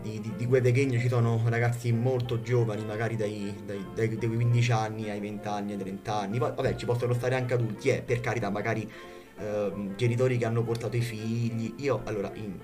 di, 0.00 0.20
di, 0.20 0.32
di 0.36 0.46
Guede 0.46 0.72
Chegno 0.72 0.98
ci 0.98 1.08
sono 1.08 1.40
ragazzi 1.46 1.92
molto 1.92 2.42
giovani, 2.42 2.84
magari 2.84 3.16
dai, 3.16 3.54
dai, 3.64 3.84
dai, 3.94 4.16
dai 4.16 4.28
15 4.28 4.72
anni 4.72 5.10
ai 5.10 5.20
20 5.20 5.48
anni, 5.48 5.72
ai 5.72 5.78
30 5.78 6.14
anni, 6.14 6.38
vabbè 6.38 6.74
ci 6.74 6.84
possono 6.84 7.14
stare 7.14 7.36
anche 7.36 7.54
adulti, 7.54 7.90
eh, 7.90 8.02
per 8.02 8.20
carità, 8.20 8.50
magari 8.50 8.90
eh, 9.38 9.72
genitori 9.96 10.36
che 10.38 10.44
hanno 10.44 10.62
portato 10.62 10.96
i 10.96 11.02
figli, 11.02 11.74
io 11.78 12.00
allora, 12.04 12.30
in, 12.34 12.58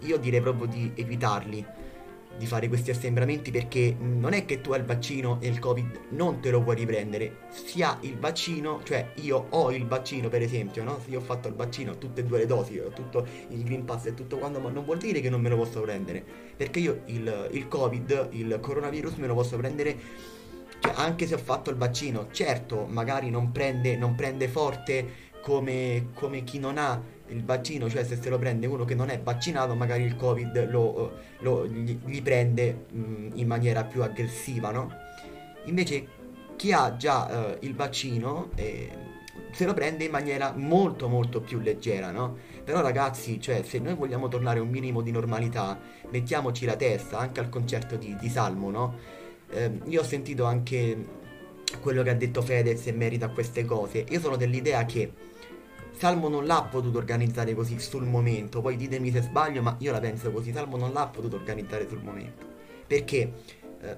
io 0.00 0.16
direi 0.18 0.40
proprio 0.40 0.66
di 0.66 0.92
evitarli 0.94 1.64
di 2.36 2.46
fare 2.46 2.68
questi 2.68 2.90
assembramenti 2.90 3.50
perché 3.50 3.94
non 3.98 4.32
è 4.32 4.44
che 4.44 4.60
tu 4.60 4.72
hai 4.72 4.80
il 4.80 4.86
vaccino 4.86 5.38
e 5.40 5.48
il 5.48 5.58
covid 5.58 6.00
non 6.10 6.40
te 6.40 6.50
lo 6.50 6.62
puoi 6.62 6.76
riprendere 6.76 7.48
si 7.50 7.82
ha 7.82 7.96
il 8.02 8.18
vaccino 8.18 8.80
cioè 8.84 9.12
io 9.16 9.46
ho 9.50 9.70
il 9.70 9.86
vaccino 9.86 10.28
per 10.28 10.42
esempio 10.42 10.82
no? 10.82 10.98
se 11.02 11.10
io 11.10 11.18
ho 11.18 11.22
fatto 11.22 11.48
il 11.48 11.54
vaccino 11.54 11.98
tutte 11.98 12.22
e 12.22 12.24
due 12.24 12.38
le 12.38 12.46
dosi 12.46 12.78
ho 12.78 12.90
tutto 12.90 13.26
il 13.48 13.62
green 13.62 13.84
pass 13.84 14.06
e 14.06 14.14
tutto 14.14 14.38
quanto 14.38 14.60
ma 14.60 14.70
non 14.70 14.84
vuol 14.84 14.98
dire 14.98 15.20
che 15.20 15.30
non 15.30 15.40
me 15.40 15.48
lo 15.48 15.56
posso 15.56 15.80
prendere 15.80 16.24
perché 16.56 16.78
io 16.78 17.02
il, 17.06 17.48
il 17.52 17.68
covid 17.68 18.28
il 18.30 18.58
coronavirus 18.60 19.14
me 19.14 19.26
lo 19.26 19.34
posso 19.34 19.56
prendere 19.56 19.98
cioè, 20.80 20.92
anche 20.96 21.26
se 21.26 21.34
ho 21.34 21.38
fatto 21.38 21.70
il 21.70 21.76
vaccino 21.76 22.28
certo 22.32 22.86
magari 22.88 23.30
non 23.30 23.52
prende, 23.52 23.96
non 23.96 24.14
prende 24.14 24.48
forte 24.48 25.30
come, 25.42 26.08
come 26.14 26.44
chi 26.44 26.58
non 26.58 26.78
ha 26.78 27.00
il 27.32 27.44
vaccino, 27.44 27.88
cioè 27.88 28.04
se 28.04 28.16
se 28.20 28.28
lo 28.28 28.38
prende 28.38 28.66
uno 28.66 28.84
che 28.84 28.94
non 28.94 29.08
è 29.08 29.20
vaccinato, 29.20 29.74
magari 29.74 30.04
il 30.04 30.16
Covid 30.16 30.70
lo, 30.70 31.12
lo, 31.40 31.66
gli, 31.66 31.98
gli, 32.04 32.22
prende 32.22 32.86
mh, 32.90 33.28
in 33.34 33.46
maniera 33.46 33.84
più 33.84 34.02
aggressiva, 34.02 34.70
no? 34.70 34.90
Invece 35.64 36.06
chi 36.56 36.72
ha 36.72 36.96
già 36.96 37.56
eh, 37.56 37.66
il 37.66 37.74
vaccino 37.74 38.50
eh, 38.54 38.90
se 39.52 39.64
lo 39.64 39.74
prende 39.74 40.04
in 40.04 40.10
maniera 40.10 40.52
molto 40.56 41.08
molto 41.08 41.40
più 41.40 41.60
leggera, 41.60 42.10
no? 42.10 42.36
Però 42.64 42.80
ragazzi, 42.80 43.40
cioè 43.40 43.62
se 43.62 43.78
noi 43.78 43.94
vogliamo 43.94 44.28
tornare 44.28 44.58
a 44.58 44.62
un 44.62 44.68
minimo 44.68 45.02
di 45.02 45.10
normalità, 45.10 45.78
mettiamoci 46.10 46.64
la 46.64 46.76
testa 46.76 47.18
anche 47.18 47.40
al 47.40 47.48
concerto 47.48 47.96
di, 47.96 48.16
di 48.18 48.28
Salmo, 48.28 48.70
no? 48.70 48.94
Eh, 49.50 49.80
io 49.86 50.00
ho 50.00 50.04
sentito 50.04 50.44
anche 50.44 51.20
quello 51.80 52.02
che 52.02 52.10
ha 52.10 52.14
detto 52.14 52.42
Fedez 52.42 52.86
e 52.86 52.92
merita 52.92 53.28
queste 53.28 53.64
cose. 53.64 54.04
Io 54.08 54.20
sono 54.20 54.36
dell'idea 54.36 54.84
che 54.84 55.12
Salmo 55.96 56.28
non 56.28 56.46
l'ha 56.46 56.62
potuto 56.70 56.98
organizzare 56.98 57.54
così 57.54 57.78
sul 57.78 58.04
momento, 58.04 58.60
poi 58.60 58.76
ditemi 58.76 59.10
se 59.10 59.22
sbaglio, 59.22 59.62
ma 59.62 59.76
io 59.78 59.92
la 59.92 60.00
penso 60.00 60.32
così, 60.32 60.52
Salmo 60.52 60.76
non 60.76 60.92
l'ha 60.92 61.06
potuto 61.06 61.36
organizzare 61.36 61.88
sul 61.88 62.02
momento. 62.02 62.46
Perché 62.86 63.32
eh, 63.80 63.96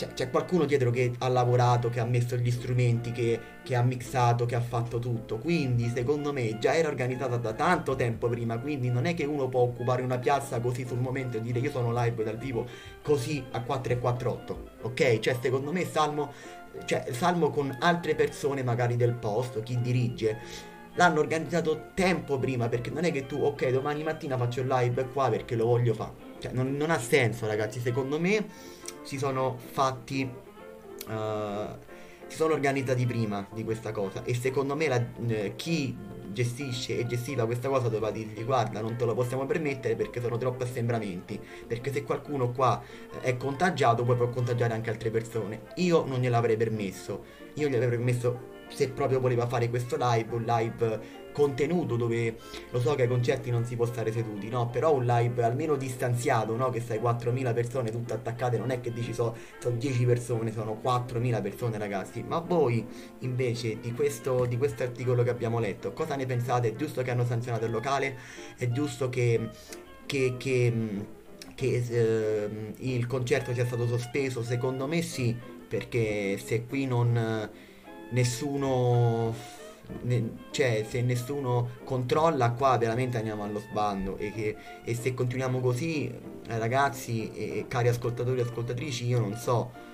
c'è, 0.00 0.14
c'è, 0.14 0.30
qualcuno 0.30 0.64
dietro 0.64 0.90
che 0.90 1.12
ha 1.18 1.28
lavorato, 1.28 1.90
che 1.90 2.00
ha 2.00 2.06
messo 2.06 2.34
gli 2.36 2.50
strumenti, 2.50 3.12
che, 3.12 3.38
che, 3.62 3.74
ha 3.74 3.82
mixato, 3.82 4.46
che 4.46 4.54
ha 4.54 4.60
fatto 4.60 4.98
tutto. 4.98 5.36
Quindi, 5.36 5.92
secondo 5.94 6.32
me, 6.32 6.58
già 6.58 6.74
era 6.74 6.88
organizzata 6.88 7.36
da 7.36 7.52
tanto 7.52 7.94
tempo 7.96 8.26
prima. 8.28 8.58
Quindi 8.58 8.88
non 8.88 9.04
è 9.04 9.12
che 9.12 9.24
uno 9.24 9.48
può 9.48 9.60
occupare 9.60 10.00
una 10.00 10.18
piazza 10.18 10.58
così 10.58 10.86
sul 10.86 11.00
momento 11.00 11.36
e 11.36 11.42
dire 11.42 11.58
io 11.58 11.70
sono 11.70 11.92
live 11.92 12.24
dal 12.24 12.38
vivo 12.38 12.66
così 13.02 13.44
a 13.50 13.60
4 13.60 13.92
e 13.92 13.98
48. 13.98 14.70
Ok? 14.82 15.18
Cioè, 15.18 15.36
secondo 15.38 15.70
me, 15.70 15.84
Salmo, 15.84 16.32
cioè, 16.86 17.08
Salmo 17.10 17.50
con 17.50 17.76
altre 17.80 18.14
persone 18.14 18.62
magari 18.62 18.96
del 18.96 19.12
posto, 19.12 19.62
chi 19.62 19.78
dirige 19.82 20.38
l'hanno 20.94 21.20
organizzato 21.20 21.90
tempo 21.94 22.38
prima 22.38 22.68
perché 22.68 22.90
non 22.90 23.04
è 23.04 23.12
che 23.12 23.26
tu 23.26 23.42
ok 23.42 23.68
domani 23.70 24.02
mattina 24.02 24.36
faccio 24.36 24.60
il 24.60 24.66
live 24.66 25.06
qua 25.12 25.28
perché 25.30 25.54
lo 25.54 25.66
voglio 25.66 25.94
fare 25.94 26.28
cioè 26.40 26.52
non, 26.52 26.76
non, 26.76 26.90
ha 26.90 26.98
senso 26.98 27.46
ragazzi. 27.46 27.78
Secondo 27.80 28.18
me 28.18 28.46
si 29.02 29.18
sono 29.18 29.56
fatti 29.58 30.28
uh, 31.06 31.78
si 32.26 32.36
sono 32.36 32.54
organizzati 32.54 33.06
prima 33.06 33.46
di 33.52 33.62
questa 33.62 33.92
cosa 33.92 34.24
e 34.24 34.34
secondo 34.34 34.74
me 34.74 34.88
la, 34.88 35.04
eh, 35.26 35.52
chi 35.56 35.96
gestisce 36.32 36.96
e 36.96 37.06
gestiva 37.06 37.44
questa 37.44 37.68
cosa 37.68 37.88
doveva 37.88 38.12
dirgli 38.12 38.44
guarda 38.44 38.80
non 38.80 38.94
te 38.94 39.04
lo 39.04 39.14
possiamo 39.14 39.46
permettere 39.46 39.96
perché 39.96 40.20
sono 40.20 40.38
troppi 40.38 40.62
assembramenti 40.62 41.40
perché 41.66 41.92
se 41.92 42.04
qualcuno 42.04 42.52
qua 42.52 42.80
è 43.20 43.36
contagiato 43.36 44.04
poi 44.04 44.16
può 44.16 44.28
contagiare 44.28 44.74
anche 44.74 44.90
altre 44.90 45.10
persone. 45.10 45.62
Io 45.76 46.04
non 46.04 46.20
gliel'avrei 46.20 46.56
permesso. 46.56 47.38
Io 47.54 47.68
gli 47.68 47.74
avrei 47.74 47.90
permesso 47.90 48.49
se 48.72 48.88
proprio 48.90 49.20
voleva 49.20 49.46
fare 49.46 49.68
questo 49.68 49.96
live, 49.98 50.34
un 50.34 50.44
live 50.44 51.18
contenuto 51.32 51.96
dove 51.96 52.36
lo 52.70 52.80
so 52.80 52.94
che 52.94 53.02
ai 53.02 53.08
concerti 53.08 53.50
non 53.50 53.64
si 53.64 53.76
può 53.76 53.86
stare 53.86 54.12
seduti, 54.12 54.48
no? 54.48 54.68
Però 54.68 54.94
un 54.94 55.04
live 55.04 55.42
almeno 55.42 55.76
distanziato, 55.76 56.56
no? 56.56 56.70
Che 56.70 56.80
sai 56.80 56.98
4.000 56.98 57.54
persone 57.54 57.90
tutte 57.90 58.12
attaccate, 58.12 58.58
non 58.58 58.70
è 58.70 58.80
che 58.80 58.92
dici 58.92 59.12
so, 59.12 59.36
sono 59.58 59.76
10 59.76 60.04
persone, 60.04 60.52
sono 60.52 60.80
4.000 60.82 61.42
persone 61.42 61.78
ragazzi. 61.78 62.22
Ma 62.22 62.38
voi 62.38 62.86
invece 63.20 63.78
di 63.80 63.92
questo, 63.92 64.44
di 64.44 64.56
questo 64.56 64.82
articolo 64.82 65.22
che 65.22 65.30
abbiamo 65.30 65.58
letto, 65.58 65.92
cosa 65.92 66.16
ne 66.16 66.26
pensate? 66.26 66.68
È 66.68 66.76
giusto 66.76 67.02
che 67.02 67.10
hanno 67.10 67.24
sanzionato 67.24 67.64
il 67.64 67.70
locale? 67.70 68.16
È 68.56 68.68
giusto 68.68 69.08
che... 69.08 69.50
che, 70.06 70.34
che 70.36 71.18
che 71.52 71.84
eh, 71.90 72.72
il 72.78 73.06
concerto 73.06 73.52
sia 73.52 73.66
stato 73.66 73.86
sospeso, 73.86 74.42
secondo 74.42 74.86
me 74.86 75.02
sì, 75.02 75.36
perché 75.68 76.38
se 76.38 76.64
qui 76.64 76.86
non, 76.86 77.50
nessuno 78.10 79.58
cioè 80.50 80.84
se 80.88 81.02
nessuno 81.02 81.70
controlla 81.84 82.52
qua 82.52 82.78
veramente 82.78 83.16
andiamo 83.16 83.42
allo 83.42 83.58
sbando. 83.58 84.16
E, 84.18 84.32
che, 84.32 84.56
e 84.84 84.94
se 84.94 85.14
continuiamo 85.14 85.60
così 85.60 86.06
eh, 86.06 86.58
ragazzi 86.58 87.32
e 87.32 87.64
cari 87.68 87.88
ascoltatori 87.88 88.40
e 88.40 88.42
ascoltatrici 88.42 89.06
io 89.06 89.18
non 89.18 89.36
so 89.36 89.88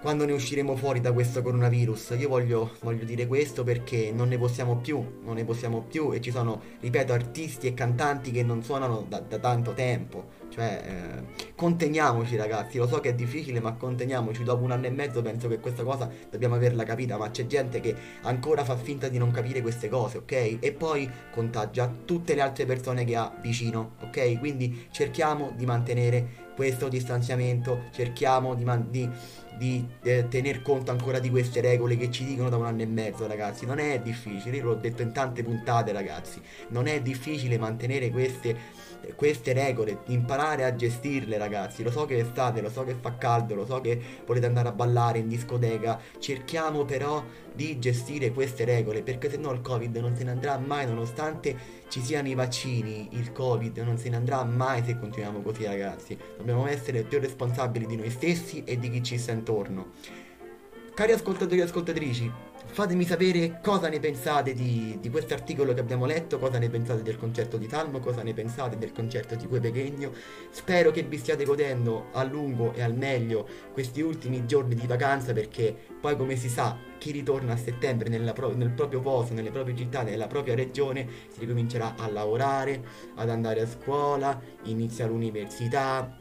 quando 0.00 0.24
ne 0.24 0.32
usciremo 0.32 0.76
fuori 0.76 1.00
da 1.00 1.12
questo 1.12 1.42
coronavirus. 1.42 2.14
Io 2.18 2.28
voglio, 2.28 2.72
voglio, 2.82 3.04
dire 3.04 3.26
questo 3.26 3.64
perché 3.64 4.12
non 4.12 4.28
ne 4.28 4.38
possiamo 4.38 4.76
più, 4.76 5.20
non 5.24 5.34
ne 5.34 5.44
possiamo 5.44 5.82
più 5.82 6.12
e 6.12 6.20
ci 6.20 6.30
sono, 6.30 6.60
ripeto, 6.80 7.12
artisti 7.12 7.66
e 7.66 7.74
cantanti 7.74 8.30
che 8.30 8.42
non 8.42 8.62
suonano 8.62 9.04
da, 9.08 9.20
da 9.20 9.38
tanto 9.38 9.72
tempo. 9.72 10.36
Cioè, 10.48 10.82
eh, 10.84 11.52
conteniamoci 11.54 12.36
ragazzi, 12.36 12.78
lo 12.78 12.86
so 12.86 13.00
che 13.00 13.10
è 13.10 13.14
difficile 13.14 13.60
ma 13.60 13.74
conteniamoci, 13.74 14.44
dopo 14.44 14.64
un 14.64 14.70
anno 14.70 14.86
e 14.86 14.90
mezzo 14.90 15.20
penso 15.20 15.46
che 15.48 15.58
questa 15.58 15.82
cosa 15.82 16.10
dobbiamo 16.30 16.54
averla 16.54 16.84
capita, 16.84 17.18
ma 17.18 17.30
c'è 17.30 17.46
gente 17.46 17.80
che 17.80 17.94
ancora 18.22 18.64
fa 18.64 18.76
finta 18.76 19.08
di 19.08 19.18
non 19.18 19.30
capire 19.30 19.60
queste 19.60 19.88
cose, 19.88 20.18
ok? 20.18 20.58
E 20.60 20.72
poi 20.72 21.10
contagia 21.30 21.92
tutte 22.04 22.34
le 22.34 22.40
altre 22.40 22.64
persone 22.64 23.04
che 23.04 23.16
ha 23.16 23.36
vicino, 23.42 23.96
ok? 24.02 24.38
Quindi 24.38 24.86
cerchiamo 24.90 25.52
di 25.54 25.66
mantenere 25.66 26.46
questo 26.58 26.88
distanziamento, 26.88 27.84
cerchiamo 27.92 28.56
di, 28.56 28.64
man- 28.64 28.90
di, 28.90 29.08
di 29.56 29.86
eh, 30.02 30.26
tener 30.28 30.60
conto 30.60 30.90
ancora 30.90 31.20
di 31.20 31.30
queste 31.30 31.60
regole 31.60 31.96
che 31.96 32.10
ci 32.10 32.24
dicono 32.24 32.48
da 32.48 32.56
un 32.56 32.66
anno 32.66 32.82
e 32.82 32.86
mezzo 32.86 33.28
ragazzi, 33.28 33.64
non 33.64 33.78
è 33.78 34.00
difficile, 34.00 34.58
l'ho 34.58 34.74
detto 34.74 35.02
in 35.02 35.12
tante 35.12 35.44
puntate 35.44 35.92
ragazzi, 35.92 36.42
non 36.70 36.88
è 36.88 37.00
difficile 37.00 37.58
mantenere 37.58 38.10
queste, 38.10 38.56
queste 39.14 39.52
regole, 39.52 40.00
imparare 40.06 40.64
a 40.64 40.74
gestirle 40.74 41.38
ragazzi, 41.38 41.82
lo 41.82 41.90
so 41.90 42.04
che 42.04 42.16
è 42.16 42.20
estate, 42.20 42.60
lo 42.60 42.70
so 42.70 42.84
che 42.84 42.94
fa 42.94 43.16
caldo, 43.16 43.54
lo 43.54 43.66
so 43.66 43.80
che 43.80 44.00
volete 44.26 44.46
andare 44.46 44.68
a 44.68 44.72
ballare 44.72 45.18
in 45.18 45.28
discoteca, 45.28 46.00
cerchiamo 46.18 46.84
però 46.84 47.24
di 47.52 47.78
gestire 47.78 48.30
queste 48.30 48.64
regole 48.64 49.02
perché 49.02 49.30
se 49.30 49.36
no 49.36 49.50
il 49.52 49.60
covid 49.60 49.96
non 49.96 50.14
se 50.14 50.22
ne 50.24 50.30
andrà 50.30 50.58
mai 50.58 50.86
nonostante 50.86 51.56
ci 51.88 52.00
siano 52.00 52.28
i 52.28 52.34
vaccini 52.34 53.08
il 53.12 53.32
covid 53.32 53.78
non 53.78 53.98
se 53.98 54.10
ne 54.10 54.16
andrà 54.16 54.44
mai 54.44 54.84
se 54.84 54.98
continuiamo 54.98 55.40
così 55.40 55.64
ragazzi. 55.64 56.16
Dobbiamo 56.36 56.66
essere 56.66 57.02
più 57.02 57.18
responsabili 57.18 57.86
di 57.86 57.96
noi 57.96 58.10
stessi 58.10 58.62
e 58.64 58.78
di 58.78 58.90
chi 58.90 59.02
ci 59.02 59.18
sta 59.18 59.32
intorno. 59.32 59.92
Cari 60.94 61.12
ascoltatori 61.12 61.60
e 61.60 61.62
ascoltatrici 61.62 62.47
Fatemi 62.70 63.04
sapere 63.04 63.58
cosa 63.60 63.88
ne 63.88 63.98
pensate 63.98 64.52
di, 64.52 64.98
di 65.00 65.10
questo 65.10 65.34
articolo 65.34 65.74
che 65.74 65.80
abbiamo 65.80 66.06
letto, 66.06 66.38
cosa 66.38 66.58
ne 66.58 66.68
pensate 66.68 67.02
del 67.02 67.16
concerto 67.16 67.56
di 67.56 67.66
Salmo, 67.68 67.98
cosa 67.98 68.22
ne 68.22 68.34
pensate 68.34 68.78
del 68.78 68.92
concerto 68.92 69.34
di 69.34 69.48
Cue 69.48 69.58
Pechegno. 69.58 70.12
Spero 70.50 70.92
che 70.92 71.02
vi 71.02 71.18
stiate 71.18 71.44
godendo 71.44 72.06
a 72.12 72.22
lungo 72.22 72.72
e 72.74 72.82
al 72.82 72.94
meglio 72.94 73.48
questi 73.72 74.00
ultimi 74.00 74.46
giorni 74.46 74.76
di 74.76 74.86
vacanza 74.86 75.32
perché 75.32 75.76
poi 76.00 76.16
come 76.16 76.36
si 76.36 76.48
sa 76.48 76.76
chi 76.98 77.10
ritorna 77.10 77.54
a 77.54 77.56
settembre 77.56 78.10
pro- 78.32 78.54
nel 78.54 78.70
proprio 78.70 79.00
posto, 79.00 79.34
nelle 79.34 79.50
proprie 79.50 79.74
città, 79.74 80.02
nella 80.02 80.28
propria 80.28 80.54
regione 80.54 81.08
si 81.32 81.40
ricomincerà 81.40 81.96
a 81.96 82.08
lavorare, 82.08 82.84
ad 83.16 83.28
andare 83.28 83.62
a 83.62 83.66
scuola, 83.66 84.40
inizia 84.64 85.06
l'università, 85.06 86.16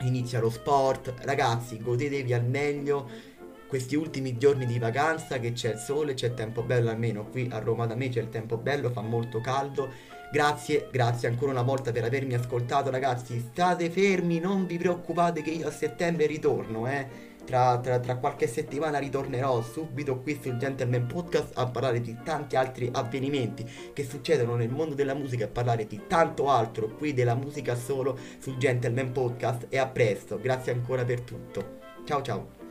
inizia 0.00 0.40
lo 0.40 0.50
sport. 0.50 1.14
Ragazzi, 1.22 1.80
godetevi 1.80 2.34
al 2.34 2.44
meglio 2.44 3.30
questi 3.72 3.96
ultimi 3.96 4.36
giorni 4.36 4.66
di 4.66 4.78
vacanza 4.78 5.38
che 5.38 5.54
c'è 5.54 5.72
il 5.72 5.78
sole, 5.78 6.12
c'è 6.12 6.26
il 6.26 6.34
tempo 6.34 6.62
bello, 6.62 6.90
almeno 6.90 7.24
qui 7.24 7.48
a 7.50 7.58
Roma 7.58 7.86
da 7.86 7.94
me 7.94 8.10
c'è 8.10 8.20
il 8.20 8.28
tempo 8.28 8.58
bello, 8.58 8.90
fa 8.90 9.00
molto 9.00 9.40
caldo. 9.40 9.90
Grazie, 10.30 10.88
grazie 10.92 11.28
ancora 11.28 11.52
una 11.52 11.62
volta 11.62 11.90
per 11.90 12.04
avermi 12.04 12.34
ascoltato 12.34 12.90
ragazzi, 12.90 13.40
state 13.40 13.88
fermi, 13.88 14.40
non 14.40 14.66
vi 14.66 14.76
preoccupate 14.76 15.40
che 15.40 15.52
io 15.52 15.68
a 15.68 15.70
settembre 15.70 16.26
ritorno, 16.26 16.86
eh. 16.86 17.30
Tra, 17.46 17.78
tra, 17.78 17.98
tra, 17.98 18.16
qualche 18.16 18.46
settimana 18.46 18.98
ritornerò 18.98 19.62
subito 19.62 20.20
qui 20.20 20.38
sul 20.40 20.58
Gentleman 20.58 21.06
Podcast 21.06 21.52
a 21.54 21.66
parlare 21.66 22.02
di 22.02 22.14
tanti 22.22 22.56
altri 22.56 22.90
avvenimenti 22.92 23.66
che 23.94 24.04
succedono 24.04 24.54
nel 24.54 24.68
mondo 24.68 24.94
della 24.94 25.14
musica 25.14 25.46
e 25.46 25.48
parlare 25.48 25.86
di 25.86 26.02
tanto 26.06 26.50
altro 26.50 26.88
qui 26.88 27.14
della 27.14 27.34
musica 27.34 27.74
solo 27.74 28.18
sul 28.38 28.58
Gentleman 28.58 29.12
Podcast 29.12 29.64
e 29.70 29.78
a 29.78 29.86
presto, 29.86 30.38
grazie 30.38 30.72
ancora 30.72 31.06
per 31.06 31.22
tutto. 31.22 31.78
Ciao 32.04 32.20
ciao. 32.20 32.61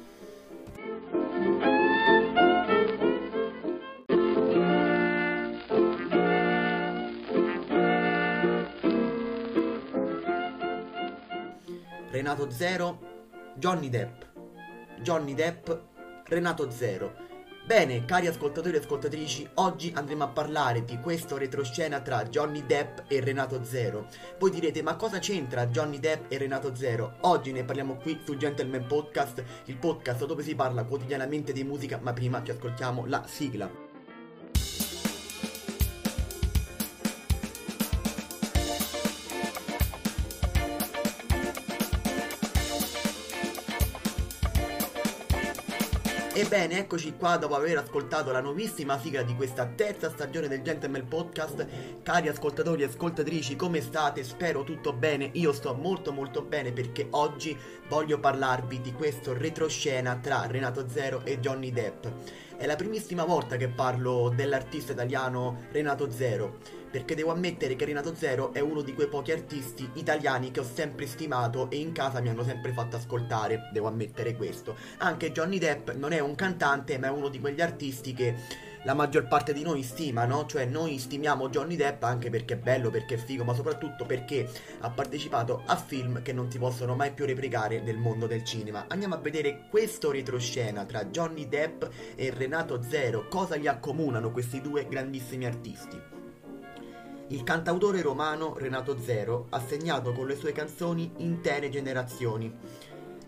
Renato 12.32 12.50
Zero, 12.50 13.00
Johnny 13.58 13.90
Depp. 13.90 14.22
Johnny 15.02 15.34
Depp, 15.34 15.70
Renato 16.30 16.72
Zero. 16.72 17.14
Bene, 17.66 18.06
cari 18.06 18.28
ascoltatori 18.28 18.78
e 18.78 18.80
ascoltatrici, 18.80 19.50
oggi 19.56 19.92
andremo 19.94 20.24
a 20.24 20.30
parlare 20.30 20.86
di 20.86 20.98
questo 21.02 21.36
retroscena 21.36 22.00
tra 22.00 22.24
Johnny 22.24 22.66
Depp 22.66 23.00
e 23.10 23.20
Renato 23.20 23.66
Zero. 23.66 24.08
Voi 24.40 24.50
direte, 24.50 24.82
ma 24.82 24.96
cosa 24.96 25.20
c'entra 25.20 25.68
Johnny 25.68 26.00
Depp 26.00 26.32
e 26.32 26.38
Renato 26.38 26.74
Zero? 26.74 27.18
Oggi 27.22 27.52
ne 27.52 27.66
parliamo 27.66 27.98
qui 27.98 28.22
su 28.24 28.38
Gentleman 28.38 28.88
Podcast, 28.88 29.44
il 29.66 29.76
podcast 29.76 30.26
dove 30.26 30.42
si 30.42 30.56
parla 30.56 30.86
quotidianamente 30.86 31.52
di 31.52 31.66
musica, 31.66 32.00
ma 32.02 32.14
prima 32.14 32.42
ci 32.46 32.52
ascoltiamo 32.52 33.08
la 33.08 33.26
sigla. 33.28 33.91
Ebbene, 46.54 46.80
eccoci 46.80 47.14
qua 47.16 47.38
dopo 47.38 47.56
aver 47.56 47.78
ascoltato 47.78 48.30
la 48.30 48.42
nuovissima 48.42 49.00
sigla 49.00 49.22
di 49.22 49.34
questa 49.38 49.68
terza 49.68 50.10
stagione 50.10 50.50
del 50.50 50.62
Gentleman 50.62 51.08
Podcast. 51.08 51.66
Cari 52.04 52.28
ascoltatori 52.28 52.82
e 52.82 52.88
ascoltatrici, 52.88 53.56
come 53.56 53.80
state? 53.80 54.22
Spero 54.26 54.66
tutto 54.66 54.92
bene. 54.92 55.30
Io 55.36 55.54
sto 55.54 55.74
molto 55.74 56.12
molto 56.12 56.42
bene 56.42 56.74
perché 56.74 57.08
oggi 57.12 57.58
voglio 57.88 58.20
parlarvi 58.20 58.82
di 58.82 58.92
questo 58.92 59.32
retroscena 59.32 60.18
tra 60.18 60.46
Renato 60.46 60.90
Zero 60.90 61.22
e 61.24 61.40
Johnny 61.40 61.72
Depp. 61.72 62.06
È 62.62 62.68
la 62.68 62.76
primissima 62.76 63.26
volta 63.26 63.58
che 63.58 63.70
parlo 63.70 64.32
dell'artista 64.36 64.92
italiano 64.92 65.64
Renato 65.72 66.12
Zero 66.12 66.60
perché 66.92 67.16
devo 67.16 67.32
ammettere 67.32 67.76
che 67.76 67.86
Renato 67.86 68.14
Zero 68.14 68.54
è 68.54 68.60
uno 68.60 68.84
di 68.84 68.94
quei 68.94 69.08
pochi 69.08 69.32
artisti 69.32 69.90
italiani 69.94 70.52
che 70.52 70.60
ho 70.60 70.64
sempre 70.64 71.08
stimato 71.08 71.72
e 71.72 71.78
in 71.78 71.92
casa 71.92 72.22
mi 72.22 72.30
hanno 72.30 72.44
sempre 72.44 72.72
fatto 72.72 72.98
ascoltare, 72.98 73.72
devo 73.74 73.88
ammettere 73.88 74.36
questo. 74.36 74.76
Anche 74.98 75.32
Johnny 75.32 75.58
Depp 75.58 75.90
non 75.94 76.12
è 76.12 76.20
un 76.20 76.36
cantante, 76.36 77.00
ma 77.00 77.08
è 77.08 77.10
uno 77.10 77.30
di 77.30 77.40
quegli 77.40 77.62
artisti 77.62 78.14
che 78.14 78.36
la 78.84 78.94
maggior 78.94 79.28
parte 79.28 79.54
di 79.54 79.64
noi 79.64 79.84
stima, 79.84 80.26
no? 80.26 80.46
Cioè 80.46 80.66
noi 80.66 80.98
stimiamo 80.98 81.50
Johnny 81.50 81.76
Depp 81.76 82.04
anche 82.04 82.30
perché 82.30 82.56
è 82.56 82.58
bello, 82.58 82.90
perché 82.90 83.16
è 83.16 83.18
figo, 83.18 83.44
ma 83.44 83.54
soprattutto 83.54 84.06
perché 84.06 84.50
ha 84.80 84.90
partecipato 84.90 85.64
a 85.66 85.76
film 85.76 86.22
che 86.22 86.34
non 86.34 86.50
si 86.50 86.58
possono 86.58 86.96
mai 86.96 87.12
più 87.12 87.26
replicare 87.26 87.82
nel 87.82 87.98
mondo 87.98 88.28
del 88.28 88.44
cinema. 88.44 88.86
Andiamo 88.88 89.16
a 89.16 89.20
vedere 89.20 89.66
questo 89.70 90.12
retroscena 90.12 90.86
tra 90.86 91.06
Johnny 91.06 91.48
Depp 91.48 91.84
e 92.16 92.34
Renato 92.36 92.82
Zero, 92.82 93.28
cosa 93.28 93.56
li 93.56 93.68
accomunano 93.68 94.32
questi 94.32 94.62
due 94.62 94.88
grandissimi 94.88 95.46
artisti. 95.46 96.20
Il 97.28 97.44
cantautore 97.44 98.02
romano 98.02 98.58
Renato 98.58 99.00
Zero 99.00 99.48
ha 99.52 99.62
segnato 99.62 100.12
con 100.12 100.28
le 100.28 100.36
sue 100.36 100.52
canzoni 100.52 101.14
intere 101.20 101.70
generazioni. 101.70 102.54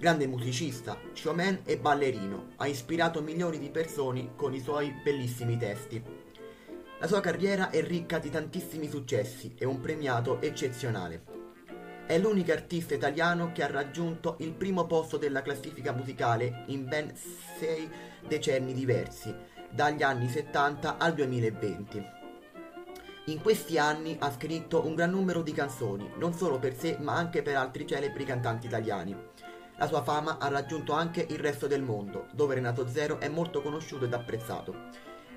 Grande 0.03 0.27
musicista, 0.27 0.99
showman 1.13 1.61
e 1.63 1.77
ballerino, 1.77 2.55
ha 2.57 2.67
ispirato 2.67 3.21
milioni 3.21 3.57
di 3.57 3.69
persone 3.69 4.35
con 4.35 4.53
i 4.53 4.59
suoi 4.59 4.93
bellissimi 5.01 5.55
testi. 5.55 6.03
La 6.99 7.07
sua 7.07 7.21
carriera 7.21 7.69
è 7.69 7.81
ricca 7.81 8.19
di 8.19 8.29
tantissimi 8.29 8.89
successi 8.89 9.55
e 9.57 9.63
un 9.63 9.79
premiato 9.79 10.41
eccezionale. 10.41 11.23
È 12.05 12.17
l'unico 12.17 12.51
artista 12.51 12.93
italiano 12.93 13.53
che 13.53 13.63
ha 13.63 13.71
raggiunto 13.71 14.35
il 14.39 14.51
primo 14.51 14.85
posto 14.87 15.15
della 15.15 15.41
classifica 15.41 15.93
musicale 15.93 16.65
in 16.67 16.85
ben 16.85 17.13
sei 17.57 17.89
decenni 18.27 18.73
diversi, 18.73 19.33
dagli 19.71 20.03
anni 20.03 20.27
70 20.27 20.97
al 20.97 21.13
2020. 21.13 22.05
In 23.27 23.41
questi 23.41 23.77
anni 23.77 24.17
ha 24.19 24.29
scritto 24.33 24.85
un 24.85 24.95
gran 24.95 25.11
numero 25.11 25.41
di 25.41 25.53
canzoni, 25.53 26.11
non 26.17 26.33
solo 26.33 26.59
per 26.59 26.75
sé 26.75 26.97
ma 26.99 27.15
anche 27.15 27.41
per 27.41 27.55
altri 27.55 27.87
celebri 27.87 28.25
cantanti 28.25 28.65
italiani. 28.65 29.52
La 29.77 29.87
sua 29.87 30.03
fama 30.03 30.37
ha 30.37 30.47
raggiunto 30.49 30.93
anche 30.93 31.25
il 31.27 31.39
resto 31.39 31.65
del 31.67 31.81
mondo, 31.81 32.27
dove 32.31 32.55
Renato 32.55 32.87
Zero 32.87 33.19
è 33.19 33.27
molto 33.27 33.61
conosciuto 33.61 34.05
ed 34.05 34.13
apprezzato. 34.13 34.75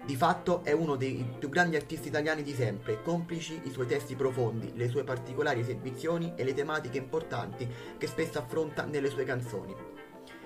Di 0.04 0.14
fatto 0.14 0.62
è 0.62 0.70
uno 0.70 0.94
dei 0.94 1.26
più 1.38 1.48
grandi 1.48 1.74
artisti 1.74 2.08
italiani 2.08 2.42
di 2.42 2.52
sempre, 2.52 3.02
complici 3.02 3.60
i 3.64 3.70
suoi 3.70 3.86
testi 3.86 4.14
profondi, 4.14 4.72
le 4.76 4.88
sue 4.88 5.02
particolari 5.02 5.60
esibizioni 5.60 6.34
e 6.36 6.44
le 6.44 6.54
tematiche 6.54 6.98
importanti 6.98 7.68
che 7.98 8.06
spesso 8.06 8.38
affronta 8.38 8.84
nelle 8.84 9.10
sue 9.10 9.24
canzoni. 9.24 9.74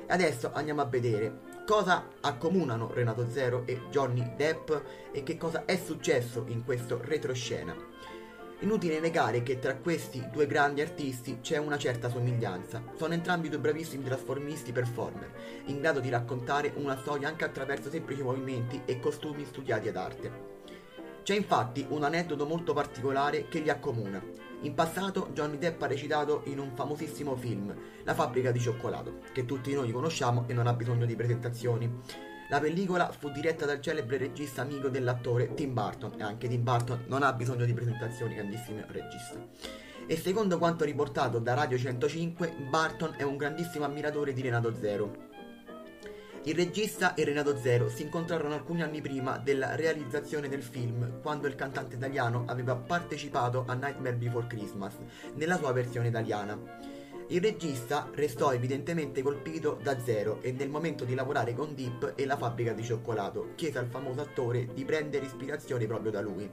E 0.07 0.12
adesso 0.12 0.50
andiamo 0.55 0.81
a 0.81 0.87
vedere 0.87 1.40
cosa 1.66 2.09
accomunano 2.20 2.90
Renato 2.92 3.29
Zero 3.29 3.64
e 3.66 3.83
Johnny 3.90 4.35
Depp 4.35 4.70
e 5.12 5.22
che 5.22 5.37
cosa 5.37 5.64
è 5.66 5.76
successo 5.76 6.44
in 6.46 6.64
questo 6.64 6.98
retroscena. 7.03 7.89
Inutile 8.62 9.01
negare 9.01 9.42
che 9.42 9.59
tra 9.59 9.75
questi 9.77 10.23
due 10.31 10.46
grandi 10.46 10.83
artisti 10.83 11.38
c'è 11.40 11.57
una 11.57 11.79
certa 11.79 12.11
somiglianza. 12.11 12.83
Sono 12.94 13.14
entrambi 13.14 13.49
due 13.49 13.59
bravissimi 13.59 14.05
trasformisti 14.05 14.70
performer, 14.70 15.33
in 15.66 15.81
grado 15.81 15.99
di 15.99 16.11
raccontare 16.11 16.75
una 16.77 16.99
storia 16.99 17.29
anche 17.29 17.44
attraverso 17.44 17.88
semplici 17.88 18.23
movimenti 18.23 18.83
e 18.85 19.01
costumi 19.01 19.46
studiati 19.46 19.88
ad 19.88 19.96
arte. 19.96 20.49
C'è 21.23 21.35
infatti 21.35 21.87
un 21.88 22.05
aneddoto 22.05 22.44
molto 22.44 22.75
particolare 22.75 23.49
che 23.49 23.61
li 23.61 23.70
accomuna. 23.70 24.23
In 24.61 24.75
passato 24.75 25.31
Johnny 25.33 25.57
Depp 25.57 25.81
ha 25.81 25.87
recitato 25.87 26.42
in 26.44 26.59
un 26.59 26.73
famosissimo 26.75 27.37
film, 27.37 27.75
La 28.05 28.12
fabbrica 28.12 28.51
di 28.51 28.61
cioccolato, 28.61 29.20
che 29.33 29.46
tutti 29.46 29.73
noi 29.73 29.90
conosciamo 29.90 30.44
e 30.49 30.53
non 30.53 30.66
ha 30.66 30.75
bisogno 30.75 31.07
di 31.07 31.16
presentazioni. 31.16 32.29
La 32.51 32.59
pellicola 32.59 33.13
fu 33.13 33.31
diretta 33.31 33.65
dal 33.65 33.81
celebre 33.81 34.19
regista 34.19 34.63
amico 34.63 34.89
dell'attore 34.89 35.55
Tim 35.55 35.73
Burton 35.73 36.15
e 36.19 36.23
anche 36.25 36.49
Tim 36.49 36.65
Burton 36.65 37.05
non 37.07 37.23
ha 37.23 37.33
bisogno 37.33 37.65
di 37.65 37.73
presentazioni, 37.73 38.35
grandissimo 38.35 38.83
regista. 38.89 39.39
E 40.05 40.17
secondo 40.17 40.59
quanto 40.59 40.85
riportato 40.85 41.39
da 41.39 41.55
Radio 41.55 41.79
105, 41.79 42.53
Burton 42.69 43.15
è 43.17 43.23
un 43.23 43.37
grandissimo 43.37 43.85
ammiratore 43.85 44.33
di 44.33 44.43
Renato 44.43 44.75
Zero, 44.75 45.29
il 46.45 46.55
regista 46.55 47.13
e 47.13 47.25
Renato 47.25 47.59
Zero 47.59 47.91
si 47.91 48.01
incontrarono 48.01 48.55
alcuni 48.55 48.81
anni 48.81 49.03
prima 49.03 49.37
della 49.37 49.75
realizzazione 49.75 50.49
del 50.49 50.63
film, 50.63 51.21
quando 51.21 51.47
il 51.47 51.55
cantante 51.55 51.97
italiano 51.97 52.45
aveva 52.47 52.75
partecipato 52.75 53.65
a 53.67 53.75
Nightmare 53.75 54.17
Before 54.17 54.47
Christmas, 54.47 54.95
nella 55.35 55.59
sua 55.59 55.73
versione 55.73 56.09
italiana. 56.09 56.59
Il 57.33 57.40
regista 57.40 58.11
restò 58.12 58.53
evidentemente 58.53 59.23
colpito 59.23 59.79
da 59.81 59.97
Zero 60.03 60.43
e 60.43 60.51
nel 60.51 60.69
momento 60.69 61.05
di 61.05 61.14
lavorare 61.14 61.55
con 61.55 61.77
Deep 61.77 62.14
e 62.16 62.27
la 62.27 62.37
fabbrica 62.37 62.73
di 62.73 62.83
cioccolato 62.83 63.53
chiese 63.55 63.79
al 63.79 63.87
famoso 63.87 64.21
attore 64.21 64.66
di 64.75 64.85
prendere 64.85 65.27
ispirazione 65.27 65.87
proprio 65.87 66.11
da 66.11 66.21
lui. 66.21 66.51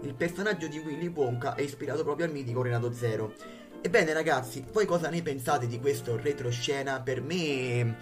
Il 0.00 0.14
personaggio 0.14 0.66
di 0.66 0.78
Willy 0.78 1.08
Wonka 1.08 1.54
è 1.54 1.60
ispirato 1.60 2.04
proprio 2.04 2.24
al 2.24 2.32
mitico 2.32 2.62
Renato 2.62 2.90
Zero. 2.90 3.34
Ebbene 3.82 4.14
ragazzi, 4.14 4.64
voi 4.72 4.86
cosa 4.86 5.10
ne 5.10 5.20
pensate 5.20 5.66
di 5.66 5.78
questo 5.78 6.16
retroscena? 6.16 7.02
Per 7.02 7.20
me 7.20 7.98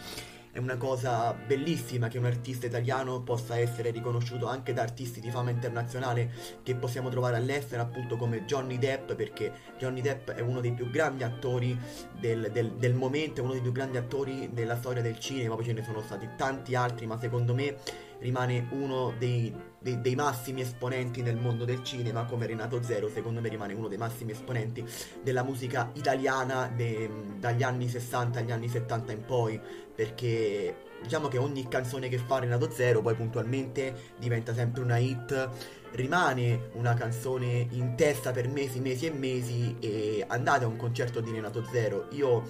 è 0.57 0.59
una 0.59 0.79
cosa 0.79 1.35
bellissima 1.35 2.09
che 2.09 2.16
un 2.16 2.25
artista 2.25 2.64
italiano 2.64 3.21
possa 3.21 3.59
essere 3.59 3.90
riconosciuto 3.90 4.47
anche 4.47 4.73
da 4.73 4.81
artisti 4.81 5.21
di 5.21 5.31
fama 5.31 5.51
internazionale 5.51 6.33
che 6.62 6.75
possiamo 6.75 7.11
trovare 7.11 7.37
all'estero, 7.37 7.83
appunto 7.83 8.16
come 8.16 8.47
Johnny 8.47 8.79
Depp, 8.79 9.12
perché 9.12 9.53
Johnny 9.77 10.01
Depp 10.01 10.31
è 10.31 10.40
uno 10.40 10.62
dei 10.62 10.73
più 10.73 10.88
grandi 10.88 11.25
attori 11.25 11.79
del, 12.19 12.49
del, 12.53 12.73
del 12.73 12.95
momento, 12.95 13.42
è 13.42 13.45
uno 13.45 13.53
dei 13.53 13.61
più 13.61 13.71
grandi 13.71 13.99
attori 13.99 14.49
della 14.51 14.79
storia 14.79 15.03
del 15.03 15.19
cinema, 15.19 15.57
poi 15.57 15.64
ce 15.66 15.75
ne 15.75 15.85
sono 15.85 16.01
stati 16.01 16.27
tanti 16.38 16.75
altri, 16.75 17.05
ma 17.05 17.19
secondo 17.19 17.53
me 17.53 17.77
rimane 18.20 18.68
uno 18.70 19.12
dei, 19.18 19.55
dei, 19.79 20.00
dei, 20.00 20.14
massimi 20.14 20.62
esponenti 20.62 21.22
nel 21.22 21.37
mondo 21.37 21.64
del 21.64 21.83
cinema, 21.83 22.24
come 22.24 22.46
Renato 22.46 22.83
Zero, 22.83 23.09
secondo 23.09 23.40
me 23.40 23.48
rimane 23.48 23.74
uno 23.74 23.88
dei 23.88 23.98
massimi 23.98 24.33
esponenti 24.33 24.85
della 25.22 25.42
musica 25.42 25.90
italiana 25.94 26.70
de, 26.74 27.09
dagli 27.38 27.62
anni 27.62 27.88
60 27.88 28.38
agli 28.38 28.50
anni 28.50 28.68
70 28.68 29.12
in 29.12 29.24
poi, 29.24 29.61
perché 29.94 30.85
diciamo 31.02 31.29
che 31.29 31.38
ogni 31.38 31.68
canzone 31.68 32.09
che 32.09 32.18
fa 32.18 32.38
Renato 32.38 32.70
Zero 32.70 33.02
poi 33.02 33.14
puntualmente 33.14 34.14
diventa 34.18 34.55
sempre 34.55 34.83
una 34.83 34.96
hit 34.96 35.50
rimane 35.92 36.70
una 36.74 36.94
canzone 36.94 37.66
in 37.70 37.94
testa 37.96 38.31
per 38.31 38.48
mesi, 38.48 38.81
mesi 38.81 39.07
e 39.07 39.11
mesi 39.11 39.76
e 39.81 40.24
andate 40.26 40.64
a 40.64 40.68
un 40.68 40.76
concerto 40.76 41.20
di 41.20 41.31
Renato 41.31 41.64
Zero. 41.64 42.09
Io 42.11 42.42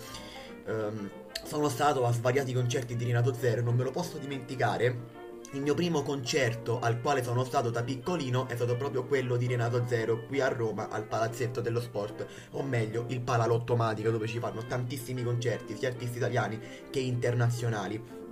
um, 0.67 1.11
sono 1.45 1.69
stato 1.69 2.05
a 2.05 2.13
svariati 2.13 2.53
concerti 2.53 2.97
di 2.97 3.05
Renato 3.05 3.33
Zero, 3.33 3.63
non 3.63 3.77
me 3.77 3.85
lo 3.85 3.91
posso 3.91 4.19
dimenticare. 4.19 5.25
Il 5.57 5.63
mio 5.63 5.73
primo 5.73 6.03
concerto 6.03 6.81
al 6.81 7.01
quale 7.01 7.23
sono 7.25 7.43
stato 7.43 7.71
da 7.71 7.83
piccolino 7.83 8.47
è 8.47 8.55
stato 8.57 8.77
proprio 8.77 9.07
quello 9.07 9.39
di 9.39 9.47
Renato 9.47 9.87
Zero 9.87 10.27
qui 10.27 10.39
a 10.39 10.49
Roma 10.49 10.91
al 10.91 11.07
Palazzetto 11.07 11.63
dello 11.63 11.81
Sport, 11.81 12.27
o 12.51 12.63
meglio 12.63 13.07
il 13.09 13.23
Palalottomatica 13.23 14.11
dove 14.11 14.27
ci 14.27 14.39
fanno 14.39 14.67
tantissimi 14.67 15.25
concerti, 15.25 15.75
sia 15.75 15.89
artisti 15.89 16.19
italiani 16.19 16.61
che 16.91 17.01
internazionali. 17.01 18.25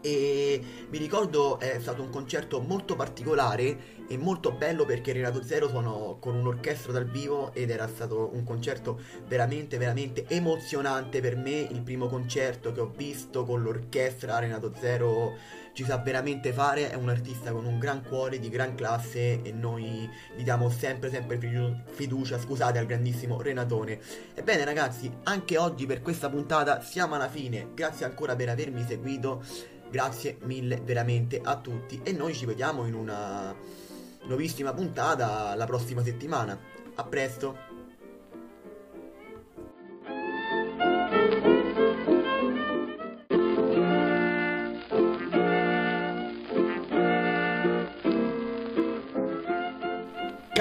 E 0.00 0.60
mi 0.90 0.98
ricordo 0.98 1.60
è 1.60 1.78
stato 1.78 2.02
un 2.02 2.10
concerto 2.10 2.58
molto 2.60 2.96
particolare 2.96 4.00
e 4.08 4.18
molto 4.18 4.50
bello 4.50 4.84
perché 4.84 5.12
Renato 5.12 5.44
Zero 5.44 5.68
suonò 5.68 6.16
con 6.18 6.34
un'orchestra 6.34 6.90
dal 6.90 7.08
vivo 7.08 7.52
ed 7.54 7.70
era 7.70 7.86
stato 7.86 8.30
un 8.32 8.42
concerto 8.42 9.00
veramente 9.28 9.78
veramente 9.78 10.24
emozionante 10.26 11.20
per 11.20 11.36
me 11.36 11.60
il 11.70 11.80
primo 11.82 12.08
concerto 12.08 12.72
che 12.72 12.80
ho 12.80 12.92
visto 12.94 13.44
con 13.44 13.62
l'orchestra 13.62 14.40
Renato 14.40 14.72
Zero 14.80 15.60
ci 15.72 15.84
sa 15.84 15.98
veramente 15.98 16.52
fare 16.52 16.90
è 16.90 16.94
un 16.94 17.08
artista 17.08 17.52
con 17.52 17.64
un 17.64 17.78
gran 17.78 18.02
cuore 18.02 18.38
di 18.38 18.48
gran 18.48 18.74
classe 18.74 19.42
e 19.42 19.52
noi 19.52 20.08
gli 20.36 20.42
diamo 20.42 20.68
sempre 20.70 21.10
sempre 21.10 21.38
fiducia 21.90 22.38
scusate 22.38 22.78
al 22.78 22.86
grandissimo 22.86 23.40
Renatone 23.40 23.98
ebbene 24.34 24.64
ragazzi 24.64 25.10
anche 25.24 25.56
oggi 25.56 25.86
per 25.86 26.02
questa 26.02 26.28
puntata 26.28 26.82
siamo 26.82 27.14
alla 27.14 27.28
fine 27.28 27.68
grazie 27.74 28.04
ancora 28.04 28.36
per 28.36 28.48
avermi 28.50 28.84
seguito 28.86 29.42
Grazie 29.92 30.38
mille 30.44 30.80
veramente 30.82 31.38
a 31.44 31.58
tutti 31.58 32.00
e 32.02 32.12
noi 32.12 32.32
ci 32.32 32.46
vediamo 32.46 32.86
in 32.86 32.94
una 32.94 33.54
nuovissima 34.22 34.72
puntata 34.72 35.54
la 35.54 35.66
prossima 35.66 36.02
settimana. 36.02 36.58
A 36.94 37.04
presto! 37.04 37.71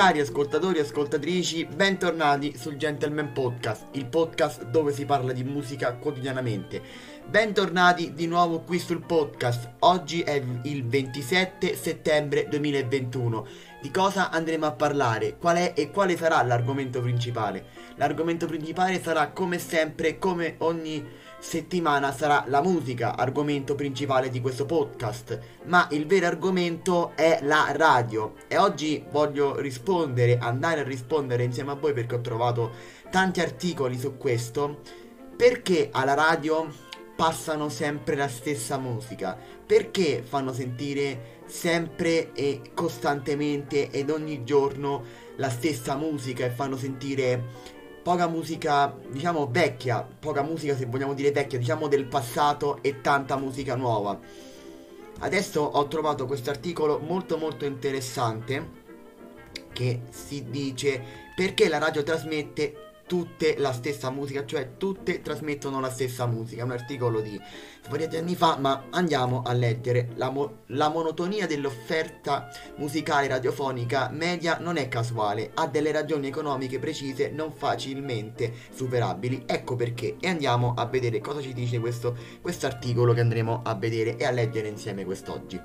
Cari 0.01 0.19
ascoltatori 0.19 0.79
e 0.79 0.81
ascoltatrici, 0.81 1.63
bentornati 1.63 2.57
sul 2.57 2.75
Gentleman 2.75 3.33
Podcast, 3.33 3.85
il 3.91 4.07
podcast 4.07 4.63
dove 4.63 4.93
si 4.93 5.05
parla 5.05 5.31
di 5.31 5.43
musica 5.43 5.93
quotidianamente. 5.93 6.81
Bentornati 7.23 8.15
di 8.15 8.25
nuovo 8.25 8.61
qui 8.61 8.79
sul 8.79 9.05
podcast. 9.05 9.73
Oggi 9.81 10.21
è 10.21 10.43
il 10.63 10.87
27 10.87 11.75
settembre 11.75 12.47
2021. 12.49 13.45
Di 13.79 13.91
cosa 13.91 14.31
andremo 14.31 14.65
a 14.65 14.71
parlare? 14.71 15.37
Qual 15.37 15.57
è 15.57 15.73
e 15.75 15.91
quale 15.91 16.17
sarà 16.17 16.41
l'argomento 16.41 16.99
principale? 16.99 17.65
L'argomento 17.97 18.47
principale 18.47 18.99
sarà 18.99 19.29
come 19.29 19.59
sempre, 19.59 20.17
come 20.17 20.55
ogni 20.57 21.05
settimana 21.41 22.13
sarà 22.13 22.45
la 22.47 22.61
musica, 22.61 23.17
argomento 23.17 23.73
principale 23.73 24.29
di 24.29 24.39
questo 24.39 24.65
podcast, 24.65 25.39
ma 25.65 25.87
il 25.89 26.05
vero 26.05 26.27
argomento 26.27 27.13
è 27.15 27.39
la 27.41 27.73
radio. 27.75 28.35
E 28.47 28.57
oggi 28.57 29.03
voglio 29.09 29.59
rispondere, 29.59 30.37
andare 30.37 30.81
a 30.81 30.83
rispondere 30.83 31.43
insieme 31.43 31.71
a 31.71 31.75
voi 31.75 31.93
perché 31.93 32.15
ho 32.15 32.21
trovato 32.21 32.71
tanti 33.09 33.41
articoli 33.41 33.97
su 33.97 34.17
questo, 34.17 34.81
perché 35.35 35.89
alla 35.91 36.13
radio 36.13 36.71
passano 37.15 37.69
sempre 37.69 38.15
la 38.15 38.27
stessa 38.27 38.77
musica, 38.77 39.35
perché 39.65 40.23
fanno 40.23 40.53
sentire 40.53 41.39
sempre 41.47 42.33
e 42.33 42.61
costantemente 42.73 43.89
ed 43.89 44.11
ogni 44.11 44.43
giorno 44.43 45.03
la 45.37 45.49
stessa 45.49 45.95
musica 45.95 46.45
e 46.45 46.51
fanno 46.51 46.77
sentire 46.77 47.79
poca 48.01 48.27
musica, 48.27 48.95
diciamo 49.09 49.47
vecchia, 49.51 50.01
poca 50.19 50.41
musica 50.41 50.75
se 50.75 50.85
vogliamo 50.85 51.13
dire 51.13 51.31
vecchia, 51.31 51.59
diciamo 51.59 51.87
del 51.87 52.05
passato 52.05 52.79
e 52.81 53.01
tanta 53.01 53.37
musica 53.37 53.75
nuova. 53.75 54.19
Adesso 55.19 55.61
ho 55.61 55.87
trovato 55.87 56.25
questo 56.25 56.49
articolo 56.49 56.99
molto 56.99 57.37
molto 57.37 57.65
interessante 57.65 58.79
che 59.71 60.01
si 60.09 60.49
dice 60.49 61.01
perché 61.35 61.69
la 61.69 61.77
radio 61.77 62.03
trasmette 62.03 62.90
tutte 63.11 63.55
la 63.57 63.73
stessa 63.73 64.09
musica, 64.09 64.45
cioè 64.45 64.77
tutte 64.77 65.21
trasmettono 65.21 65.81
la 65.81 65.89
stessa 65.89 66.25
musica. 66.27 66.63
Un 66.63 66.71
articolo 66.71 67.19
di 67.19 67.37
svariati 67.85 68.15
anni 68.15 68.35
fa, 68.35 68.55
ma 68.57 68.85
andiamo 68.89 69.41
a 69.45 69.51
leggere. 69.51 70.11
La, 70.15 70.29
mo- 70.29 70.59
la, 70.67 70.87
monotonia 70.87 71.45
dell'offerta 71.45 72.49
musicale 72.77 73.27
radiofonica 73.27 74.07
media 74.13 74.59
non 74.59 74.77
è 74.77 74.87
casuale, 74.87 75.51
ha 75.55 75.67
delle 75.67 75.91
ragioni 75.91 76.27
economiche 76.27 76.79
precise 76.79 77.31
non 77.31 77.51
facilmente 77.51 78.53
superabili. 78.73 79.43
Ecco 79.45 79.75
perché. 79.75 80.15
E 80.21 80.29
andiamo 80.29 80.73
a 80.77 80.85
vedere 80.85 81.19
cosa 81.19 81.41
ci 81.41 81.51
dice 81.51 81.81
questo 81.81 82.15
articolo 82.65 83.11
che 83.11 83.19
andremo 83.19 83.59
a 83.65 83.75
vedere 83.75 84.15
e 84.15 84.23
a 84.23 84.31
leggere 84.31 84.69
insieme 84.69 85.03
quest'oggi. 85.03 85.59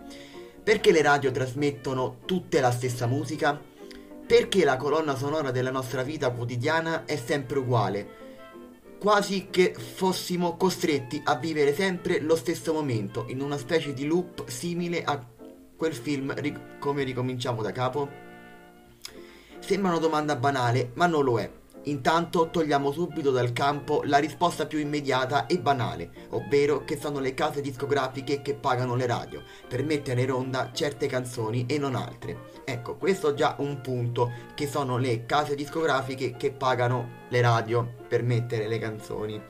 Perché 0.65 0.91
le 0.91 1.03
radio 1.03 1.31
trasmettono 1.31 2.23
tutte 2.25 2.59
la 2.59 2.73
stessa 2.73 3.07
musica? 3.07 3.75
Perché 4.27 4.65
la 4.65 4.77
colonna 4.77 5.15
sonora 5.15 5.53
della 5.53 5.71
nostra 5.71 6.03
vita 6.03 6.31
quotidiana 6.31 7.05
è 7.05 7.17
sempre 7.17 7.61
uguale, 7.61 8.25
quasi 8.99 9.49
che 9.51 9.73
fossimo 9.73 10.57
costretti 10.57 11.21
a 11.25 11.37
vivere 11.37 11.73
sempre 11.73 12.21
lo 12.21 12.35
stesso 12.35 12.73
momento, 12.73 13.27
in 13.29 13.41
una 13.41 13.57
specie 13.57 13.93
di 13.93 14.05
loop 14.05 14.49
simile 14.49 15.05
a 15.05 15.25
quel 15.77 15.95
film 15.95 16.35
ric- 16.35 16.79
come 16.81 17.05
ricominciamo 17.05 17.63
da 17.63 17.71
capo? 17.71 18.09
Sembra 19.61 19.91
una 19.91 20.01
domanda 20.01 20.35
banale, 20.35 20.91
ma 20.95 21.07
non 21.07 21.23
lo 21.23 21.39
è. 21.39 21.49
Intanto 21.85 22.51
togliamo 22.51 22.91
subito 22.91 23.31
dal 23.31 23.53
campo 23.53 24.03
la 24.07 24.19
risposta 24.19 24.67
più 24.67 24.81
immediata 24.81 25.47
e 25.47 25.61
banale, 25.61 26.11
ovvero 26.31 26.83
che 26.85 26.99
sono 26.99 27.21
le 27.21 27.33
case 27.33 27.61
discografiche 27.61 28.43
che 28.43 28.55
pagano 28.55 28.97
le 28.97 29.07
radio 29.07 29.43
per 29.69 29.85
mettere 29.85 30.23
in 30.23 30.33
onda 30.33 30.71
certe 30.73 31.07
canzoni 31.07 31.67
e 31.69 31.79
non 31.79 31.95
altre. 31.95 32.56
Ecco, 32.69 32.97
questo 32.97 33.31
è 33.31 33.35
già 33.35 33.55
un 33.61 33.81
punto, 33.81 34.33
che 34.55 34.67
sono 34.67 34.99
le 34.99 35.25
case 35.25 35.55
discografiche 35.55 36.37
che 36.37 36.51
pagano 36.51 37.23
le 37.29 37.41
radio 37.41 37.89
per 38.09 38.25
mettere 38.25 38.67
le 38.67 38.81
canzoni. 38.81 39.41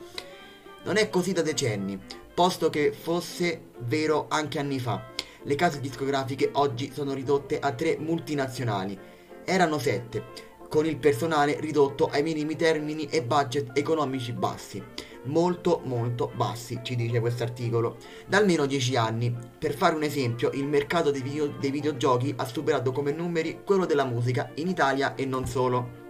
Non 0.85 0.99
è 0.99 1.09
così 1.09 1.33
da 1.33 1.41
decenni, 1.41 1.99
posto 2.35 2.69
che 2.69 2.93
fosse 2.93 3.71
vero 3.79 4.27
anche 4.29 4.59
anni 4.59 4.79
fa. 4.79 5.03
Le 5.45 5.55
case 5.55 5.81
discografiche 5.81 6.51
oggi 6.53 6.93
sono 6.93 7.15
ridotte 7.15 7.59
a 7.59 7.73
tre 7.73 7.97
multinazionali. 7.99 8.99
Erano 9.47 9.79
sette 9.79 10.23
con 10.69 10.87
il 10.87 10.97
personale 10.97 11.59
ridotto 11.61 12.07
ai 12.07 12.23
minimi 12.23 12.57
termini 12.57 13.07
e 13.07 13.23
budget 13.23 13.77
economici 13.77 14.33
bassi. 14.33 14.83
Molto 15.25 15.81
molto 15.85 16.31
bassi, 16.35 16.81
ci 16.83 16.95
dice 16.95 17.21
questo 17.21 17.43
articolo, 17.43 17.97
da 18.27 18.39
almeno 18.39 18.67
10 18.67 18.97
anni. 18.97 19.35
Per 19.59 19.75
fare 19.75 19.95
un 19.95 20.03
esempio, 20.03 20.51
il 20.53 20.67
mercato 20.67 21.11
dei, 21.11 21.23
video, 21.23 21.49
dei 21.49 21.71
videogiochi 21.71 22.33
ha 22.37 22.45
superato 22.45 22.93
come 22.93 23.13
numeri 23.13 23.61
quello 23.65 23.87
della 23.87 24.05
musica 24.05 24.51
in 24.55 24.69
Italia 24.69 25.15
e 25.15 25.25
non 25.25 25.47
solo. 25.47 26.05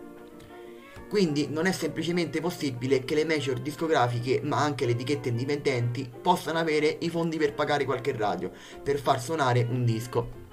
Quindi 1.08 1.48
non 1.48 1.66
è 1.66 1.72
semplicemente 1.72 2.40
possibile 2.40 3.04
che 3.04 3.14
le 3.14 3.24
major 3.24 3.60
discografiche, 3.60 4.40
ma 4.42 4.58
anche 4.58 4.84
le 4.84 4.92
etichette 4.92 5.28
indipendenti, 5.28 6.10
possano 6.20 6.58
avere 6.58 6.96
i 7.00 7.08
fondi 7.08 7.36
per 7.38 7.54
pagare 7.54 7.84
qualche 7.84 8.14
radio, 8.14 8.50
per 8.82 8.98
far 8.98 9.22
suonare 9.22 9.66
un 9.70 9.84
disco 9.84 10.44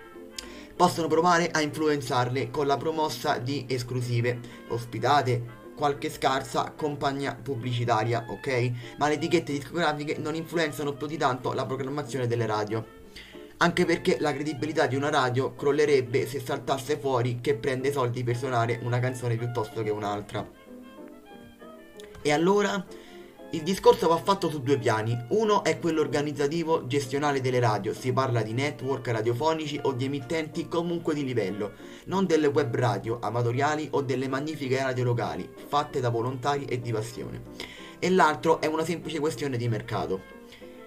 possono 0.75 1.07
provare 1.07 1.49
a 1.51 1.61
influenzarle 1.61 2.49
con 2.49 2.67
la 2.67 2.77
promossa 2.77 3.37
di 3.37 3.65
esclusive, 3.67 4.39
ospitate, 4.69 5.61
qualche 5.75 6.09
scarsa 6.09 6.73
compagnia 6.75 7.35
pubblicitaria, 7.35 8.25
ok? 8.27 8.71
Ma 8.97 9.07
le 9.07 9.15
etichette 9.15 9.53
discografiche 9.53 10.17
non 10.17 10.35
influenzano 10.35 10.93
più 10.93 11.07
di 11.07 11.17
tanto 11.17 11.53
la 11.53 11.65
programmazione 11.65 12.27
delle 12.27 12.45
radio. 12.45 13.01
Anche 13.57 13.85
perché 13.85 14.17
la 14.19 14.33
credibilità 14.33 14.87
di 14.87 14.95
una 14.95 15.09
radio 15.09 15.55
crollerebbe 15.55 16.27
se 16.27 16.39
saltasse 16.39 16.97
fuori 16.97 17.39
che 17.39 17.55
prende 17.55 17.91
soldi 17.91 18.23
per 18.23 18.35
suonare 18.35 18.79
una 18.83 18.99
canzone 18.99 19.35
piuttosto 19.35 19.83
che 19.83 19.89
un'altra. 19.89 20.45
E 22.21 22.31
allora 22.31 22.85
il 23.53 23.61
discorso 23.61 24.07
va 24.07 24.17
fatto 24.17 24.49
su 24.49 24.61
due 24.61 24.79
piani. 24.79 25.15
Uno 25.29 25.63
è 25.63 25.77
quello 25.77 26.01
organizzativo 26.01 26.87
gestionale 26.87 27.39
delle 27.39 27.59
radio, 27.59 27.93
si 27.93 28.11
parla 28.11 28.41
di 28.41 28.51
network 28.51 29.07
radiofonici 29.09 29.79
o 29.83 29.93
di 29.93 30.05
emittenti 30.05 30.67
comunque 30.67 31.13
di 31.13 31.23
livello, 31.23 31.73
non 32.05 32.25
delle 32.25 32.47
web 32.47 32.73
radio 32.75 33.19
amatoriali 33.21 33.89
o 33.91 34.01
delle 34.01 34.27
magnifiche 34.27 34.81
radio 34.81 35.03
locali, 35.03 35.47
fatte 35.67 35.99
da 35.99 36.09
volontari 36.09 36.65
e 36.65 36.81
di 36.81 36.91
passione. 36.91 37.41
E 37.99 38.09
l'altro 38.09 38.59
è 38.59 38.65
una 38.65 38.83
semplice 38.83 39.19
questione 39.19 39.55
di 39.55 39.69
mercato. 39.69 40.21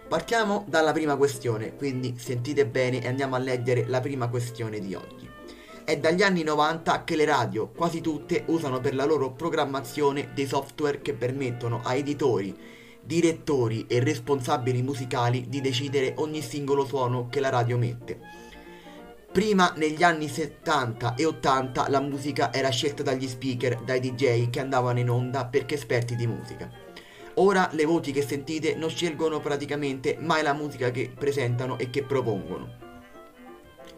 Partiamo 0.09 0.65
dalla 0.67 0.93
prima 0.93 1.17
questione, 1.17 1.77
quindi 1.77 2.17
sentite 2.19 2.67
bene 2.67 3.01
e 3.01 3.07
andiamo 3.07 3.37
a 3.37 3.39
leggere 3.39 3.87
la 3.87 4.01
prima 4.01 4.29
questione 4.29 4.81
di 4.81 4.95
oggi. 4.95 5.36
È 5.87 5.97
dagli 5.99 6.25
anni 6.25 6.43
90 6.43 7.05
che 7.05 7.15
le 7.15 7.25
radio, 7.25 7.69
quasi 7.69 8.01
tutte, 8.01 8.43
usano 8.49 8.81
per 8.81 8.93
la 8.93 9.05
loro 9.05 9.31
programmazione 9.31 10.31
dei 10.35 10.45
software 10.45 11.01
che 11.01 11.15
permettono 11.15 11.81
a 11.85 11.95
editori, 11.95 12.53
direttori 13.01 13.87
e 13.87 14.01
responsabili 14.01 14.83
musicali 14.83 15.49
di 15.49 15.61
decidere 15.61 16.15
ogni 16.17 16.43
singolo 16.43 16.85
suono 16.85 17.29
che 17.29 17.39
la 17.39 17.51
radio 17.51 17.79
mette. 17.79 18.19
Prima, 19.31 19.75
negli 19.77 20.03
anni 20.03 20.27
70 20.27 21.15
e 21.15 21.25
80, 21.25 21.89
la 21.89 22.01
musica 22.01 22.53
era 22.53 22.71
scelta 22.71 23.05
dagli 23.05 23.29
speaker, 23.29 23.81
dai 23.83 24.01
DJ 24.01 24.51
che 24.51 24.59
andavano 24.59 24.99
in 24.99 25.09
onda 25.09 25.47
perché 25.47 25.77
esperti 25.77 26.17
di 26.17 26.27
musica. 26.27 26.69
Ora 27.35 27.69
le 27.71 27.85
voci 27.85 28.11
che 28.11 28.23
sentite 28.23 28.75
non 28.75 28.91
scelgono 28.91 29.39
praticamente 29.39 30.17
mai 30.19 30.43
la 30.43 30.53
musica 30.53 30.91
che 30.91 31.13
presentano 31.17 31.79
e 31.79 31.91
che 31.91 32.03
propongono. 32.03 32.86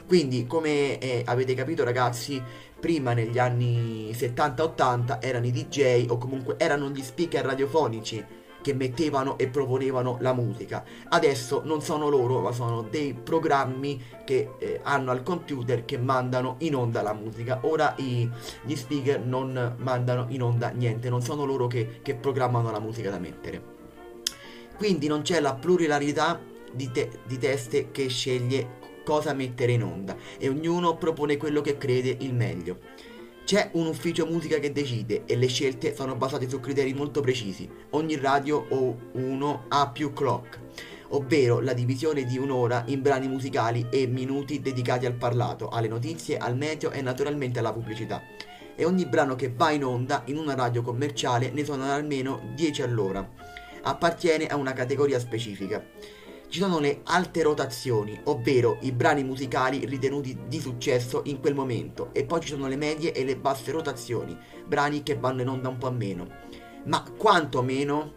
Quindi, 0.09 0.47
come 0.47 0.99
eh, 0.99 1.23
avete 1.27 1.53
capito 1.53 1.85
ragazzi, 1.85 2.43
prima 2.81 3.13
negli 3.13 3.39
anni 3.39 4.11
70-80 4.13 5.19
erano 5.21 5.45
i 5.45 5.51
DJ 5.53 6.07
o 6.09 6.17
comunque 6.17 6.55
erano 6.57 6.89
gli 6.89 7.03
speaker 7.03 7.45
radiofonici 7.45 8.25
che 8.63 8.73
mettevano 8.73 9.37
e 9.37 9.49
proponevano 9.49 10.17
la 10.21 10.33
musica. 10.33 10.83
Adesso 11.11 11.61
non 11.67 11.83
sono 11.83 12.09
loro, 12.09 12.41
ma 12.41 12.53
sono 12.53 12.81
dei 12.81 13.13
programmi 13.13 14.03
che 14.25 14.53
eh, 14.59 14.81
hanno 14.83 15.11
al 15.11 15.23
computer 15.23 15.85
che 15.85 15.99
mandano 15.99 16.57
in 16.61 16.75
onda 16.75 17.03
la 17.03 17.13
musica. 17.13 17.59
Ora 17.65 17.93
i, 17.99 18.27
gli 18.63 18.77
speaker 18.77 19.21
non 19.21 19.75
mandano 19.77 20.25
in 20.31 20.43
onda 20.43 20.71
niente, 20.71 21.11
non 21.11 21.21
sono 21.21 21.45
loro 21.45 21.67
che, 21.67 22.01
che 22.01 22.15
programmano 22.15 22.71
la 22.71 22.81
musica 22.81 23.11
da 23.11 23.19
mettere. 23.19 23.63
Quindi 24.75 25.07
non 25.07 25.21
c'è 25.21 25.39
la 25.41 25.55
pluralità 25.55 26.41
di, 26.73 26.91
te- 26.91 27.11
di 27.27 27.37
teste 27.37 27.91
che 27.91 28.09
sceglie 28.09 28.78
cosa 29.09 29.33
mettere 29.33 29.73
in 29.73 29.83
onda 29.83 30.15
e 30.37 30.51
ognuno 30.51 30.99
propone 30.99 31.39
quello 31.39 31.63
che 31.63 31.79
crede 31.79 32.15
il 32.21 32.35
meglio. 32.35 32.81
C'è 33.43 33.71
un 33.73 33.87
ufficio 33.87 34.27
musica 34.27 34.59
che 34.59 34.71
decide 34.71 35.23
e 35.25 35.35
le 35.35 35.47
scelte 35.47 35.95
sono 35.95 36.15
basate 36.15 36.47
su 36.47 36.61
criteri 36.61 36.93
molto 36.93 37.23
precisi. 37.23 37.67
Ogni 37.93 38.17
radio 38.17 38.67
o 38.69 38.99
uno 39.13 39.65
ha 39.69 39.89
più 39.89 40.13
clock, 40.13 40.61
ovvero 41.09 41.61
la 41.61 41.73
divisione 41.73 42.25
di 42.25 42.37
un'ora 42.37 42.83
in 42.89 43.01
brani 43.01 43.29
musicali 43.29 43.87
e 43.89 44.07
minuti 44.07 44.61
dedicati 44.61 45.07
al 45.07 45.15
parlato, 45.15 45.71
alle 45.71 45.89
notizie, 45.89 46.37
al 46.37 46.55
meteo 46.55 46.91
e 46.91 47.01
naturalmente 47.01 47.61
alla 47.61 47.73
pubblicità. 47.73 48.23
E 48.77 48.85
ogni 48.85 49.07
brano 49.07 49.37
che 49.37 49.51
va 49.57 49.71
in 49.71 49.85
onda 49.85 50.21
in 50.27 50.37
una 50.37 50.55
radio 50.55 50.83
commerciale 50.83 51.51
ne 51.51 51.65
sono 51.65 51.91
almeno 51.91 52.43
10 52.55 52.83
all'ora. 52.83 53.27
Appartiene 53.85 54.49
a 54.49 54.57
una 54.57 54.75
categoria 54.75 55.19
specifica 55.19 55.83
ci 56.49 56.61
sono 56.61 56.79
le 56.79 57.01
alte 57.05 57.43
rotazioni, 57.43 58.19
ovvero 58.25 58.79
i 58.81 58.93
brani 58.93 59.23
musicali 59.23 59.85
ritenuti 59.85 60.37
di 60.47 60.61
successo 60.61 61.23
in 61.27 61.41
quel 61.41 61.55
momento, 61.55 62.09
e 62.13 62.25
poi 62.25 62.41
ci 62.41 62.49
sono 62.49 62.67
le 62.69 62.77
medie 62.77 63.13
e 63.13 63.25
le 63.25 63.37
basse 63.37 63.71
rotazioni, 63.71 64.37
brani 64.67 65.03
che 65.03 65.17
vanno 65.17 65.43
in 65.43 65.49
onda 65.49 65.69
un 65.69 65.77
po' 65.77 65.91
meno. 65.91 66.27
Ma 66.85 67.05
quanto 67.17 67.63
meno? 67.63 68.15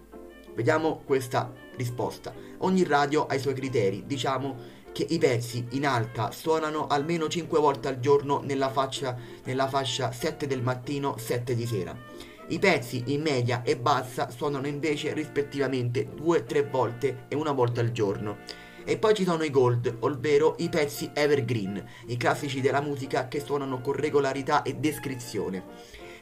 Vediamo 0.56 1.02
questa 1.06 1.52
risposta. 1.76 2.34
Ogni 2.60 2.84
radio 2.84 3.26
ha 3.26 3.36
i 3.36 3.40
suoi 3.40 3.54
criteri, 3.54 4.04
diciamo 4.06 4.80
che 4.94 5.06
i 5.10 5.18
pezzi 5.18 5.68
in 5.72 5.86
alta 5.86 6.32
suonano 6.32 6.88
almeno 6.88 7.28
5 7.28 7.60
volte 7.60 7.88
al 7.88 8.00
giorno 8.00 8.42
nella, 8.44 8.70
faccia, 8.70 9.18
nella 9.44 9.68
fascia 9.68 10.12
7 10.12 10.48
del 10.48 10.62
mattino, 10.62 11.18
7 11.18 11.56
di 11.56 11.66
sera 11.66 12.11
i 12.52 12.60
pezzi 12.60 13.04
in 13.08 13.22
media 13.22 13.64
e 13.64 13.78
bassa 13.78 14.30
suonano 14.30 14.68
invece 14.68 15.14
rispettivamente 15.14 16.10
2-3 16.14 16.70
volte 16.70 17.26
e 17.30 17.36
una 17.36 17.52
volta 17.52 17.80
al 17.80 17.92
giorno. 17.92 18.40
E 18.84 18.98
poi 18.98 19.14
ci 19.14 19.24
sono 19.24 19.44
i 19.44 19.50
gold, 19.50 19.98
ovvero 20.00 20.56
i 20.60 20.68
pezzi 20.68 21.12
evergreen, 21.14 21.84
i 22.08 22.18
classici 22.18 22.60
della 22.60 22.82
musica 22.82 23.28
che 23.28 23.40
suonano 23.40 23.80
con 23.80 23.94
regolarità 23.94 24.64
e 24.64 24.76
descrizione 24.76 25.64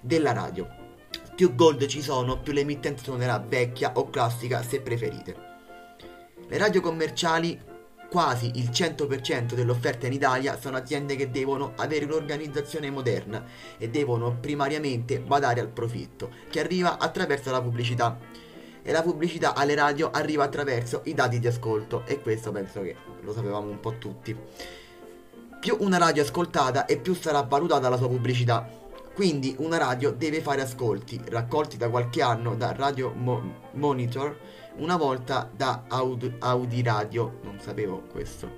della 0.02 0.34
radio. 0.34 0.68
Più 1.36 1.56
gold 1.56 1.86
ci 1.88 2.02
sono, 2.02 2.40
più 2.40 2.54
l'emittente 2.54 3.02
suonerà 3.02 3.40
vecchia 3.40 3.94
o 3.96 4.10
classica 4.10 4.62
se 4.62 4.82
preferite. 4.82 5.48
Le 6.48 6.58
radio 6.58 6.82
commerciali 6.82 7.60
quasi 8.10 8.52
il 8.56 8.70
100% 8.70 9.54
dell'offerta 9.54 10.08
in 10.08 10.14
Italia 10.14 10.60
sono 10.60 10.78
aziende 10.78 11.16
che 11.16 11.30
devono 11.30 11.74
avere 11.76 12.06
un'organizzazione 12.06 12.90
moderna 12.90 13.46
e 13.78 13.90
devono 13.90 14.36
primariamente 14.40 15.20
badare 15.20 15.62
al 15.62 15.70
profitto, 15.70 16.32
che 16.50 16.60
arriva 16.60 16.98
attraverso 16.98 17.52
la 17.52 17.62
pubblicità. 17.62 18.18
E 18.82 18.92
la 18.92 19.04
pubblicità 19.04 19.54
alle 19.54 19.76
radio 19.76 20.10
arriva 20.10 20.44
attraverso 20.44 21.02
i 21.06 21.14
dati 21.14 21.40
di 21.40 21.48
ascolto, 21.48 22.04
e 22.06 22.20
questo 22.20 22.52
penso 22.52 22.82
che 22.82 22.96
lo 23.22 23.34
sapevamo 23.34 23.70
un 23.70 23.80
po' 23.80 23.98
tutti. 23.98 24.36
Più 25.60 25.78
una 25.82 25.98
radio 25.98 26.24
è 26.24 26.26
ascoltata 26.26 26.86
e 26.86 26.98
più 26.98 27.14
sarà 27.14 27.42
valutata 27.42 27.90
la 27.90 27.98
sua 27.98 28.08
pubblicità. 28.08 28.68
Quindi 29.14 29.54
una 29.60 29.78
radio 29.78 30.12
deve 30.12 30.40
fare 30.40 30.62
ascolti, 30.62 31.22
raccolti 31.28 31.76
da 31.76 31.90
qualche 31.90 32.22
anno 32.22 32.56
da 32.56 32.72
Radio 32.72 33.12
Mo- 33.14 33.68
Monitor, 33.74 34.38
una 34.80 34.98
volta 34.98 35.50
da 35.56 35.84
Audi, 35.88 36.36
Audi 36.40 36.82
Radio, 36.82 37.40
non 37.44 37.60
sapevo 37.60 38.04
questo. 38.12 38.52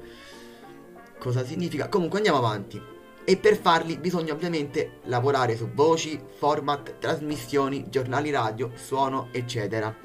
Cosa 1.19 1.45
significa? 1.45 1.89
Comunque 1.89 2.17
andiamo 2.17 2.39
avanti. 2.39 2.82
E 3.24 3.38
per 3.38 3.57
farli 3.57 3.97
bisogna 3.97 4.34
ovviamente 4.34 4.99
lavorare 5.03 5.55
su 5.55 5.69
voci, 5.72 6.19
format, 6.38 6.97
trasmissioni, 6.97 7.89
giornali 7.89 8.32
radio, 8.32 8.72
suono, 8.76 9.30
eccetera. 9.32 9.95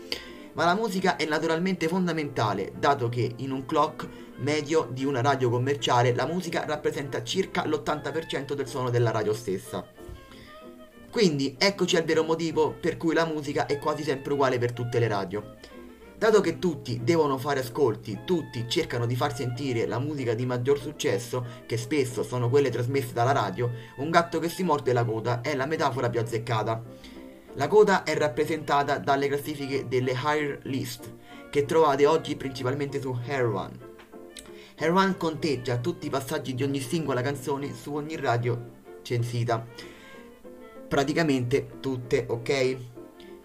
Ma 0.52 0.64
la 0.64 0.74
musica 0.74 1.16
è 1.16 1.24
naturalmente 1.24 1.88
fondamentale, 1.88 2.72
dato 2.78 3.08
che 3.08 3.32
in 3.36 3.50
un 3.50 3.64
clock 3.64 4.08
medio 4.36 4.88
di 4.90 5.04
una 5.04 5.22
radio 5.22 5.48
commerciale 5.48 6.14
la 6.14 6.26
musica 6.26 6.64
rappresenta 6.66 7.22
circa 7.22 7.64
l'80% 7.66 8.52
del 8.52 8.68
suono 8.68 8.90
della 8.90 9.10
radio 9.10 9.32
stessa. 9.32 9.86
Quindi 11.10 11.56
eccoci 11.58 11.96
al 11.96 12.04
vero 12.04 12.24
motivo 12.24 12.72
per 12.72 12.98
cui 12.98 13.14
la 13.14 13.24
musica 13.24 13.64
è 13.64 13.78
quasi 13.78 14.02
sempre 14.02 14.34
uguale 14.34 14.58
per 14.58 14.72
tutte 14.72 14.98
le 14.98 15.08
radio. 15.08 15.56
Dato 16.18 16.40
che 16.40 16.58
tutti 16.58 17.02
devono 17.04 17.36
fare 17.36 17.60
ascolti, 17.60 18.20
tutti 18.24 18.64
cercano 18.68 19.04
di 19.04 19.14
far 19.14 19.34
sentire 19.34 19.86
la 19.86 19.98
musica 19.98 20.32
di 20.32 20.46
maggior 20.46 20.78
successo, 20.80 21.44
che 21.66 21.76
spesso 21.76 22.22
sono 22.22 22.48
quelle 22.48 22.70
trasmesse 22.70 23.12
dalla 23.12 23.32
radio, 23.32 23.70
un 23.96 24.08
gatto 24.08 24.38
che 24.38 24.48
si 24.48 24.62
morde 24.62 24.94
la 24.94 25.04
coda 25.04 25.42
è 25.42 25.54
la 25.54 25.66
metafora 25.66 26.08
più 26.08 26.20
azzeccata. 26.20 26.82
La 27.54 27.68
coda 27.68 28.02
è 28.02 28.16
rappresentata 28.16 28.96
dalle 28.96 29.28
classifiche 29.28 29.88
delle 29.88 30.12
Higher 30.12 30.60
List, 30.62 31.14
che 31.50 31.66
trovate 31.66 32.06
oggi 32.06 32.34
principalmente 32.36 32.98
su 32.98 33.14
Hair 33.26 33.44
One 34.78 35.16
conteggia 35.16 35.78
tutti 35.78 36.06
i 36.06 36.10
passaggi 36.10 36.54
di 36.54 36.62
ogni 36.62 36.80
singola 36.80 37.20
canzone 37.20 37.74
su 37.74 37.94
ogni 37.94 38.16
radio 38.16 38.74
censita. 39.02 39.66
Praticamente 40.88 41.78
tutte, 41.80 42.24
ok? 42.28 42.95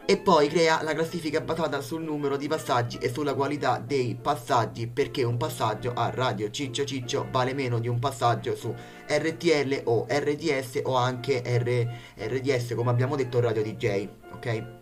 E 0.06 0.18
poi 0.18 0.48
crea 0.48 0.82
la 0.82 0.94
classifica 0.94 1.42
basata 1.42 1.80
sul 1.80 2.02
numero 2.02 2.36
di 2.36 2.48
passaggi 2.48 2.98
e 2.98 3.12
sulla 3.12 3.34
qualità 3.34 3.78
dei 3.78 4.18
passaggi 4.20 4.88
perché 4.88 5.24
un 5.24 5.38
passaggio 5.38 5.94
a 5.94 6.10
radio 6.10 6.50
ciccio 6.50 6.84
ciccio 6.86 7.28
vale 7.32 7.54
meno 7.54 7.80
di 7.80 7.88
un 7.88 8.00
passaggio 8.00 8.56
su 8.56 8.74
RTL 9.08 9.82
o 9.86 10.08
RDS 10.10 10.82
o 10.84 10.96
anche 10.96 11.42
R- 11.46 12.26
RDS 12.26 12.74
come 12.76 12.90
abbiamo 12.90 13.16
detto 13.16 13.40
radio 13.40 13.62
DJ 13.62 14.08
ok? 14.34 14.80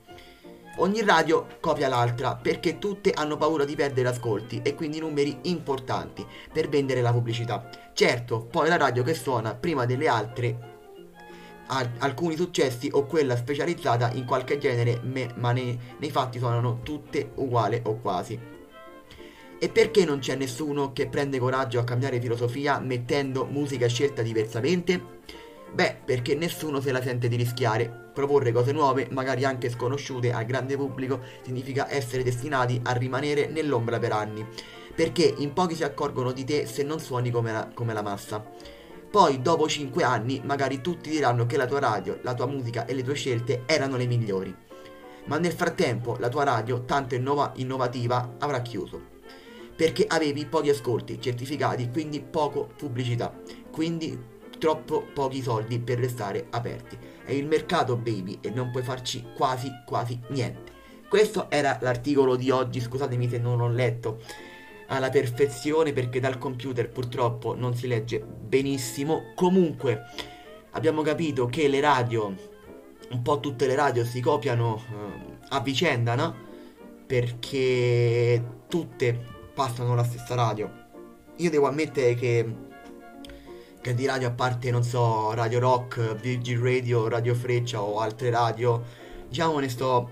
Ogni 0.77 1.03
radio 1.03 1.45
copia 1.59 1.89
l'altra 1.89 2.35
perché 2.37 2.77
tutte 2.79 3.11
hanno 3.11 3.35
paura 3.35 3.65
di 3.65 3.75
perdere 3.75 4.07
ascolti 4.07 4.61
e 4.63 4.75
quindi 4.75 4.99
numeri 4.99 5.37
importanti 5.43 6.25
per 6.53 6.69
vendere 6.69 7.01
la 7.01 7.11
pubblicità. 7.11 7.67
Certo 7.93 8.45
poi 8.45 8.69
la 8.69 8.77
radio 8.77 9.03
che 9.03 9.13
suona 9.13 9.55
prima 9.55 9.85
delle 9.85 10.07
altre 10.07 10.68
alcuni 11.69 12.35
successi 12.35 12.89
o 12.91 13.05
quella 13.05 13.35
specializzata 13.35 14.11
in 14.13 14.25
qualche 14.25 14.57
genere, 14.57 14.99
me, 15.03 15.31
ma 15.35 15.51
nei, 15.51 15.77
nei 15.97 16.11
fatti 16.11 16.39
suonano 16.39 16.79
tutte 16.83 17.31
uguali 17.35 17.79
o 17.83 17.99
quasi. 17.99 18.39
E 19.61 19.69
perché 19.69 20.05
non 20.05 20.19
c'è 20.19 20.35
nessuno 20.35 20.93
che 20.93 21.07
prende 21.07 21.37
coraggio 21.37 21.79
a 21.79 21.83
cambiare 21.83 22.21
filosofia 22.21 22.79
mettendo 22.79 23.45
musica 23.45 23.87
scelta 23.87 24.21
diversamente? 24.21 25.17
Beh, 25.71 25.97
perché 26.03 26.33
nessuno 26.33 26.79
se 26.79 26.91
la 26.91 27.01
sente 27.01 27.27
di 27.27 27.35
rischiare. 27.35 28.11
Proporre 28.13 28.51
cose 28.51 28.71
nuove, 28.71 29.07
magari 29.11 29.45
anche 29.45 29.69
sconosciute 29.69 30.31
al 30.31 30.45
grande 30.45 30.75
pubblico, 30.75 31.21
significa 31.43 31.91
essere 31.91 32.23
destinati 32.23 32.79
a 32.83 32.93
rimanere 32.93 33.47
nell'ombra 33.47 33.99
per 33.99 34.13
anni. 34.13 34.45
Perché 34.95 35.35
in 35.37 35.53
pochi 35.53 35.75
si 35.75 35.83
accorgono 35.83 36.31
di 36.31 36.43
te 36.43 36.65
se 36.65 36.83
non 36.83 36.99
suoni 36.99 37.29
come 37.29 37.51
la, 37.51 37.69
come 37.73 37.93
la 37.93 38.01
massa. 38.01 38.43
Poi, 39.11 39.41
dopo 39.41 39.67
5 39.67 40.03
anni, 40.03 40.39
magari 40.45 40.81
tutti 40.81 41.09
diranno 41.09 41.47
che 41.47 41.57
la 41.57 41.65
tua 41.65 41.79
radio, 41.79 42.19
la 42.21 42.35
tua 42.35 42.45
musica 42.45 42.85
e 42.85 42.93
le 42.93 43.03
tue 43.03 43.15
scelte 43.15 43.63
erano 43.65 43.97
le 43.97 44.05
migliori. 44.05 44.55
Ma 45.25 45.39
nel 45.39 45.51
frattempo 45.51 46.15
la 46.19 46.29
tua 46.29 46.43
radio, 46.43 46.85
tanto 46.85 47.15
innova- 47.15 47.51
innovativa, 47.55 48.35
avrà 48.37 48.61
chiuso. 48.61 49.17
Perché 49.75 50.05
avevi 50.07 50.45
pochi 50.45 50.69
ascolti 50.69 51.19
certificati, 51.19 51.89
quindi 51.89 52.21
poco 52.21 52.69
pubblicità. 52.77 53.33
Quindi 53.71 54.37
troppo 54.59 55.07
pochi 55.11 55.41
soldi 55.41 55.79
per 55.79 55.97
restare 55.97 56.45
aperti. 56.51 56.95
È 57.25 57.31
il 57.31 57.47
mercato, 57.47 57.95
baby, 57.95 58.37
e 58.41 58.51
non 58.51 58.69
puoi 58.69 58.83
farci 58.83 59.25
quasi 59.35 59.71
quasi 59.87 60.19
niente. 60.27 60.71
Questo 61.09 61.49
era 61.49 61.79
l'articolo 61.81 62.35
di 62.35 62.51
oggi, 62.51 62.79
scusatemi 62.79 63.27
se 63.27 63.39
non 63.39 63.57
l'ho 63.57 63.69
letto. 63.69 64.21
Alla 64.89 65.09
perfezione 65.09 65.93
perché 65.93 66.19
dal 66.19 66.37
computer 66.37 66.89
purtroppo 66.89 67.55
non 67.55 67.75
si 67.75 67.87
legge 67.87 68.19
benissimo. 68.19 69.31
Comunque 69.35 70.01
abbiamo 70.71 71.01
capito 71.01 71.45
che 71.45 71.67
le 71.67 71.79
radio, 71.79 72.33
un 73.09 73.21
po' 73.21 73.39
tutte 73.39 73.67
le 73.67 73.75
radio 73.75 74.03
si 74.03 74.19
copiano 74.19 74.73
uh, 74.73 75.35
a 75.49 75.59
vicenda, 75.61 76.15
no? 76.15 76.47
Perché 77.05 78.43
tutte 78.67 79.17
passano 79.53 79.95
la 79.95 80.03
stessa 80.03 80.35
radio. 80.35 80.71
Io 81.37 81.49
devo 81.49 81.67
ammettere 81.67 82.15
che, 82.15 82.53
che 83.81 83.93
di 83.93 84.05
radio 84.05 84.27
a 84.27 84.31
parte, 84.31 84.71
non 84.71 84.83
so, 84.83 85.33
Radio 85.33 85.59
Rock, 85.59 86.15
Virgin 86.15 86.61
Radio, 86.61 87.07
Radio 87.07 87.33
Freccia 87.33 87.81
o 87.81 87.99
altre 87.99 88.29
radio, 88.29 88.83
diciamo 89.27 89.59
ne 89.59 89.69
sto 89.69 90.09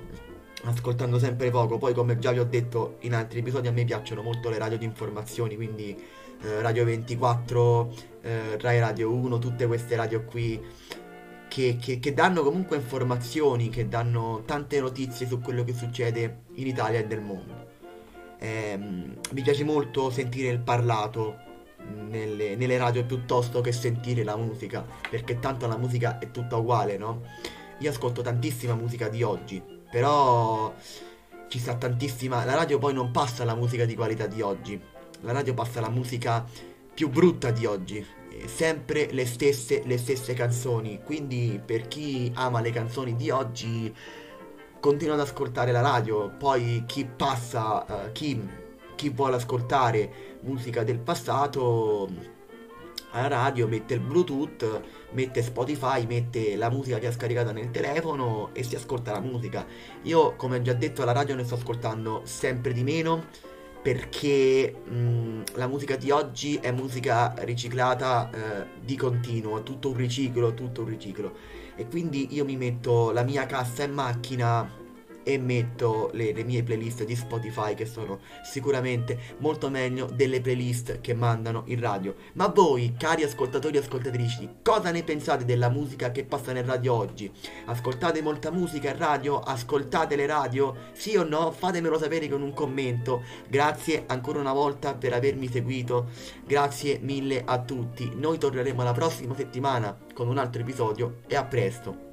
ascoltando 0.72 1.20
sempre 1.20 1.50
poco. 1.50 1.78
Poi, 1.78 1.94
come 1.94 2.18
già 2.20 2.32
vi 2.32 2.40
ho 2.40 2.46
detto 2.46 2.98
in 3.02 3.14
altri 3.14 3.40
episodi, 3.40 3.68
a 3.68 3.72
me 3.72 3.86
piacciono 3.86 4.22
molto 4.22 4.50
le 4.50 4.58
radio 4.58 4.78
di 4.78 4.86
informazioni, 4.86 5.56
quindi 5.56 5.96
eh, 6.42 6.62
Radio 6.62 6.86
24, 6.86 7.94
eh, 8.22 8.58
Rai 8.60 8.80
Radio 8.80 9.12
1, 9.12 9.40
tutte 9.40 9.66
queste 9.66 9.96
radio 9.96 10.24
qui 10.24 10.62
che, 11.48 11.78
che, 11.82 12.00
che, 12.00 12.14
danno 12.14 12.44
comunque 12.44 12.78
informazioni, 12.78 13.70
che 13.70 13.88
danno 13.88 14.44
tante 14.46 14.80
notizie 14.80 15.26
su 15.26 15.40
quello 15.40 15.64
che 15.64 15.74
succede 15.74 16.44
in 16.56 16.68
Italia 16.68 17.00
e 17.00 17.04
nel 17.04 17.22
mondo. 17.22 17.66
Eh, 18.40 18.78
mi 18.78 19.42
piace 19.42 19.64
molto 19.64 20.12
sentire 20.12 20.50
il 20.50 20.60
parlato 20.60 21.46
nelle, 22.10 22.56
nelle 22.56 22.78
radio 22.78 23.04
piuttosto 23.04 23.62
che 23.62 23.72
sentire 23.72 24.24
la 24.24 24.36
musica, 24.36 24.86
perché 25.10 25.40
tanto 25.40 25.68
la 25.68 25.78
musica 25.78 26.20
è 26.20 26.30
tutta 26.32 26.58
uguale, 26.58 26.98
no? 26.98 27.24
Io 27.80 27.90
ascolto 27.90 28.22
tantissima 28.22 28.76
musica 28.76 29.08
di 29.08 29.24
oggi, 29.24 29.62
però 29.90 30.74
ci 31.48 31.60
sta 31.60 31.76
tantissima... 31.76 32.44
La 32.46 32.56
radio 32.56 32.78
poi 32.78 32.94
non 32.94 33.12
passa 33.12 33.44
la 33.44 33.56
musica 33.56 33.86
di 33.86 33.96
qualità 33.96 34.28
di 34.28 34.42
oggi, 34.42 34.80
la 35.22 35.32
radio 35.32 35.54
passa 35.54 35.82
la 35.82 35.90
musica 35.90 36.46
più 36.94 37.10
brutta 37.10 37.52
di 37.52 37.66
oggi, 37.66 38.06
sempre 38.46 39.08
le 39.12 39.26
stesse, 39.26 39.84
le 39.86 39.98
stesse 39.98 40.34
canzoni. 40.34 41.02
Quindi 41.04 41.62
per 41.64 41.88
chi 41.88 42.32
ama 42.36 42.62
le 42.62 42.72
canzoni 42.72 43.16
di 43.16 43.30
oggi 43.30 43.94
continua 44.80 45.16
ad 45.16 45.22
ascoltare 45.22 45.72
la 45.72 45.82
radio. 45.82 46.30
Poi 46.38 46.84
chi 46.86 47.06
passa, 47.06 47.86
uh, 47.88 48.12
chi, 48.12 48.42
chi 48.96 49.10
vuole 49.10 49.36
ascoltare 49.36 50.40
musica 50.42 50.84
del 50.84 51.00
passato 51.00 52.36
alla 53.12 53.28
radio 53.28 53.68
mette 53.68 53.94
il 53.94 54.00
bluetooth 54.00 54.82
mette 55.12 55.42
spotify 55.42 56.06
mette 56.06 56.56
la 56.56 56.70
musica 56.70 57.00
che 57.00 57.08
ha 57.08 57.12
scaricato 57.12 57.52
nel 57.52 57.72
telefono 57.72 58.50
e 58.54 58.64
si 58.64 58.76
ascolta 58.76 59.12
la 59.12 59.22
musica 59.22 59.66
io 60.04 60.36
come 60.36 60.62
già 60.62 60.74
detto 60.74 61.02
alla 61.02 61.14
radio 61.14 61.36
ne 61.36 61.44
sto 61.44 61.56
ascoltando 61.56 62.22
sempre 62.26 62.74
di 62.74 62.84
meno 62.84 63.26
perché 63.82 64.82
mh, 64.84 65.56
la 65.56 65.68
musica 65.68 65.96
di 65.96 66.12
oggi 66.12 66.56
è 66.56 66.72
musica 66.72 67.34
riciclata 67.38 68.30
eh, 68.30 68.68
di 68.84 68.98
continuo, 68.98 69.64
tutto 69.64 69.92
un 69.92 69.96
riciclo, 69.96 70.54
tutto 70.54 70.82
un 70.82 70.90
riciclo. 70.90 71.34
E 71.74 71.88
quindi 71.88 72.34
io 72.36 72.44
mi 72.44 72.58
metto 72.58 73.12
la 73.12 73.24
mia 73.24 73.46
cassa 73.46 73.84
in 73.84 73.94
macchina 73.94 74.70
e 75.28 75.38
metto 75.38 76.10
le, 76.14 76.32
le, 76.32 76.46
mie 76.46 76.64
playlist 76.64 77.04
di 77.04 77.14
Spotify 77.14 77.74
che 77.74 77.86
sono 77.86 78.20
sicuramente 78.46 79.20
molto 79.40 79.70
meglio 79.70 80.06
delle 80.06 80.40
playlist 80.40 81.02
che 81.02 81.14
mandano 81.14 81.64
in 81.66 81.82
radio. 81.82 82.16
Ma 82.34 82.48
voi, 82.48 82.96
cari 82.98 83.24
ascoltatori 83.24 83.76
e 83.76 83.82
ascoltatrici, 83.82 84.60
cosa 84.64 84.90
ne 84.92 85.04
pensate 85.04 85.44
della 85.44 85.68
musica 85.68 86.14
che 86.14 86.24
passa 86.24 86.54
nel 86.54 86.64
radio 86.64 86.94
oggi? 86.94 87.30
Ascoltate 87.66 88.22
molta 88.22 88.52
musica 88.52 88.92
in 88.92 88.98
radio? 88.98 89.42
Ascoltate 89.42 90.16
le 90.16 90.28
radio? 90.28 90.74
Sì 90.94 91.18
o 91.18 91.28
no? 91.28 91.52
Fatemelo 91.52 92.00
sapere 92.00 92.30
con 92.30 92.42
un 92.42 92.54
commento. 92.54 93.22
Grazie 93.50 94.06
ancora 94.08 94.40
una 94.40 94.54
volta 94.54 94.94
per 94.94 95.12
avermi 95.12 95.50
seguito. 95.50 96.08
Grazie 96.46 97.00
mille 97.02 97.44
a 97.46 97.60
tutti. 97.60 98.14
Noi 98.16 98.38
torneremo 98.38 98.82
la 98.82 98.94
prossima 98.94 99.36
settimana 99.36 99.94
con 100.14 100.30
un 100.30 100.38
altro 100.38 100.62
episodio 100.62 101.18
e 101.28 101.36
a 101.36 101.44
presto. 101.44 102.07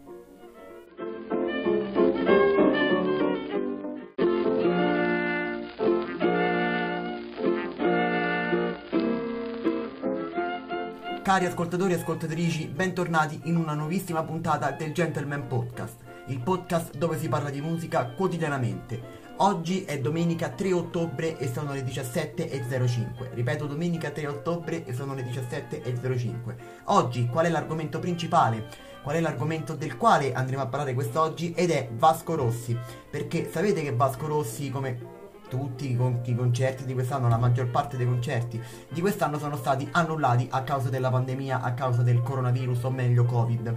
Cari 11.34 11.46
ascoltatori 11.46 11.92
e 11.92 11.96
ascoltatrici, 11.96 12.66
bentornati 12.68 13.40
in 13.46 13.56
una 13.56 13.74
nuovissima 13.74 14.22
puntata 14.22 14.70
del 14.70 14.92
Gentleman 14.92 15.48
Podcast, 15.48 15.96
il 16.26 16.38
podcast 16.38 16.96
dove 16.96 17.18
si 17.18 17.28
parla 17.28 17.50
di 17.50 17.60
musica 17.60 18.06
quotidianamente. 18.06 19.22
Oggi 19.38 19.82
è 19.82 19.98
domenica 19.98 20.50
3 20.50 20.72
ottobre 20.72 21.36
e 21.36 21.52
sono 21.52 21.72
le 21.72 21.82
17.05. 21.82 23.34
Ripeto, 23.34 23.66
domenica 23.66 24.10
3 24.10 24.28
ottobre 24.28 24.84
e 24.84 24.94
sono 24.94 25.12
le 25.12 25.24
17.05. 25.24 26.54
Oggi 26.84 27.26
qual 27.26 27.46
è 27.46 27.48
l'argomento 27.48 27.98
principale? 27.98 28.68
Qual 29.02 29.16
è 29.16 29.20
l'argomento 29.20 29.74
del 29.74 29.96
quale 29.96 30.32
andremo 30.34 30.62
a 30.62 30.68
parlare 30.68 30.94
quest'oggi? 30.94 31.52
Ed 31.52 31.72
è 31.72 31.88
Vasco 31.94 32.36
Rossi. 32.36 32.78
Perché 33.10 33.50
sapete 33.50 33.82
che 33.82 33.92
Vasco 33.92 34.28
Rossi, 34.28 34.70
come 34.70 35.22
tutti 35.56 35.90
i, 35.90 35.96
con- 35.96 36.20
i, 36.24 36.34
concerti 36.34 36.84
di 36.84 36.94
quest'anno, 36.94 37.28
la 37.28 37.36
maggior 37.36 37.68
parte 37.68 37.96
dei 37.96 38.06
concerti 38.06 38.60
di 38.88 39.00
quest'anno 39.00 39.38
sono 39.38 39.56
stati 39.56 39.88
annullati 39.92 40.48
a 40.50 40.62
causa 40.62 40.88
della 40.88 41.10
pandemia, 41.10 41.62
a 41.62 41.72
causa 41.74 42.02
del 42.02 42.22
coronavirus 42.22 42.82
o 42.82 42.90
meglio 42.90 43.24
Covid. 43.24 43.74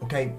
Ok? 0.00 0.32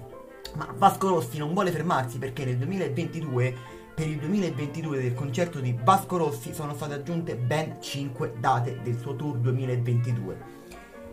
Ma 0.54 0.72
Vasco 0.76 1.08
Rossi 1.08 1.38
non 1.38 1.52
vuole 1.52 1.72
fermarsi 1.72 2.18
perché 2.18 2.44
nel 2.44 2.56
2022, 2.58 3.54
per 3.94 4.06
il 4.06 4.18
2022 4.18 5.02
del 5.02 5.14
concerto 5.14 5.58
di 5.58 5.76
Vasco 5.82 6.16
Rossi 6.16 6.54
sono 6.54 6.74
state 6.74 6.94
aggiunte 6.94 7.34
ben 7.34 7.78
5 7.80 8.34
date 8.38 8.78
del 8.82 8.98
suo 8.98 9.16
tour 9.16 9.36
2022 9.38 10.58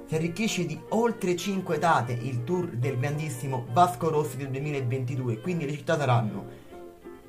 si 0.08 0.14
arricchisce 0.14 0.68
di 0.68 0.80
oltre 0.90 1.36
5 1.36 1.80
date 1.80 2.14
il 2.14 2.44
tour 2.44 2.68
del 2.68 3.00
grandissimo 3.00 3.66
Vasco 3.72 4.12
Rossi 4.12 4.38
del 4.38 4.50
2022, 4.50 5.40
quindi 5.40 5.66
le 5.66 5.72
città 5.72 5.98
saranno 5.98 6.46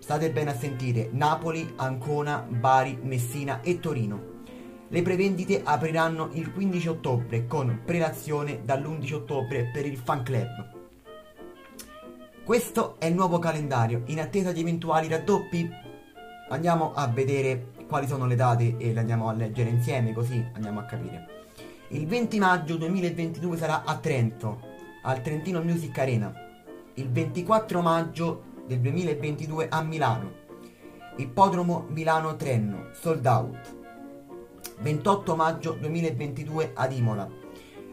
State 0.06 0.30
bene 0.30 0.50
a 0.50 0.56
sentire 0.56 1.08
Napoli, 1.10 1.72
Ancona, 1.74 2.38
Bari, 2.48 2.96
Messina 3.02 3.60
e 3.60 3.80
Torino. 3.80 4.44
Le 4.86 5.02
prevendite 5.02 5.62
apriranno 5.64 6.28
il 6.34 6.52
15 6.52 6.86
ottobre 6.86 7.48
con 7.48 7.80
prelazione 7.84 8.60
dall'11 8.64 9.14
ottobre 9.14 9.68
per 9.72 9.84
il 9.84 9.96
fan 9.96 10.22
club. 10.22 10.74
Questo 12.44 12.94
è 13.00 13.06
il 13.06 13.16
nuovo 13.16 13.40
calendario, 13.40 14.02
in 14.06 14.20
attesa 14.20 14.52
di 14.52 14.60
eventuali 14.60 15.08
raddoppi. 15.08 15.68
Andiamo 16.50 16.92
a 16.94 17.08
vedere 17.08 17.72
quali 17.88 18.06
sono 18.06 18.26
le 18.26 18.36
date 18.36 18.76
e 18.78 18.92
le 18.92 19.00
andiamo 19.00 19.28
a 19.28 19.32
leggere 19.32 19.70
insieme 19.70 20.12
così 20.12 20.40
andiamo 20.52 20.78
a 20.78 20.84
capire. 20.84 21.26
Il 21.88 22.06
20 22.06 22.38
maggio 22.38 22.76
2022 22.76 23.56
sarà 23.56 23.82
a 23.82 23.96
Trento, 23.96 24.60
al 25.02 25.20
Trentino 25.20 25.60
Music 25.64 25.98
Arena. 25.98 26.32
Il 26.94 27.10
24 27.10 27.82
maggio 27.82 28.54
del 28.66 28.80
2022 28.80 29.68
a 29.70 29.82
Milano. 29.82 30.44
Ippodromo 31.16 31.86
Milano-Trenno, 31.88 32.88
sold 32.92 33.24
out. 33.24 33.76
28 34.80 35.36
maggio 35.36 35.72
2022 35.80 36.72
ad 36.74 36.92
Imola. 36.92 37.28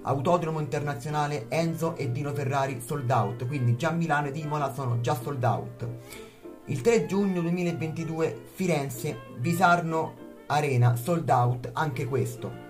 Autodromo 0.01 0.59
internazionale 0.59 1.45
Enzo 1.47 1.95
e 1.95 2.11
Dino 2.11 2.33
Ferrari 2.33 2.81
sold 2.81 3.09
out, 3.09 3.45
quindi 3.47 3.77
già 3.77 3.91
Milano 3.91 4.27
ed 4.27 4.35
Imola 4.35 4.73
sono 4.73 4.99
già 4.99 5.15
sold 5.15 5.43
out. 5.43 5.87
Il 6.65 6.81
3 6.81 7.05
giugno 7.05 7.41
2022 7.41 8.45
Firenze, 8.53 9.19
Visarno 9.37 10.15
Arena 10.47 10.95
sold 10.95 11.29
out 11.29 11.69
anche 11.73 12.05
questo. 12.05 12.62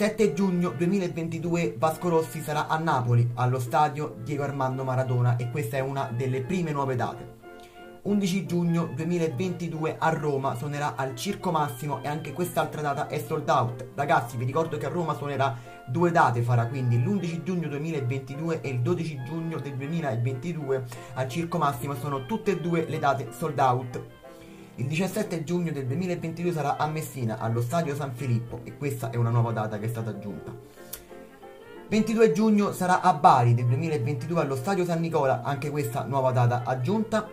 7 0.00 0.32
giugno 0.32 0.70
2022 0.70 1.74
Vasco 1.76 2.08
Rossi 2.08 2.40
sarà 2.40 2.68
a 2.68 2.78
Napoli, 2.78 3.32
allo 3.34 3.58
stadio 3.58 4.16
Diego 4.24 4.44
Armando 4.44 4.82
Maradona 4.82 5.36
e 5.36 5.50
questa 5.50 5.76
è 5.76 5.80
una 5.80 6.10
delle 6.10 6.40
prime 6.40 6.72
nuove 6.72 6.96
date. 6.96 7.36
11 8.04 8.46
giugno 8.46 8.90
2022 8.94 9.96
a 9.98 10.08
Roma 10.08 10.54
suonerà 10.54 10.94
al 10.96 11.14
Circo 11.14 11.50
Massimo 11.50 12.02
e 12.02 12.08
anche 12.08 12.32
quest'altra 12.32 12.80
data 12.80 13.08
è 13.08 13.18
sold 13.18 13.46
out. 13.50 13.88
Ragazzi 13.94 14.38
vi 14.38 14.46
ricordo 14.46 14.78
che 14.78 14.86
a 14.86 14.88
Roma 14.88 15.12
suonerà 15.12 15.54
due 15.86 16.10
date 16.10 16.40
farà 16.40 16.66
quindi 16.66 16.96
l'11 16.96 17.42
giugno 17.42 17.68
2022 17.68 18.62
e 18.62 18.70
il 18.70 18.80
12 18.80 19.22
giugno 19.24 19.60
del 19.60 19.76
2022 19.76 20.84
al 21.12 21.28
Circo 21.28 21.58
Massimo 21.58 21.94
sono 21.94 22.24
tutte 22.24 22.52
e 22.52 22.60
due 22.62 22.86
le 22.88 22.98
date 22.98 23.32
sold 23.32 23.58
out. 23.58 24.19
Il 24.80 24.86
17 24.86 25.44
giugno 25.44 25.72
del 25.72 25.84
2022 25.84 26.52
sarà 26.52 26.78
a 26.78 26.86
Messina, 26.86 27.36
allo 27.38 27.60
Stadio 27.60 27.94
San 27.94 28.14
Filippo, 28.14 28.60
e 28.64 28.78
questa 28.78 29.10
è 29.10 29.16
una 29.16 29.28
nuova 29.28 29.52
data 29.52 29.78
che 29.78 29.84
è 29.84 29.88
stata 29.88 30.08
aggiunta. 30.08 30.56
22 31.90 32.32
giugno 32.32 32.72
sarà 32.72 33.02
a 33.02 33.12
Bari 33.12 33.52
del 33.52 33.66
2022 33.66 34.40
allo 34.40 34.56
Stadio 34.56 34.86
San 34.86 35.00
Nicola, 35.00 35.42
anche 35.42 35.68
questa 35.68 36.04
nuova 36.04 36.32
data 36.32 36.62
aggiunta. 36.64 37.28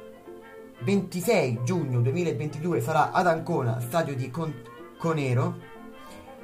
26 0.84 1.62
giugno 1.64 2.02
2022 2.02 2.82
sarà 2.82 3.12
ad 3.12 3.28
Ancona, 3.28 3.80
stadio 3.80 4.14
di 4.14 4.30
Con- 4.30 4.54
Conero. 4.98 5.56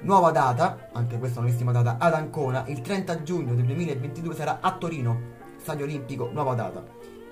Nuova 0.04 0.32
data, 0.32 0.88
anche 0.94 1.20
questa 1.20 1.42
nuovissima 1.42 1.74
data, 1.74 1.98
ad 2.00 2.14
Ancona. 2.14 2.64
Il 2.68 2.80
30 2.80 3.24
giugno 3.24 3.56
del 3.56 3.66
2022 3.66 4.34
sarà 4.34 4.60
a 4.62 4.72
Torino, 4.78 5.20
stadio 5.58 5.84
olimpico, 5.84 6.30
nuova 6.32 6.54
data. 6.54 6.82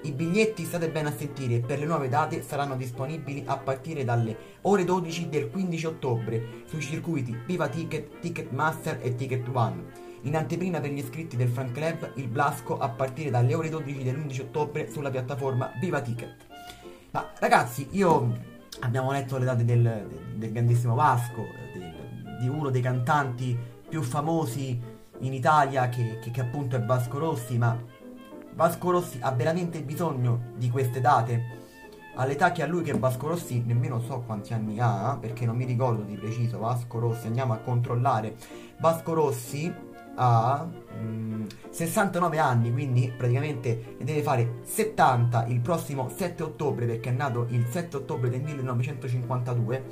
I 0.03 0.11
biglietti, 0.13 0.65
state 0.65 0.89
bene 0.89 1.09
a 1.09 1.15
sentire, 1.15 1.59
per 1.59 1.77
le 1.77 1.85
nuove 1.85 2.09
date 2.09 2.41
saranno 2.41 2.75
disponibili 2.75 3.43
a 3.45 3.57
partire 3.57 4.03
dalle 4.03 4.35
ore 4.61 4.83
12 4.83 5.29
del 5.29 5.51
15 5.51 5.85
ottobre 5.85 6.63
sui 6.65 6.81
circuiti 6.81 7.37
Viva 7.45 7.67
Ticket, 7.67 8.19
Ticketmaster 8.19 8.97
e 9.03 9.13
Ticket 9.13 9.47
One. 9.53 10.09
In 10.21 10.35
anteprima 10.35 10.79
per 10.79 10.89
gli 10.89 10.97
iscritti 10.97 11.35
del 11.35 11.49
fan 11.49 11.71
club 11.71 12.13
il 12.15 12.27
Blasco 12.27 12.79
a 12.79 12.89
partire 12.89 13.29
dalle 13.29 13.53
ore 13.53 13.69
12 13.69 14.03
dell'11 14.03 14.41
ottobre 14.41 14.89
sulla 14.89 15.11
piattaforma 15.11 15.71
Viva 15.79 16.01
Ticket. 16.01 16.35
Ma 17.11 17.31
ragazzi, 17.37 17.87
io 17.91 18.39
abbiamo 18.79 19.11
letto 19.11 19.37
le 19.37 19.45
date 19.45 19.63
del, 19.63 20.07
del, 20.35 20.51
grandissimo 20.51 20.95
Vasco, 20.95 21.45
del, 21.73 22.37
di 22.39 22.47
uno 22.47 22.71
dei 22.71 22.81
cantanti 22.81 23.55
più 23.87 24.01
famosi 24.01 24.81
in 25.19 25.33
Italia 25.33 25.89
che, 25.89 26.17
che, 26.19 26.31
che 26.31 26.41
appunto 26.41 26.75
è 26.75 26.81
Vasco 26.81 27.19
Rossi, 27.19 27.59
ma 27.59 27.90
Vasco 28.53 28.91
Rossi 28.91 29.17
ha 29.21 29.31
veramente 29.31 29.81
bisogno 29.81 30.51
di 30.55 30.69
queste 30.69 31.01
date? 31.01 31.59
All'età 32.15 32.51
che 32.51 32.61
ha 32.61 32.67
lui 32.67 32.83
che 32.83 32.93
Vasco 32.93 33.27
Rossi 33.27 33.63
nemmeno 33.65 34.01
so 34.01 34.23
quanti 34.25 34.53
anni 34.53 34.77
ha, 34.79 35.17
perché 35.19 35.45
non 35.45 35.55
mi 35.55 35.65
ricordo 35.65 36.01
di 36.01 36.15
preciso, 36.15 36.59
Vasco 36.59 36.99
Rossi, 36.99 37.27
andiamo 37.27 37.53
a 37.53 37.57
controllare. 37.57 38.35
Vasco 38.79 39.13
Rossi 39.13 39.73
ha 40.15 40.67
mm, 40.93 41.45
69 41.69 42.37
anni, 42.37 42.71
quindi 42.71 43.13
praticamente 43.15 43.95
ne 43.97 44.03
deve 44.03 44.21
fare 44.21 44.59
70 44.63 45.45
il 45.47 45.61
prossimo 45.61 46.09
7 46.09 46.43
ottobre, 46.43 46.85
perché 46.85 47.09
è 47.09 47.13
nato 47.13 47.45
il 47.49 47.65
7 47.69 47.97
ottobre 47.97 48.29
del 48.29 48.41
1952. 48.41 49.83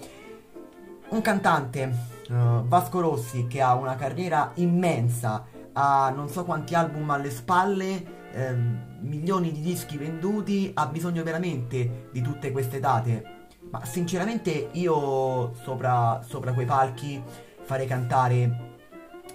Un 1.09 1.21
cantante, 1.21 1.91
uh, 2.29 2.63
Vasco 2.67 2.99
Rossi, 2.99 3.47
che 3.47 3.61
ha 3.61 3.73
una 3.75 3.95
carriera 3.95 4.51
immensa, 4.55 5.45
ha 5.71 6.11
non 6.13 6.27
so 6.27 6.43
quanti 6.43 6.75
album 6.75 7.09
alle 7.09 7.31
spalle, 7.31 8.17
eh, 8.33 8.55
milioni 9.01 9.51
di 9.51 9.61
dischi 9.61 9.97
venduti, 9.97 10.71
ha 10.73 10.87
bisogno 10.87 11.23
veramente 11.23 12.09
di 12.11 12.21
tutte 12.21 12.51
queste 12.51 12.79
date. 12.79 13.37
Ma 13.71 13.85
sinceramente 13.85 14.69
io 14.73 15.53
sopra, 15.63 16.21
sopra 16.25 16.53
quei 16.53 16.65
palchi 16.65 17.21
farei 17.63 17.85
cantare 17.85 18.67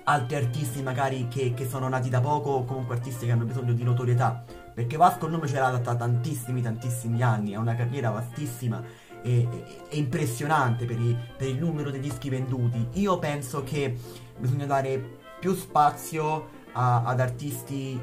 altri 0.04 0.36
artisti 0.36 0.82
magari 0.82 1.28
che, 1.28 1.54
che, 1.54 1.66
sono 1.66 1.88
nati 1.88 2.08
da 2.10 2.20
poco 2.20 2.50
o 2.50 2.64
comunque 2.64 2.96
artisti 2.96 3.26
che 3.26 3.32
hanno 3.32 3.44
bisogno 3.44 3.72
di 3.72 3.82
notorietà. 3.84 4.44
Perché 4.74 4.96
Vasco 4.96 5.26
il 5.26 5.32
nome 5.32 5.46
ce 5.46 5.58
l'ha 5.58 5.70
da 5.70 5.94
tantissimi, 5.94 6.60
tantissimi 6.60 7.22
anni, 7.22 7.54
ha 7.54 7.60
una 7.60 7.76
carriera 7.76 8.10
vastissima 8.10 8.82
e, 9.22 9.48
e 9.88 9.96
impressionante 9.96 10.84
per, 10.84 11.00
i, 11.00 11.16
per 11.36 11.48
il 11.48 11.58
numero 11.58 11.90
di 11.90 12.00
dischi 12.00 12.28
venduti. 12.28 12.88
Io 12.94 13.18
penso 13.18 13.62
che 13.62 13.96
bisogna 14.36 14.66
dare 14.66 15.18
più 15.38 15.54
spazio 15.54 16.48
a, 16.72 17.04
ad 17.04 17.20
artisti 17.20 18.00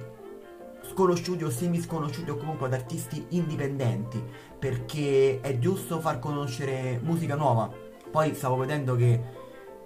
sconosciuti 0.91 1.43
o 1.43 1.49
semi 1.49 1.79
sconosciuti 1.79 2.29
o 2.29 2.37
comunque 2.37 2.67
ad 2.67 2.73
artisti 2.73 3.25
indipendenti 3.29 4.23
perché 4.59 5.39
è 5.41 5.57
giusto 5.57 5.99
far 5.99 6.19
conoscere 6.19 6.99
musica 7.03 7.35
nuova 7.35 7.71
poi 8.11 8.35
stavo 8.35 8.57
vedendo 8.57 8.95
che, 8.95 9.21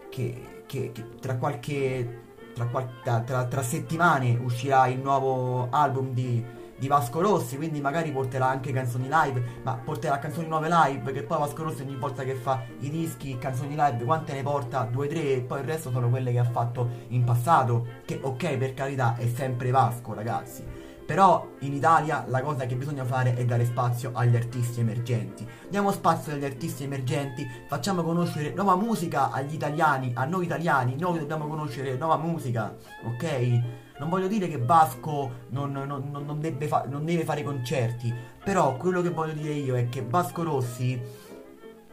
che, 0.10 0.64
che, 0.66 0.92
che 0.92 1.10
tra 1.20 1.38
qualche 1.38 2.24
tra, 2.56 3.22
tra, 3.22 3.46
tra, 3.46 3.62
settimane 3.62 4.40
uscirà 4.42 4.88
il 4.88 5.00
nuovo 5.00 5.68
album 5.70 6.14
di, 6.14 6.44
di 6.78 6.88
Vasco 6.88 7.20
Rossi, 7.20 7.58
quindi 7.58 7.82
magari 7.82 8.12
porterà 8.12 8.48
anche 8.48 8.72
canzoni 8.72 9.08
live, 9.10 9.44
ma 9.64 9.76
porterà 9.76 10.20
canzoni 10.20 10.48
nuove 10.48 10.70
live, 10.70 11.12
che 11.12 11.24
poi 11.24 11.38
Vasco 11.38 11.64
Rossi 11.64 11.82
ogni 11.82 11.98
volta 11.98 12.24
che 12.24 12.34
fa 12.34 12.64
i 12.80 12.90
dischi, 12.90 13.38
canzoni 13.38 13.76
live, 13.76 14.04
quante 14.06 14.34
ne 14.34 14.42
porta? 14.42 14.88
Due, 14.90 15.08
tre, 15.08 15.34
e 15.34 15.42
poi 15.42 15.60
il 15.60 15.66
resto 15.66 15.92
sono 15.92 16.10
quelle 16.10 16.32
che 16.32 16.40
ha 16.40 16.50
fatto 16.50 16.90
in 17.10 17.26
passato, 17.26 17.88
che 18.06 18.20
ok 18.22 18.58
per 18.58 18.74
carità 18.74 19.16
è 19.18 19.28
sempre 19.28 19.72
Vasco 19.72 20.14
ragazzi, 20.14 20.64
però 21.06 21.52
in 21.60 21.74
Italia 21.74 22.26
la 22.28 22.42
cosa 22.42 22.66
che 22.66 22.76
bisogna 22.76 23.06
fare 23.06 23.36
è 23.36 23.46
dare 23.46 23.66
spazio 23.66 24.12
agli 24.14 24.36
artisti 24.36 24.80
emergenti. 24.80 25.48
Diamo 25.70 25.92
spazio 25.92 26.34
agli 26.34 26.46
artisti 26.46 26.84
emergenti, 26.84 27.48
facciamo 27.68 28.02
conoscere 28.02 28.54
nuova 28.54 28.76
musica 28.76 29.32
agli 29.32 29.54
italiani, 29.54 30.12
a 30.16 30.26
noi 30.26 30.46
italiani, 30.46 30.96
noi 30.98 31.20
dobbiamo 31.20 31.48
conoscere 31.48 31.96
nuova 31.96 32.18
musica, 32.18 32.76
ok? 33.04 33.84
Non 34.00 34.10
voglio 34.10 34.28
dire 34.28 34.48
che 34.48 34.58
Vasco 34.58 35.44
non, 35.50 35.72
non, 35.72 36.10
non, 36.12 36.40
deve, 36.40 36.68
fa- 36.68 36.86
non 36.90 37.06
deve 37.06 37.24
fare 37.24 37.44
concerti, 37.44 38.14
però 38.44 38.76
quello 38.76 39.02
che 39.02 39.10
voglio 39.10 39.34
dire 39.34 39.54
io 39.54 39.78
è 39.78 39.88
che 39.88 40.06
Vasco 40.06 40.44
Rossi 40.44 41.00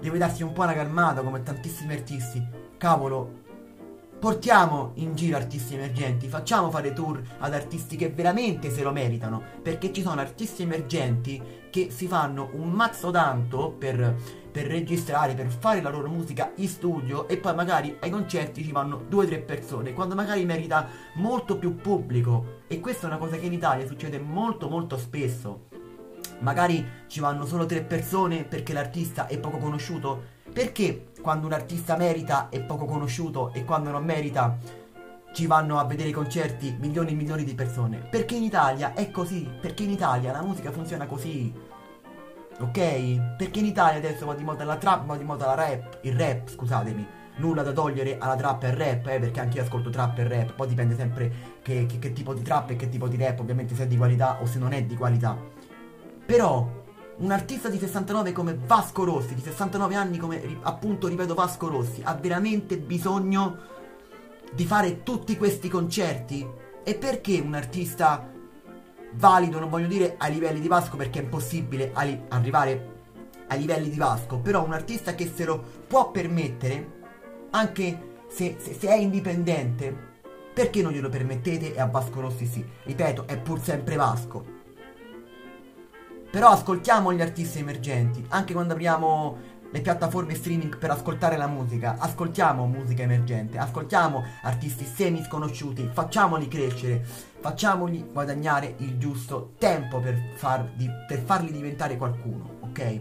deve 0.00 0.18
darsi 0.18 0.42
un 0.42 0.52
po' 0.52 0.62
una 0.62 0.74
calmata 0.74 1.22
come 1.22 1.42
tantissimi 1.42 1.92
artisti. 1.92 2.44
Cavolo, 2.76 3.41
portiamo 4.22 4.92
in 4.98 5.16
giro 5.16 5.36
artisti 5.36 5.74
emergenti, 5.74 6.28
facciamo 6.28 6.70
fare 6.70 6.92
tour 6.92 7.20
ad 7.38 7.54
artisti 7.54 7.96
che 7.96 8.10
veramente 8.10 8.70
se 8.70 8.84
lo 8.84 8.92
meritano, 8.92 9.42
perché 9.60 9.92
ci 9.92 10.00
sono 10.00 10.20
artisti 10.20 10.62
emergenti 10.62 11.42
che 11.70 11.90
si 11.90 12.06
fanno 12.06 12.50
un 12.52 12.70
mazzo 12.70 13.10
tanto 13.10 13.74
per, 13.76 14.14
per 14.48 14.66
registrare, 14.66 15.34
per 15.34 15.48
fare 15.48 15.82
la 15.82 15.90
loro 15.90 16.08
musica 16.08 16.52
in 16.58 16.68
studio 16.68 17.26
e 17.26 17.36
poi 17.36 17.52
magari 17.56 17.96
ai 17.98 18.10
concerti 18.10 18.62
ci 18.62 18.70
vanno 18.70 19.02
due 19.08 19.24
o 19.24 19.26
tre 19.26 19.40
persone, 19.40 19.92
quando 19.92 20.14
magari 20.14 20.44
merita 20.44 20.86
molto 21.14 21.58
più 21.58 21.74
pubblico. 21.74 22.60
E 22.68 22.78
questa 22.78 23.06
è 23.06 23.10
una 23.10 23.18
cosa 23.18 23.36
che 23.36 23.46
in 23.46 23.52
Italia 23.52 23.88
succede 23.88 24.20
molto 24.20 24.68
molto 24.68 24.98
spesso. 24.98 25.66
Magari 26.38 26.86
ci 27.08 27.18
vanno 27.18 27.44
solo 27.44 27.66
tre 27.66 27.82
persone 27.82 28.44
perché 28.44 28.72
l'artista 28.72 29.26
è 29.26 29.36
poco 29.38 29.58
conosciuto, 29.58 30.22
perché 30.52 31.06
quando 31.22 31.46
un 31.46 31.54
artista 31.54 31.96
merita 31.96 32.48
è 32.50 32.60
poco 32.60 32.84
conosciuto 32.84 33.52
e 33.54 33.64
quando 33.64 33.90
non 33.90 34.04
merita 34.04 34.58
ci 35.32 35.46
vanno 35.46 35.78
a 35.78 35.84
vedere 35.84 36.10
i 36.10 36.12
concerti 36.12 36.76
milioni 36.78 37.12
e 37.12 37.14
milioni 37.14 37.44
di 37.44 37.54
persone? 37.54 37.96
Perché 37.98 38.34
in 38.34 38.42
Italia 38.42 38.92
è 38.92 39.10
così, 39.10 39.48
perché 39.58 39.84
in 39.84 39.90
Italia 39.92 40.32
la 40.32 40.42
musica 40.42 40.70
funziona 40.70 41.06
così. 41.06 41.50
Ok? 42.60 43.36
Perché 43.38 43.60
in 43.60 43.66
Italia 43.66 43.98
adesso 43.98 44.26
va 44.26 44.34
di 44.34 44.44
moda 44.44 44.64
la 44.64 44.76
trap, 44.76 45.06
va 45.06 45.16
di 45.16 45.24
moda 45.24 45.46
la 45.46 45.54
rap, 45.54 46.00
il 46.02 46.18
rap, 46.18 46.50
scusatemi. 46.50 47.06
Nulla 47.36 47.62
da 47.62 47.72
togliere 47.72 48.18
alla 48.18 48.36
trap 48.36 48.64
e 48.64 48.66
al 48.66 48.76
rap, 48.76 49.06
eh, 49.06 49.18
perché 49.18 49.40
anche 49.40 49.56
io 49.56 49.62
ascolto 49.62 49.88
trap 49.88 50.18
e 50.18 50.28
rap, 50.28 50.52
poi 50.52 50.68
dipende 50.68 50.94
sempre 50.94 51.32
che, 51.62 51.86
che, 51.86 51.98
che 51.98 52.12
tipo 52.12 52.34
di 52.34 52.42
trap 52.42 52.70
e 52.70 52.76
che 52.76 52.90
tipo 52.90 53.08
di 53.08 53.16
rap, 53.16 53.40
ovviamente 53.40 53.74
se 53.74 53.84
è 53.84 53.86
di 53.86 53.96
qualità 53.96 54.38
o 54.42 54.44
se 54.44 54.58
non 54.58 54.72
è 54.72 54.82
di 54.82 54.96
qualità. 54.96 55.34
Però 56.26 56.81
un 57.22 57.30
artista 57.30 57.68
di 57.68 57.78
69 57.78 58.32
come 58.32 58.58
Vasco 58.66 59.04
Rossi, 59.04 59.34
di 59.34 59.40
69 59.40 59.94
anni 59.94 60.18
come 60.18 60.58
appunto 60.62 61.06
ripeto 61.06 61.34
Vasco 61.34 61.68
Rossi, 61.68 62.00
ha 62.02 62.14
veramente 62.14 62.78
bisogno 62.78 63.70
di 64.52 64.66
fare 64.66 65.04
tutti 65.04 65.36
questi 65.36 65.68
concerti? 65.68 66.46
E 66.82 66.94
perché 66.96 67.38
un 67.38 67.54
artista 67.54 68.28
valido, 69.12 69.60
non 69.60 69.70
voglio 69.70 69.86
dire 69.86 70.16
ai 70.18 70.32
livelli 70.32 70.58
di 70.58 70.66
Vasco 70.66 70.96
perché 70.96 71.20
è 71.20 71.22
impossibile 71.22 71.92
arrivare 72.28 72.90
ai 73.46 73.58
livelli 73.60 73.88
di 73.88 73.98
Vasco, 73.98 74.38
però 74.38 74.64
un 74.64 74.72
artista 74.72 75.14
che 75.14 75.30
se 75.32 75.44
lo 75.44 75.62
può 75.86 76.10
permettere, 76.10 77.00
anche 77.50 78.24
se, 78.26 78.56
se, 78.58 78.74
se 78.74 78.88
è 78.88 78.96
indipendente, 78.96 80.10
perché 80.52 80.82
non 80.82 80.90
glielo 80.90 81.08
permettete 81.08 81.72
e 81.72 81.80
a 81.80 81.86
Vasco 81.86 82.20
Rossi 82.20 82.46
sì? 82.46 82.64
Ripeto, 82.82 83.28
è 83.28 83.38
pur 83.38 83.60
sempre 83.60 83.94
Vasco. 83.94 84.51
Però 86.32 86.48
ascoltiamo 86.48 87.12
gli 87.12 87.20
artisti 87.20 87.58
emergenti, 87.58 88.24
anche 88.30 88.54
quando 88.54 88.72
apriamo 88.72 89.36
le 89.70 89.80
piattaforme 89.82 90.34
streaming 90.34 90.78
per 90.78 90.90
ascoltare 90.90 91.36
la 91.36 91.46
musica, 91.46 91.96
ascoltiamo 91.98 92.66
musica 92.66 93.02
emergente, 93.02 93.58
ascoltiamo 93.58 94.24
artisti 94.40 94.86
semi 94.86 95.22
sconosciuti, 95.22 95.90
facciamoli 95.92 96.48
crescere, 96.48 97.04
facciamogli 97.04 98.12
guadagnare 98.12 98.76
il 98.78 98.96
giusto 98.96 99.52
tempo 99.58 100.00
per, 100.00 100.18
far 100.36 100.70
di, 100.74 100.88
per 101.06 101.18
farli 101.18 101.52
diventare 101.52 101.98
qualcuno, 101.98 102.60
ok? 102.60 103.00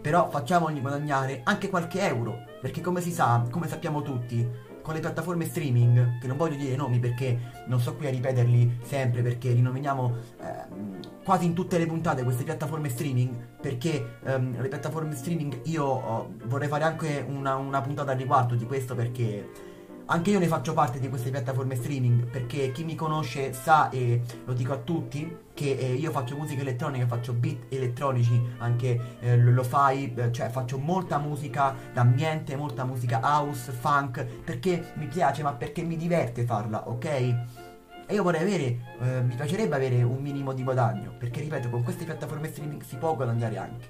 Però 0.00 0.30
facciamogli 0.30 0.80
guadagnare 0.80 1.42
anche 1.44 1.68
qualche 1.68 2.00
euro, 2.00 2.44
perché 2.62 2.80
come 2.80 3.02
si 3.02 3.12
sa, 3.12 3.44
come 3.50 3.68
sappiamo 3.68 4.00
tutti, 4.00 4.48
con 4.82 4.94
le 4.94 5.00
piattaforme 5.00 5.44
streaming, 5.44 6.18
che 6.18 6.26
non 6.26 6.36
voglio 6.36 6.56
dire 6.56 6.74
i 6.74 6.76
nomi 6.76 6.98
perché 6.98 7.38
non 7.66 7.80
sto 7.80 7.94
qui 7.96 8.06
a 8.06 8.10
ripeterli 8.10 8.78
sempre, 8.82 9.22
perché 9.22 9.50
li 9.50 9.60
nominiamo 9.60 10.16
eh, 10.40 11.08
quasi 11.24 11.46
in 11.46 11.54
tutte 11.54 11.78
le 11.78 11.86
puntate 11.86 12.22
queste 12.22 12.44
piattaforme 12.44 12.88
streaming, 12.88 13.34
perché 13.60 14.18
ehm, 14.24 14.60
le 14.60 14.68
piattaforme 14.68 15.14
streaming 15.14 15.60
io 15.64 15.84
oh, 15.84 16.34
vorrei 16.44 16.68
fare 16.68 16.84
anche 16.84 17.24
una, 17.26 17.56
una 17.56 17.80
puntata 17.80 18.12
al 18.12 18.18
riguardo 18.18 18.54
di 18.54 18.66
questo 18.66 18.94
perché 18.94 19.69
anche 20.12 20.30
io 20.30 20.40
ne 20.40 20.48
faccio 20.48 20.72
parte 20.72 20.98
di 20.98 21.08
queste 21.08 21.30
piattaforme 21.30 21.76
streaming 21.76 22.26
perché 22.26 22.72
chi 22.72 22.82
mi 22.82 22.96
conosce 22.96 23.52
sa 23.52 23.90
e 23.90 24.20
lo 24.44 24.52
dico 24.54 24.72
a 24.72 24.78
tutti 24.78 25.36
che 25.54 25.76
eh, 25.76 25.92
io 25.92 26.10
faccio 26.10 26.36
musica 26.36 26.62
elettronica, 26.62 27.06
faccio 27.06 27.32
beat 27.32 27.66
elettronici, 27.68 28.40
anche 28.58 29.18
eh, 29.20 29.36
lo 29.36 29.62
fai, 29.62 30.12
eh, 30.16 30.32
cioè 30.32 30.48
faccio 30.48 30.78
molta 30.78 31.18
musica 31.18 31.76
d'ambiente, 31.92 32.56
molta 32.56 32.84
musica 32.84 33.20
house, 33.22 33.70
funk, 33.70 34.24
perché 34.24 34.92
mi 34.94 35.06
piace 35.06 35.42
ma 35.42 35.52
perché 35.52 35.82
mi 35.82 35.96
diverte 35.96 36.44
farla, 36.44 36.88
ok? 36.88 37.04
E 37.04 38.14
io 38.14 38.22
vorrei 38.24 38.40
avere, 38.40 38.78
eh, 39.00 39.22
mi 39.22 39.34
piacerebbe 39.36 39.76
avere 39.76 40.02
un 40.02 40.20
minimo 40.20 40.52
di 40.52 40.64
guadagno, 40.64 41.12
perché 41.18 41.40
ripeto, 41.40 41.68
con 41.68 41.84
queste 41.84 42.04
piattaforme 42.04 42.48
streaming 42.48 42.82
si 42.82 42.96
può 42.96 43.14
guadagnare 43.14 43.56
anche. 43.58 43.88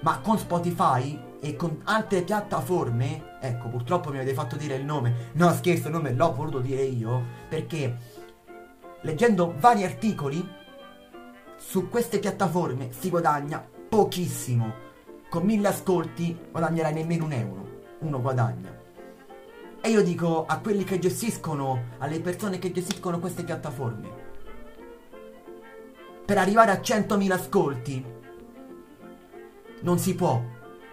Ma 0.00 0.20
con 0.20 0.38
Spotify 0.38 1.31
e 1.44 1.56
con 1.56 1.80
altre 1.86 2.22
piattaforme, 2.22 3.38
ecco, 3.40 3.68
purtroppo 3.68 4.10
mi 4.10 4.18
avete 4.18 4.32
fatto 4.32 4.54
dire 4.54 4.76
il 4.76 4.84
nome. 4.84 5.30
No, 5.32 5.52
scherzo, 5.52 5.88
il 5.88 5.94
nome 5.94 6.12
l'ho 6.12 6.32
voluto 6.32 6.60
dire 6.60 6.82
io, 6.82 7.20
perché 7.48 7.96
leggendo 9.00 9.52
vari 9.58 9.82
articoli 9.82 10.48
su 11.56 11.88
queste 11.88 12.20
piattaforme 12.20 12.92
si 12.92 13.10
guadagna 13.10 13.60
pochissimo. 13.88 14.72
Con 15.28 15.42
mille 15.42 15.66
ascolti 15.66 16.38
guadagnerai 16.48 16.92
nemmeno 16.92 17.24
un 17.24 17.32
euro. 17.32 17.80
Uno 17.98 18.20
guadagna. 18.20 18.78
E 19.80 19.90
io 19.90 20.02
dico 20.04 20.46
a 20.46 20.60
quelli 20.60 20.84
che 20.84 21.00
gestiscono, 21.00 21.86
alle 21.98 22.20
persone 22.20 22.60
che 22.60 22.70
gestiscono 22.70 23.18
queste 23.18 23.42
piattaforme, 23.42 24.08
per 26.24 26.38
arrivare 26.38 26.70
a 26.70 26.78
100.000 26.80 27.32
ascolti 27.32 28.04
non 29.80 29.98
si 29.98 30.14
può, 30.14 30.40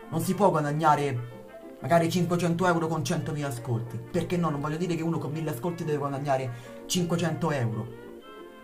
non 0.09 0.21
si 0.21 0.33
può 0.33 0.49
guadagnare 0.49 1.37
magari 1.81 2.09
500 2.09 2.67
euro 2.67 2.87
con 2.87 3.01
100.000 3.01 3.43
ascolti. 3.43 3.99
Perché 4.11 4.37
no? 4.37 4.49
Non 4.49 4.59
voglio 4.59 4.77
dire 4.77 4.95
che 4.95 5.03
uno 5.03 5.17
con 5.17 5.31
1000 5.31 5.49
ascolti 5.51 5.83
deve 5.83 5.97
guadagnare 5.97 6.51
500 6.85 7.51
euro. 7.51 7.87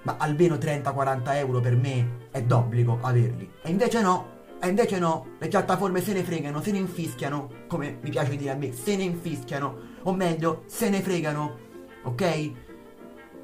Ma 0.03 0.17
almeno 0.17 0.55
30-40 0.55 1.35
euro 1.35 1.59
per 1.59 1.75
me 1.75 2.27
è 2.31 2.41
d'obbligo 2.43 2.99
averli. 3.01 3.49
E 3.63 3.69
invece 3.69 4.01
no, 4.01 4.33
e 4.61 4.67
invece 4.67 4.99
no, 4.99 5.27
le 5.39 5.47
piattaforme 5.47 6.01
se 6.01 6.13
ne 6.13 6.23
fregano, 6.23 6.61
se 6.61 6.71
ne 6.71 6.77
infischiano, 6.77 7.49
come 7.67 7.97
mi 8.01 8.09
piace 8.09 8.35
dire 8.35 8.51
a 8.51 8.55
me, 8.55 8.71
se 8.71 8.95
ne 8.95 9.03
infischiano, 9.03 9.93
o 10.03 10.13
meglio, 10.13 10.63
se 10.67 10.89
ne 10.89 11.01
fregano, 11.01 11.57
ok? 12.03 12.51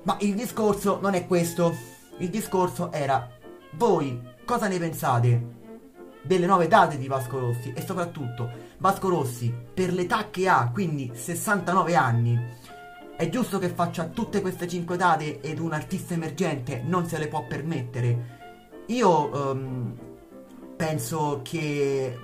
Ma 0.03 0.17
il 0.19 0.35
discorso 0.35 0.99
non 1.01 1.15
è 1.15 1.25
questo, 1.25 1.75
il 2.17 2.29
discorso 2.29 2.91
era, 2.91 3.27
voi 3.73 4.19
cosa 4.45 4.67
ne 4.67 4.77
pensate 4.77 5.59
delle 6.21 6.45
nuove 6.45 6.67
date 6.67 6.97
di 6.97 7.07
Vasco 7.07 7.39
Rossi 7.39 7.73
e 7.73 7.81
soprattutto 7.81 8.49
Vasco 8.77 9.09
Rossi 9.09 9.53
per 9.73 9.93
l'età 9.93 10.29
che 10.29 10.47
ha, 10.47 10.69
quindi 10.71 11.11
69 11.13 11.95
anni, 11.95 12.39
è 13.15 13.29
giusto 13.29 13.59
che 13.59 13.69
faccia 13.69 14.05
tutte 14.05 14.41
queste 14.41 14.67
5 14.67 14.97
date 14.97 15.41
ed 15.41 15.59
un 15.59 15.73
artista 15.73 16.15
emergente 16.15 16.81
non 16.83 17.05
se 17.05 17.19
le 17.19 17.27
può 17.27 17.45
permettere? 17.45 18.39
Io 18.87 19.51
um, 19.51 19.95
penso 20.75 21.41
che, 21.43 22.17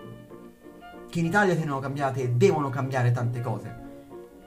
che, 1.07 1.19
in 1.19 1.25
Italia 1.25 1.55
siano 1.55 1.79
cambiate, 1.79 2.35
devono 2.35 2.69
cambiare 2.69 3.11
tante 3.11 3.41
cose. 3.41 3.85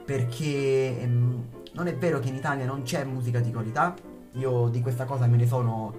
Perché 0.04 1.00
um, 1.04 1.46
non 1.74 1.86
è 1.86 1.96
vero 1.96 2.18
che 2.18 2.28
in 2.28 2.34
Italia 2.34 2.66
non 2.66 2.82
c'è 2.82 3.04
musica 3.04 3.38
di 3.38 3.52
qualità. 3.52 3.94
Io 4.32 4.68
di 4.68 4.80
questa 4.80 5.04
cosa 5.04 5.26
me 5.26 5.36
ne 5.36 5.46
sono 5.46 5.94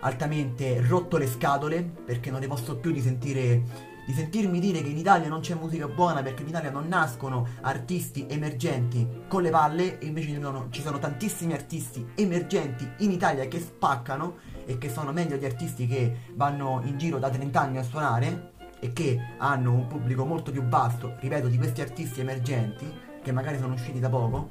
altamente 0.00 0.80
rotto 0.86 1.16
le 1.16 1.26
scatole 1.26 1.82
perché 1.82 2.30
non 2.30 2.40
ne 2.40 2.46
posso 2.46 2.76
più 2.76 2.90
di 2.90 3.00
sentire 3.00 3.88
di 4.06 4.16
sentirmi 4.16 4.58
dire 4.58 4.82
che 4.82 4.88
in 4.88 4.98
Italia 4.98 5.28
non 5.28 5.40
c'è 5.40 5.54
musica 5.54 5.86
buona 5.86 6.22
perché 6.22 6.42
in 6.42 6.48
Italia 6.48 6.70
non 6.70 6.88
nascono 6.88 7.46
artisti 7.60 8.26
emergenti 8.28 9.06
con 9.28 9.42
le 9.42 9.50
palle 9.50 9.98
invece 10.00 10.40
ci 10.70 10.82
sono, 10.82 10.98
tantissimi 10.98 11.52
artisti 11.52 12.04
emergenti 12.16 12.88
in 12.98 13.12
Italia 13.12 13.46
che 13.46 13.60
spaccano 13.60 14.36
e 14.66 14.78
che 14.78 14.90
sono 14.90 15.12
meglio 15.12 15.36
di 15.36 15.44
artisti 15.44 15.86
che 15.86 16.16
vanno 16.34 16.80
in 16.84 16.98
giro 16.98 17.18
da 17.18 17.30
30 17.30 17.60
anni 17.60 17.78
a 17.78 17.82
suonare 17.82 18.52
e 18.80 18.92
che 18.92 19.34
hanno 19.38 19.74
un 19.74 19.86
pubblico 19.86 20.24
molto 20.24 20.50
più 20.50 20.62
vasto, 20.64 21.16
ripeto, 21.20 21.48
di 21.48 21.58
questi 21.58 21.82
artisti 21.82 22.20
emergenti 22.20 22.90
che 23.22 23.30
magari 23.30 23.58
sono 23.58 23.74
usciti 23.74 24.00
da 24.00 24.08
poco. 24.08 24.48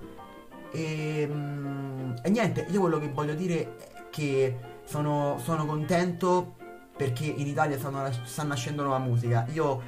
E, 0.72 1.28
mm, 1.30 2.12
e 2.22 2.30
niente, 2.30 2.68
io 2.70 2.80
quello 2.80 3.00
che 3.00 3.10
voglio 3.10 3.34
dire 3.34 3.76
è 3.78 4.10
che 4.12 4.58
sono, 4.90 5.38
sono 5.44 5.68
contento 5.68 6.56
perché 6.98 7.26
in 7.26 7.46
Italia 7.46 7.78
stanno, 7.78 8.10
sta 8.26 8.42
nascendo 8.42 8.82
nuova 8.82 8.98
musica. 8.98 9.46
Io 9.54 9.82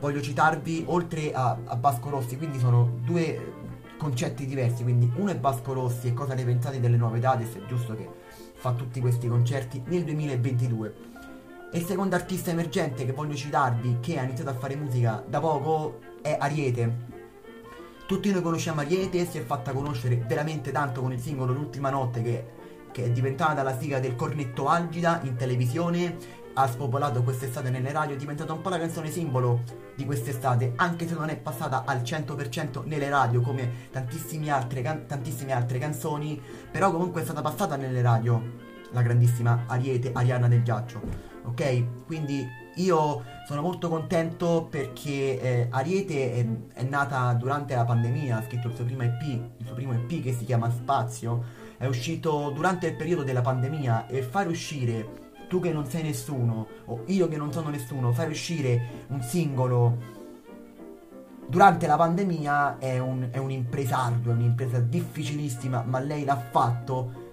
voglio 0.00 0.22
citarvi, 0.22 0.84
oltre 0.88 1.32
a, 1.34 1.58
a 1.62 1.76
Vasco 1.76 2.08
Rossi, 2.08 2.38
quindi 2.38 2.58
sono 2.58 2.98
due 3.04 3.74
concetti 3.98 4.46
diversi, 4.46 4.82
quindi 4.82 5.12
uno 5.16 5.30
è 5.30 5.38
Vasco 5.38 5.74
Rossi 5.74 6.08
e 6.08 6.14
cosa 6.14 6.32
ne 6.32 6.44
pensate 6.44 6.80
delle 6.80 6.96
nuove 6.96 7.20
date, 7.20 7.44
se 7.44 7.58
è 7.58 7.66
giusto 7.66 7.94
che 7.94 8.08
fa 8.54 8.72
tutti 8.72 8.98
questi 9.00 9.28
concerti 9.28 9.82
nel 9.88 10.04
2022. 10.04 10.94
E 11.70 11.78
il 11.78 11.84
secondo 11.84 12.14
artista 12.14 12.50
emergente 12.50 13.04
che 13.04 13.12
voglio 13.12 13.34
citarvi, 13.34 13.98
che 14.00 14.18
ha 14.18 14.22
iniziato 14.22 14.50
a 14.50 14.54
fare 14.54 14.74
musica 14.74 15.22
da 15.28 15.38
poco, 15.38 15.98
è 16.22 16.34
Ariete. 16.40 17.14
Tutti 18.06 18.32
noi 18.32 18.40
conosciamo 18.40 18.80
Ariete, 18.80 19.26
si 19.26 19.36
è 19.36 19.44
fatta 19.44 19.72
conoscere 19.72 20.16
veramente 20.26 20.72
tanto 20.72 21.02
con 21.02 21.12
il 21.12 21.20
singolo 21.20 21.52
L'ultima 21.52 21.90
notte 21.90 22.22
che 22.22 22.55
che 22.96 23.04
è 23.04 23.10
diventata 23.10 23.62
la 23.62 23.78
sigla 23.78 24.00
del 24.00 24.16
cornetto 24.16 24.68
algida 24.68 25.20
in 25.24 25.36
televisione, 25.36 26.16
ha 26.54 26.66
spopolato 26.66 27.22
quest'estate 27.22 27.68
nelle 27.68 27.92
radio, 27.92 28.14
è 28.14 28.18
diventata 28.18 28.54
un 28.54 28.62
po' 28.62 28.70
la 28.70 28.78
canzone 28.78 29.10
simbolo 29.10 29.64
di 29.94 30.06
quest'estate, 30.06 30.72
anche 30.76 31.06
se 31.06 31.12
non 31.12 31.28
è 31.28 31.36
passata 31.36 31.84
al 31.84 31.98
100% 31.98 32.86
nelle 32.86 33.10
radio 33.10 33.42
come 33.42 33.90
tantissime 33.92 34.48
altre, 34.48 34.80
can- 34.80 35.04
tantissime 35.04 35.52
altre 35.52 35.78
canzoni, 35.78 36.40
però 36.70 36.90
comunque 36.90 37.20
è 37.20 37.24
stata 37.24 37.42
passata 37.42 37.76
nelle 37.76 38.00
radio 38.00 38.42
la 38.92 39.02
grandissima 39.02 39.64
Ariete, 39.66 40.12
Arianna 40.14 40.48
del 40.48 40.62
Ghiaccio, 40.62 41.02
ok? 41.44 42.06
Quindi 42.06 42.48
io 42.76 43.24
sono 43.46 43.60
molto 43.60 43.90
contento 43.90 44.66
perché 44.70 45.38
eh, 45.38 45.66
Ariete 45.68 46.32
è, 46.32 46.80
è, 46.80 46.82
nata 46.84 47.30
durante 47.34 47.74
la 47.74 47.84
pandemia, 47.84 48.38
ha 48.38 48.42
scritto 48.42 48.68
il 48.68 48.74
suo 48.74 48.86
primo 48.86 49.02
EP, 49.02 49.20
il 49.58 49.66
suo 49.66 49.74
primo 49.74 49.92
EP 49.92 50.22
che 50.22 50.32
si 50.32 50.46
chiama 50.46 50.70
Spazio, 50.70 51.55
è 51.78 51.86
uscito 51.86 52.50
durante 52.54 52.86
il 52.86 52.96
periodo 52.96 53.22
della 53.22 53.42
pandemia 53.42 54.06
e 54.06 54.22
fare 54.22 54.48
uscire 54.48 55.24
tu 55.48 55.60
che 55.60 55.72
non 55.72 55.86
sei 55.86 56.02
nessuno 56.02 56.66
o 56.86 57.02
io 57.06 57.28
che 57.28 57.36
non 57.36 57.52
sono 57.52 57.68
nessuno, 57.68 58.12
fare 58.12 58.30
uscire 58.30 59.04
un 59.08 59.22
singolo 59.22 60.14
durante 61.48 61.86
la 61.86 61.96
pandemia 61.96 62.78
è, 62.78 62.98
un, 62.98 63.28
è 63.30 63.38
un'impresa 63.38 63.98
ardua, 63.98 64.32
è 64.32 64.36
un'impresa 64.36 64.80
difficilissima, 64.80 65.84
ma 65.86 66.00
lei 66.00 66.24
l'ha 66.24 66.36
fatto 66.36 67.24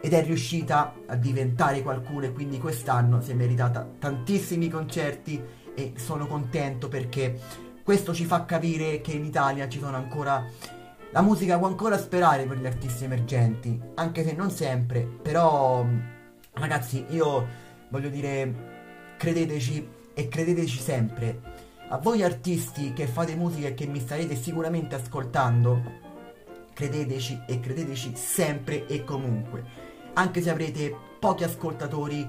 ed 0.00 0.12
è 0.12 0.24
riuscita 0.24 0.94
a 1.06 1.16
diventare 1.16 1.82
qualcuno 1.82 2.26
e 2.26 2.32
quindi 2.32 2.58
quest'anno 2.58 3.20
si 3.20 3.32
è 3.32 3.34
meritata 3.34 3.86
tantissimi 3.98 4.68
concerti 4.68 5.42
e 5.74 5.94
sono 5.96 6.26
contento 6.26 6.88
perché 6.88 7.38
questo 7.82 8.14
ci 8.14 8.24
fa 8.24 8.44
capire 8.44 9.00
che 9.00 9.12
in 9.12 9.24
Italia 9.24 9.68
ci 9.68 9.80
sono 9.80 9.96
ancora 9.96 10.44
la 11.10 11.22
musica 11.22 11.58
può 11.58 11.66
ancora 11.66 11.96
sperare 11.96 12.44
per 12.44 12.58
gli 12.58 12.66
artisti 12.66 13.04
emergenti, 13.04 13.80
anche 13.94 14.24
se 14.24 14.32
non 14.34 14.50
sempre, 14.50 15.00
però 15.00 15.86
ragazzi 16.52 17.04
io 17.08 17.46
voglio 17.88 18.10
dire, 18.10 19.14
credeteci 19.16 19.88
e 20.12 20.28
credeteci 20.28 20.78
sempre. 20.78 21.40
A 21.88 21.96
voi 21.96 22.22
artisti 22.22 22.92
che 22.92 23.06
fate 23.06 23.34
musica 23.34 23.68
e 23.68 23.74
che 23.74 23.86
mi 23.86 24.00
starete 24.00 24.36
sicuramente 24.36 24.96
ascoltando, 24.96 25.80
credeteci 26.74 27.44
e 27.46 27.58
credeteci 27.58 28.12
sempre 28.14 28.86
e 28.86 29.02
comunque. 29.04 29.64
Anche 30.12 30.42
se 30.42 30.50
avrete 30.50 30.94
pochi 31.18 31.44
ascoltatori, 31.44 32.28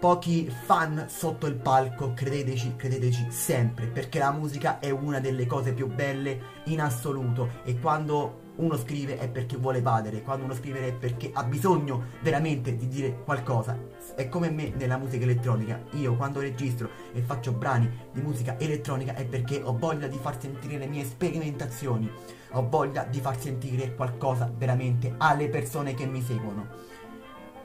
pochi 0.00 0.48
fan 0.48 1.04
sotto 1.08 1.46
il 1.46 1.56
palco, 1.56 2.14
credeteci, 2.14 2.74
credeteci 2.74 3.26
sempre, 3.28 3.86
perché 3.86 4.18
la 4.18 4.32
musica 4.32 4.78
è 4.78 4.88
una 4.88 5.20
delle 5.20 5.44
cose 5.44 5.74
più 5.74 5.88
belle 5.88 6.40
in 6.64 6.80
assoluto 6.80 7.50
e 7.64 7.78
quando 7.78 8.48
uno 8.56 8.78
scrive 8.78 9.18
è 9.18 9.28
perché 9.28 9.58
vuole 9.58 9.78
evadere, 9.78 10.22
quando 10.22 10.44
uno 10.44 10.54
scrive 10.54 10.86
è 10.86 10.94
perché 10.94 11.30
ha 11.34 11.44
bisogno 11.44 12.04
veramente 12.22 12.76
di 12.76 12.88
dire 12.88 13.22
qualcosa. 13.24 13.78
È 14.16 14.26
come 14.30 14.50
me 14.50 14.72
nella 14.74 14.96
musica 14.96 15.24
elettronica, 15.24 15.82
io 15.92 16.16
quando 16.16 16.40
registro 16.40 16.88
e 17.12 17.20
faccio 17.20 17.52
brani 17.52 17.90
di 18.10 18.22
musica 18.22 18.58
elettronica 18.58 19.14
è 19.14 19.26
perché 19.26 19.60
ho 19.62 19.76
voglia 19.76 20.06
di 20.06 20.18
far 20.18 20.40
sentire 20.40 20.78
le 20.78 20.86
mie 20.86 21.04
sperimentazioni, 21.04 22.10
ho 22.52 22.66
voglia 22.66 23.04
di 23.04 23.20
far 23.20 23.38
sentire 23.38 23.94
qualcosa 23.94 24.50
veramente 24.56 25.14
alle 25.18 25.50
persone 25.50 25.92
che 25.92 26.06
mi 26.06 26.22
seguono. 26.22 26.88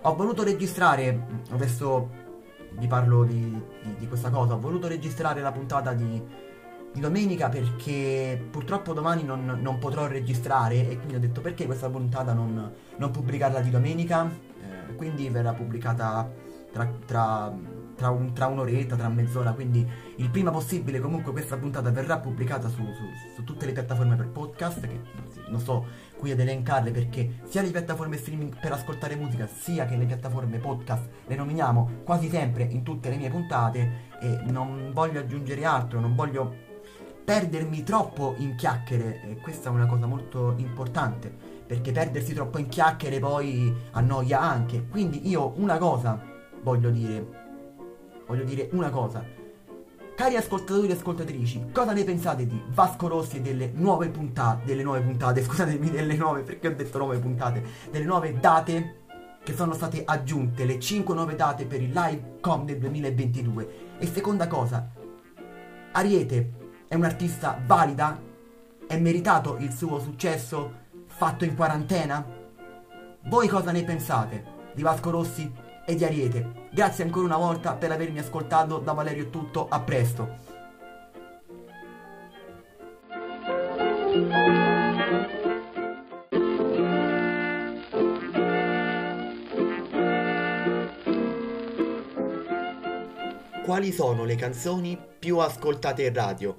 Ho 0.01 0.15
voluto 0.15 0.43
registrare, 0.43 1.25
adesso 1.49 2.24
vi 2.77 2.87
parlo 2.87 3.23
di, 3.23 3.61
di, 3.81 3.95
di, 3.97 4.07
questa 4.07 4.29
cosa. 4.29 4.53
Ho 4.53 4.59
voluto 4.59 4.87
registrare 4.87 5.41
la 5.41 5.51
puntata 5.51 5.93
di, 5.93 6.21
di 6.93 6.99
domenica 6.99 7.49
perché 7.49 8.43
purtroppo 8.49 8.93
domani 8.93 9.23
non, 9.23 9.59
non, 9.61 9.77
potrò 9.79 10.07
registrare 10.07 10.89
e 10.89 10.97
quindi 10.97 11.15
ho 11.15 11.19
detto 11.19 11.41
perché 11.41 11.65
questa 11.65 11.89
puntata 11.89 12.33
non, 12.33 12.71
non 12.97 13.11
pubblicarla 13.11 13.59
di 13.59 13.69
domenica. 13.69 14.29
Eh, 14.29 14.95
quindi 14.95 15.29
verrà 15.29 15.53
pubblicata 15.53 16.29
tra, 16.71 16.89
tra, 17.05 17.53
tra, 17.95 18.09
un, 18.09 18.33
tra, 18.33 18.47
un'oretta, 18.47 18.95
tra 18.95 19.09
mezz'ora. 19.09 19.53
Quindi 19.53 19.87
il 20.17 20.29
prima 20.29 20.51
possibile 20.51 20.99
comunque 20.99 21.31
questa 21.31 21.57
puntata 21.57 21.89
verrà 21.91 22.19
pubblicata 22.19 22.67
su, 22.67 22.83
su, 22.83 23.03
su 23.35 23.43
tutte 23.43 23.65
le 23.65 23.71
piattaforme 23.71 24.15
per 24.15 24.27
podcast. 24.27 24.81
Che 24.81 24.99
non 25.49 25.59
so 25.59 25.85
qui 26.17 26.31
ad 26.31 26.39
elencarle 26.39 26.91
perché 26.91 27.39
sia 27.43 27.61
le 27.61 27.71
piattaforme 27.71 28.17
streaming 28.17 28.57
per 28.59 28.71
ascoltare 28.71 29.15
musica 29.15 29.47
sia 29.47 29.85
che 29.85 29.95
le 29.95 30.05
piattaforme 30.05 30.57
podcast 30.57 31.07
le 31.27 31.35
nominiamo 31.35 32.01
quasi 32.03 32.29
sempre 32.29 32.63
in 32.63 32.83
tutte 32.83 33.09
le 33.09 33.17
mie 33.17 33.29
puntate 33.29 33.91
e 34.21 34.39
non 34.45 34.91
voglio 34.93 35.19
aggiungere 35.19 35.65
altro, 35.65 35.99
non 35.99 36.15
voglio 36.15 36.63
perdermi 37.23 37.83
troppo 37.83 38.35
in 38.37 38.55
chiacchiere 38.55 39.21
e 39.23 39.37
questa 39.41 39.69
è 39.69 39.71
una 39.71 39.87
cosa 39.87 40.05
molto 40.05 40.53
importante 40.57 41.33
perché 41.65 41.91
perdersi 41.91 42.33
troppo 42.33 42.59
in 42.59 42.67
chiacchiere 42.67 43.19
poi 43.19 43.73
annoia 43.91 44.39
anche. 44.39 44.87
Quindi 44.87 45.27
io 45.27 45.53
una 45.57 45.77
cosa 45.77 46.21
voglio 46.61 46.91
dire, 46.91 47.27
voglio 48.27 48.43
dire 48.43 48.69
una 48.73 48.89
cosa 48.89 49.34
Cari 50.15 50.37
ascoltatori 50.37 50.87
e 50.87 50.93
ascoltatrici, 50.93 51.71
cosa 51.73 51.91
ne 51.91 52.05
pensate 52.05 52.47
di 52.47 52.57
Vasco 52.69 53.09
Rossi 53.09 53.35
e 53.35 53.41
delle 53.41 53.69
nuove 53.73 54.07
puntate, 54.07 54.63
delle 54.63 54.81
nuove 54.81 55.01
puntate, 55.01 55.43
scusatemi, 55.43 55.89
delle 55.89 56.15
nuove, 56.15 56.43
perché 56.43 56.69
ho 56.69 56.73
detto 56.73 56.97
nuove 56.99 57.19
puntate, 57.19 57.61
delle 57.91 58.05
nuove 58.05 58.39
date 58.39 59.03
che 59.43 59.53
sono 59.53 59.73
state 59.73 60.03
aggiunte 60.05 60.63
le 60.63 60.79
5 60.79 61.13
nuove 61.13 61.35
date 61.35 61.65
per 61.65 61.81
il 61.81 61.91
live 61.91 62.37
com 62.39 62.63
del 62.63 62.77
2022. 62.77 63.97
E 63.99 64.07
seconda 64.07 64.47
cosa, 64.47 64.89
Ariete 65.91 66.51
è 66.87 66.95
un'artista 66.95 67.61
valida? 67.65 68.17
È 68.87 68.97
meritato 68.97 69.57
il 69.57 69.73
suo 69.73 69.99
successo 69.99 70.83
fatto 71.07 71.43
in 71.43 71.55
quarantena? 71.55 72.25
Voi 73.25 73.49
cosa 73.49 73.71
ne 73.73 73.83
pensate 73.83 74.45
di 74.73 74.81
Vasco 74.81 75.09
Rossi 75.09 75.51
e 75.85 75.95
di 75.95 76.03
Ariete? 76.03 76.67
Grazie 76.71 77.03
ancora 77.03 77.25
una 77.25 77.37
volta 77.37 77.73
per 77.75 77.91
avermi 77.91 78.19
ascoltato, 78.19 78.79
da 78.79 78.93
Valerio 78.93 79.25
è 79.25 79.29
tutto, 79.29 79.67
a 79.69 79.79
presto. 79.81 80.53
Quali 93.63 93.91
sono 93.91 94.25
le 94.25 94.35
canzoni 94.35 94.97
più 95.19 95.39
ascoltate 95.39 96.05
in 96.05 96.13
radio? 96.13 96.55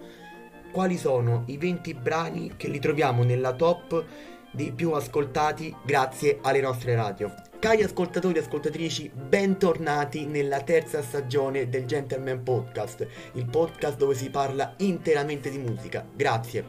Quali 0.72 0.98
sono 0.98 1.44
i 1.46 1.56
20 1.56 1.94
brani 1.94 2.54
che 2.56 2.68
li 2.68 2.78
troviamo 2.78 3.22
nella 3.22 3.54
top 3.54 4.04
dei 4.50 4.72
più 4.72 4.92
ascoltati 4.92 5.74
grazie 5.84 6.38
alle 6.42 6.60
nostre 6.60 6.94
radio? 6.94 7.32
Cari 7.58 7.82
ascoltatori 7.82 8.36
e 8.36 8.42
ascoltatrici, 8.42 9.10
bentornati 9.14 10.26
nella 10.26 10.60
terza 10.60 11.02
stagione 11.02 11.70
del 11.70 11.86
Gentleman 11.86 12.42
Podcast, 12.42 13.06
il 13.32 13.46
podcast 13.46 13.96
dove 13.96 14.14
si 14.14 14.28
parla 14.28 14.74
interamente 14.78 15.48
di 15.48 15.58
musica. 15.58 16.06
Grazie. 16.14 16.64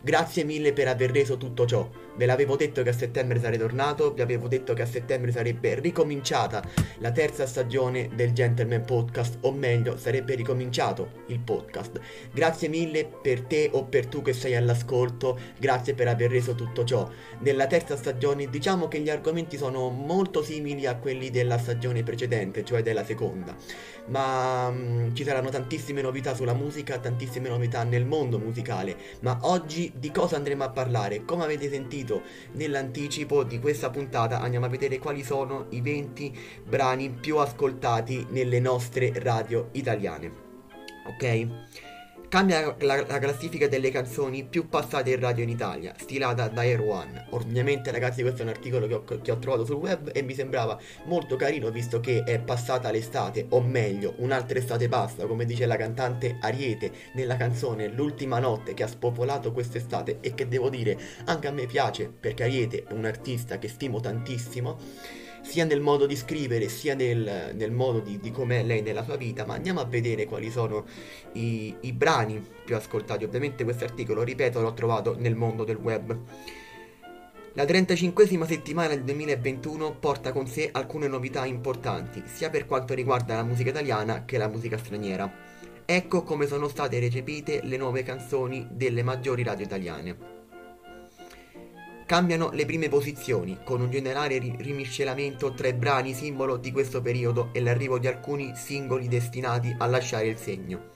Grazie 0.00 0.42
mille 0.42 0.72
per 0.72 0.88
aver 0.88 1.12
reso 1.12 1.36
tutto 1.36 1.64
ciò. 1.64 2.05
Ve 2.16 2.24
l'avevo 2.24 2.56
detto 2.56 2.82
che 2.82 2.88
a 2.88 2.94
settembre 2.94 3.38
sarei 3.38 3.58
tornato, 3.58 4.12
vi 4.14 4.22
avevo 4.22 4.48
detto 4.48 4.72
che 4.72 4.82
a 4.82 4.86
settembre 4.86 5.32
sarebbe 5.32 5.78
ricominciata 5.78 6.64
la 6.98 7.12
terza 7.12 7.46
stagione 7.46 8.08
del 8.14 8.32
Gentleman 8.32 8.84
Podcast, 8.84 9.38
o 9.42 9.52
meglio, 9.52 9.98
sarebbe 9.98 10.34
ricominciato 10.34 11.24
il 11.26 11.40
podcast. 11.40 12.00
Grazie 12.32 12.68
mille 12.68 13.06
per 13.06 13.42
te 13.42 13.68
o 13.72 13.84
per 13.84 14.06
tu 14.06 14.22
che 14.22 14.32
sei 14.32 14.56
all'ascolto, 14.56 15.38
grazie 15.58 15.94
per 15.94 16.08
aver 16.08 16.30
reso 16.30 16.54
tutto 16.54 16.84
ciò. 16.84 17.06
Nella 17.40 17.66
terza 17.66 17.96
stagione 17.96 18.48
diciamo 18.48 18.88
che 18.88 19.00
gli 19.00 19.10
argomenti 19.10 19.58
sono 19.58 19.90
molto 19.90 20.42
simili 20.42 20.86
a 20.86 20.96
quelli 20.96 21.30
della 21.30 21.58
stagione 21.58 22.02
precedente, 22.02 22.64
cioè 22.64 22.82
della 22.82 23.04
seconda, 23.04 23.54
ma 24.06 24.70
mh, 24.70 25.14
ci 25.14 25.24
saranno 25.24 25.50
tantissime 25.50 26.02
novità 26.02 26.34
sulla 26.34 26.54
musica, 26.54 26.98
tantissime 26.98 27.48
novità 27.48 27.82
nel 27.84 28.04
mondo 28.04 28.38
musicale, 28.38 28.96
ma 29.20 29.38
oggi 29.42 29.92
di 29.96 30.10
cosa 30.10 30.36
andremo 30.36 30.64
a 30.64 30.70
parlare? 30.70 31.24
Come 31.24 31.44
avete 31.44 31.68
sentito 31.68 32.22
nell'anticipo 32.52 33.44
di 33.44 33.58
questa 33.58 33.90
puntata 33.90 34.40
andiamo 34.40 34.66
a 34.66 34.68
vedere 34.68 34.98
quali 34.98 35.22
sono 35.22 35.66
i 35.70 35.80
20 35.80 36.38
brani 36.64 37.10
più 37.10 37.38
ascoltati 37.38 38.26
nelle 38.30 38.60
nostre 38.60 39.12
radio 39.16 39.68
italiane. 39.72 40.44
Ok? 41.06 41.85
Cambia 42.28 42.74
la, 42.80 43.06
la, 43.06 43.18
classifica 43.20 43.68
delle 43.68 43.92
canzoni 43.92 44.44
più 44.44 44.68
passate 44.68 45.10
in 45.10 45.20
radio 45.20 45.44
in 45.44 45.48
Italia, 45.48 45.94
stilata 45.96 46.48
da 46.48 46.62
Air 46.62 46.80
One. 46.80 47.26
Ovviamente, 47.30 47.92
ragazzi, 47.92 48.22
questo 48.22 48.40
è 48.40 48.44
un 48.44 48.50
articolo 48.50 48.88
che 48.88 48.94
ho, 48.94 49.04
che 49.04 49.30
ho, 49.30 49.38
trovato 49.38 49.64
sul 49.64 49.76
web 49.76 50.10
e 50.12 50.22
mi 50.22 50.34
sembrava 50.34 50.76
molto 51.04 51.36
carino 51.36 51.70
visto 51.70 52.00
che 52.00 52.24
è 52.24 52.40
passata 52.40 52.90
l'estate, 52.90 53.46
o 53.50 53.60
meglio, 53.60 54.14
un'altra 54.18 54.58
estate 54.58 54.88
passa, 54.88 55.24
come 55.26 55.44
dice 55.44 55.66
la 55.66 55.76
cantante 55.76 56.38
Ariete 56.40 56.90
nella 57.14 57.36
canzone 57.36 57.86
L'ultima 57.86 58.40
notte 58.40 58.74
che 58.74 58.82
ha 58.82 58.88
spopolato 58.88 59.52
quest'estate 59.52 60.18
e 60.20 60.34
che 60.34 60.48
devo 60.48 60.68
dire 60.68 60.98
anche 61.26 61.46
a 61.46 61.52
me 61.52 61.66
piace 61.66 62.08
perché 62.08 62.42
Ariete 62.42 62.84
è 62.88 62.92
un 62.92 63.04
artista 63.04 63.58
che 63.58 63.68
stimo 63.68 64.00
tantissimo 64.00 65.25
sia 65.46 65.64
nel 65.64 65.80
modo 65.80 66.06
di 66.06 66.16
scrivere 66.16 66.68
sia 66.68 66.94
nel, 66.94 67.52
nel 67.54 67.70
modo 67.70 68.00
di, 68.00 68.18
di 68.18 68.30
com'è 68.30 68.64
lei 68.64 68.82
nella 68.82 69.04
sua 69.04 69.16
vita, 69.16 69.46
ma 69.46 69.54
andiamo 69.54 69.80
a 69.80 69.84
vedere 69.84 70.26
quali 70.26 70.50
sono 70.50 70.84
i, 71.32 71.74
i 71.80 71.92
brani 71.92 72.44
più 72.64 72.74
ascoltati. 72.74 73.24
Ovviamente 73.24 73.62
questo 73.64 73.84
articolo, 73.84 74.22
ripeto, 74.22 74.60
l'ho 74.60 74.74
trovato 74.74 75.14
nel 75.18 75.36
mondo 75.36 75.64
del 75.64 75.76
web. 75.76 76.18
La 77.52 77.64
35esima 77.64 78.44
settimana 78.44 78.88
del 78.88 79.04
2021 79.04 79.96
porta 79.98 80.32
con 80.32 80.46
sé 80.46 80.68
alcune 80.72 81.08
novità 81.08 81.46
importanti, 81.46 82.22
sia 82.26 82.50
per 82.50 82.66
quanto 82.66 82.92
riguarda 82.92 83.36
la 83.36 83.44
musica 83.44 83.70
italiana 83.70 84.24
che 84.26 84.36
la 84.36 84.48
musica 84.48 84.76
straniera. 84.76 85.32
Ecco 85.86 86.22
come 86.22 86.46
sono 86.46 86.68
state 86.68 86.98
recepite 86.98 87.60
le 87.62 87.76
nuove 87.76 88.02
canzoni 88.02 88.66
delle 88.70 89.02
maggiori 89.02 89.42
radio 89.42 89.64
italiane. 89.64 90.35
Cambiano 92.06 92.50
le 92.52 92.64
prime 92.66 92.88
posizioni, 92.88 93.58
con 93.64 93.80
un 93.80 93.90
generale 93.90 94.38
rimiscelamento 94.38 95.52
tra 95.54 95.66
i 95.66 95.72
brani 95.72 96.14
simbolo 96.14 96.56
di 96.56 96.70
questo 96.70 97.02
periodo 97.02 97.48
e 97.50 97.60
l'arrivo 97.60 97.98
di 97.98 98.06
alcuni 98.06 98.52
singoli 98.54 99.08
destinati 99.08 99.74
a 99.76 99.86
lasciare 99.86 100.28
il 100.28 100.36
segno. 100.36 100.94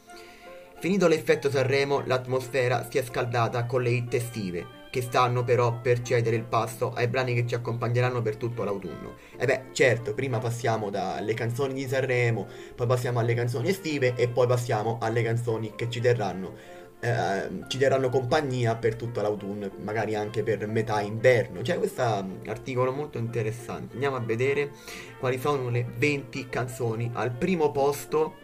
Finito 0.79 1.09
l'effetto 1.09 1.51
Sanremo, 1.51 2.05
l'atmosfera 2.07 2.87
si 2.89 2.99
è 2.99 3.03
scaldata 3.03 3.65
con 3.65 3.83
le 3.83 3.91
hit 3.91 4.15
estive, 4.15 4.65
che 4.89 5.03
stanno 5.03 5.43
però 5.43 5.81
per 5.81 6.01
cedere 6.01 6.37
il 6.37 6.45
passo 6.45 6.93
ai 6.93 7.09
brani 7.09 7.35
che 7.35 7.45
ci 7.45 7.57
accompagneranno 7.57 8.23
per 8.23 8.37
tutto 8.37 8.63
l'autunno. 8.63 9.17
E 9.37 9.47
beh, 9.47 9.63
certo, 9.73 10.15
prima 10.15 10.39
passiamo 10.39 10.91
dalle 10.91 11.35
canzoni 11.35 11.75
di 11.75 11.89
Sanremo, 11.89 12.47
poi 12.77 12.87
passiamo 12.87 13.19
alle 13.19 13.35
canzoni 13.35 13.71
estive 13.71 14.15
e 14.15 14.29
poi 14.29 14.47
passiamo 14.47 14.99
alle 15.01 15.25
canzoni 15.25 15.73
che 15.75 15.91
ci 15.91 16.01
terranno 16.01 16.79
eh, 17.01 17.49
ci 17.69 17.79
daranno 17.79 18.11
compagnia 18.11 18.77
per 18.77 18.95
tutto 18.95 19.21
l'autunno, 19.23 19.71
magari 19.83 20.15
anche 20.15 20.43
per 20.43 20.67
metà 20.67 21.01
inverno. 21.01 21.63
C'è 21.63 21.79
questo 21.79 22.03
articolo 22.47 22.93
molto 22.93 23.19
interessante. 23.19 23.95
Andiamo 23.95 24.17
a 24.17 24.21
vedere 24.21 24.71
quali 25.19 25.39
sono 25.39 25.71
le 25.71 25.87
20 25.97 26.49
canzoni. 26.49 27.11
Al 27.15 27.33
primo 27.33 27.73
posto 27.73 28.37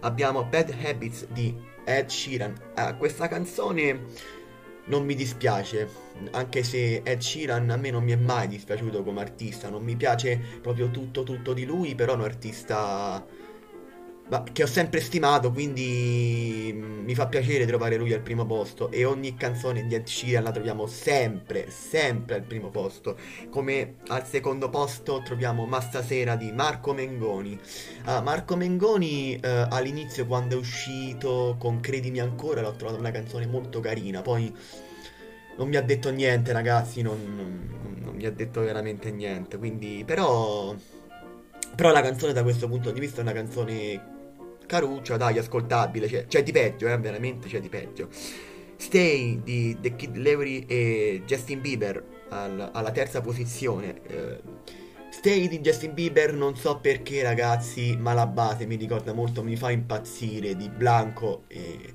abbiamo 0.00 0.44
Bad 0.44 0.74
Habits 0.84 1.26
di 1.28 1.56
Ed 1.84 2.08
Sheeran. 2.08 2.54
Eh, 2.76 2.96
questa 2.98 3.28
canzone 3.28 4.36
non 4.86 5.04
mi 5.04 5.14
dispiace, 5.14 5.88
anche 6.32 6.62
se 6.62 7.02
Ed 7.04 7.20
Sheeran 7.20 7.70
a 7.70 7.76
me 7.76 7.90
non 7.90 8.02
mi 8.02 8.12
è 8.12 8.16
mai 8.16 8.48
dispiaciuto 8.48 9.02
come 9.02 9.20
artista, 9.20 9.68
non 9.68 9.84
mi 9.84 9.96
piace 9.96 10.40
proprio 10.60 10.90
tutto 10.90 11.22
tutto 11.22 11.52
di 11.52 11.64
lui, 11.64 11.94
però 11.94 12.12
è 12.12 12.16
un 12.16 12.22
artista 12.22 13.24
ma 14.28 14.44
che 14.52 14.62
ho 14.62 14.66
sempre 14.66 15.00
stimato, 15.00 15.50
quindi 15.50 16.70
mm, 16.74 17.04
mi 17.04 17.14
fa 17.14 17.26
piacere 17.26 17.64
trovare 17.66 17.96
lui 17.96 18.12
al 18.12 18.20
primo 18.20 18.44
posto 18.44 18.90
e 18.90 19.04
ogni 19.04 19.34
canzone 19.34 19.86
di 19.86 19.94
Ed 19.94 20.06
Sheeran 20.06 20.44
la 20.44 20.50
troviamo 20.50 20.86
sempre, 20.86 21.70
sempre 21.70 22.34
al 22.36 22.42
primo 22.42 22.68
posto. 22.68 23.16
Come 23.48 23.96
al 24.08 24.26
secondo 24.26 24.68
posto 24.68 25.22
troviamo 25.24 25.64
Ma 25.64 25.80
stasera 25.80 26.36
di 26.36 26.52
Marco 26.52 26.92
Mengoni. 26.92 27.58
Uh, 28.04 28.22
Marco 28.22 28.56
Mengoni 28.56 29.40
uh, 29.42 29.66
all'inizio 29.70 30.26
quando 30.26 30.56
è 30.56 30.58
uscito 30.58 31.56
con 31.58 31.80
Credimi 31.80 32.20
ancora 32.20 32.60
l'ho 32.60 32.76
trovato 32.76 32.98
una 32.98 33.10
canzone 33.10 33.46
molto 33.46 33.80
carina, 33.80 34.20
poi 34.20 34.54
non 35.56 35.68
mi 35.68 35.76
ha 35.76 35.82
detto 35.82 36.10
niente 36.10 36.52
ragazzi, 36.52 37.00
non, 37.02 37.18
non, 37.34 37.96
non 38.00 38.14
mi 38.14 38.26
ha 38.26 38.30
detto 38.30 38.60
veramente 38.60 39.10
niente, 39.10 39.56
quindi 39.56 40.02
però... 40.06 40.74
Però 41.74 41.92
la 41.92 42.00
canzone 42.00 42.32
da 42.32 42.42
questo 42.42 42.66
punto 42.66 42.90
di 42.90 42.98
vista 42.98 43.18
è 43.18 43.22
una 43.22 43.32
canzone 43.32 44.16
caruccia, 44.68 45.16
dai, 45.16 45.38
ascoltabile, 45.38 46.06
c'è, 46.06 46.26
c'è 46.26 46.42
di 46.44 46.52
peggio, 46.52 46.86
eh, 46.86 46.96
veramente 46.98 47.48
c'è 47.48 47.60
di 47.60 47.68
peggio. 47.68 48.08
Stay 48.76 49.40
di 49.42 49.76
The 49.80 49.96
Kid 49.96 50.16
Levery 50.16 50.64
e 50.68 51.22
Justin 51.26 51.60
Bieber 51.60 52.04
al, 52.28 52.70
alla 52.72 52.92
terza 52.92 53.20
posizione. 53.20 54.00
Eh, 54.06 54.40
Stay 55.10 55.48
di 55.48 55.60
Justin 55.60 55.94
Bieber 55.94 56.32
non 56.34 56.54
so 56.54 56.78
perché 56.78 57.22
ragazzi, 57.22 57.96
ma 57.96 58.12
la 58.12 58.26
base 58.26 58.66
mi 58.66 58.76
ricorda 58.76 59.12
molto, 59.12 59.42
mi 59.42 59.56
fa 59.56 59.70
impazzire 59.70 60.54
di 60.54 60.68
Blanco 60.68 61.44
e, 61.48 61.94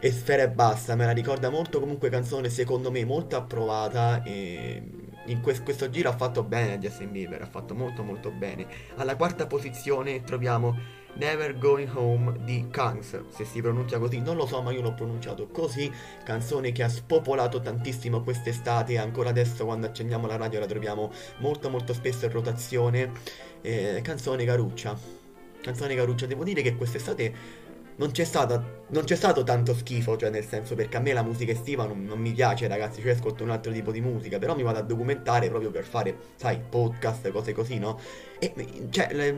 e 0.00 0.10
Sfera 0.10 0.42
e 0.44 0.48
Basta, 0.50 0.96
me 0.96 1.04
la 1.04 1.12
ricorda 1.12 1.50
molto 1.50 1.78
comunque 1.78 2.08
canzone 2.08 2.48
secondo 2.48 2.90
me 2.90 3.04
molto 3.04 3.36
approvata 3.36 4.22
e 4.24 4.82
in 5.30 5.40
que- 5.40 5.62
questo 5.62 5.88
giro 5.90 6.08
ha 6.10 6.16
fatto 6.16 6.42
bene 6.42 6.78
Justin 6.78 7.10
Bieber, 7.10 7.42
ha 7.42 7.46
fatto 7.46 7.74
molto 7.74 8.02
molto 8.02 8.30
bene. 8.30 8.66
Alla 8.96 9.16
quarta 9.16 9.46
posizione 9.46 10.22
troviamo 10.22 10.76
Never 11.14 11.58
Going 11.58 11.90
Home 11.94 12.44
di 12.44 12.68
Kangs, 12.70 13.28
se 13.28 13.44
si 13.44 13.60
pronuncia 13.60 13.98
così, 13.98 14.20
non 14.20 14.36
lo 14.36 14.46
so, 14.46 14.62
ma 14.62 14.70
io 14.70 14.82
l'ho 14.82 14.94
pronunciato 14.94 15.48
così. 15.48 15.90
Canzone 16.24 16.72
che 16.72 16.82
ha 16.82 16.88
spopolato 16.88 17.60
tantissimo 17.60 18.22
quest'estate 18.22 18.92
e 18.92 18.98
ancora 18.98 19.30
adesso 19.30 19.64
quando 19.64 19.86
accendiamo 19.86 20.26
la 20.26 20.36
radio 20.36 20.60
la 20.60 20.66
troviamo 20.66 21.10
molto 21.38 21.70
molto 21.70 21.92
spesso 21.92 22.26
in 22.26 22.32
rotazione. 22.32 23.12
Eh, 23.62 24.00
canzone 24.02 24.44
caruccia. 24.44 24.96
Canzone 25.60 25.96
caruccia, 25.96 26.26
devo 26.26 26.44
dire 26.44 26.62
che 26.62 26.76
quest'estate 26.76 27.66
non 27.98 28.12
c'è, 28.12 28.24
stata, 28.24 28.62
non 28.90 29.04
c'è 29.04 29.16
stato 29.16 29.42
tanto 29.42 29.74
schifo, 29.74 30.16
cioè 30.16 30.30
nel 30.30 30.44
senso 30.44 30.76
perché 30.76 30.96
a 30.96 31.00
me 31.00 31.12
la 31.12 31.22
musica 31.22 31.50
estiva 31.50 31.84
non, 31.84 32.04
non, 32.04 32.20
mi 32.20 32.32
piace 32.32 32.68
ragazzi, 32.68 33.00
cioè 33.00 33.10
ascolto 33.10 33.42
un 33.42 33.50
altro 33.50 33.72
tipo 33.72 33.90
di 33.90 34.00
musica, 34.00 34.38
però 34.38 34.54
mi 34.54 34.62
vado 34.62 34.78
a 34.78 34.82
documentare 34.82 35.48
proprio 35.48 35.70
per 35.70 35.84
fare, 35.84 36.16
sai, 36.36 36.60
podcast, 36.60 37.30
cose 37.30 37.52
così, 37.52 37.78
no? 37.78 37.98
E 38.38 38.52
cioè, 38.90 39.12
le, 39.12 39.36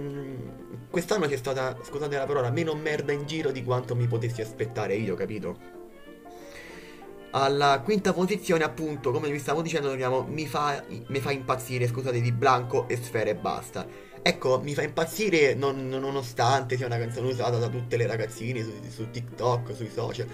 quest'anno 0.90 1.26
c'è 1.26 1.36
stata, 1.36 1.76
scusate 1.82 2.16
la 2.16 2.26
parola, 2.26 2.50
meno 2.50 2.74
merda 2.74 3.12
in 3.12 3.26
giro 3.26 3.50
di 3.50 3.64
quanto 3.64 3.96
mi 3.96 4.06
potessi 4.06 4.42
aspettare 4.42 4.94
io, 4.94 5.14
capito? 5.14 5.78
Alla 7.32 7.80
quinta 7.82 8.12
posizione, 8.12 8.64
appunto, 8.64 9.10
come 9.10 9.30
vi 9.30 9.38
stavo 9.38 9.62
dicendo, 9.62 9.86
troviamo 9.86 10.26
Mi 10.28 10.46
fa, 10.46 10.84
mi 11.06 11.20
fa 11.20 11.30
impazzire, 11.30 11.86
scusate, 11.86 12.20
di 12.20 12.32
Blanco 12.32 12.88
e 12.88 12.96
Sfera 12.96 13.30
e 13.30 13.36
basta. 13.36 13.86
Ecco, 14.22 14.60
mi 14.60 14.74
fa 14.74 14.82
impazzire 14.82 15.54
non- 15.54 15.88
nonostante 15.88 16.76
sia 16.76 16.86
una 16.86 16.98
canzone 16.98 17.28
usata 17.28 17.56
da 17.58 17.68
tutte 17.68 17.96
le 17.96 18.06
ragazzine 18.06 18.62
su, 18.62 18.72
su 18.88 19.10
TikTok, 19.10 19.74
sui 19.74 19.90
social. 19.90 20.26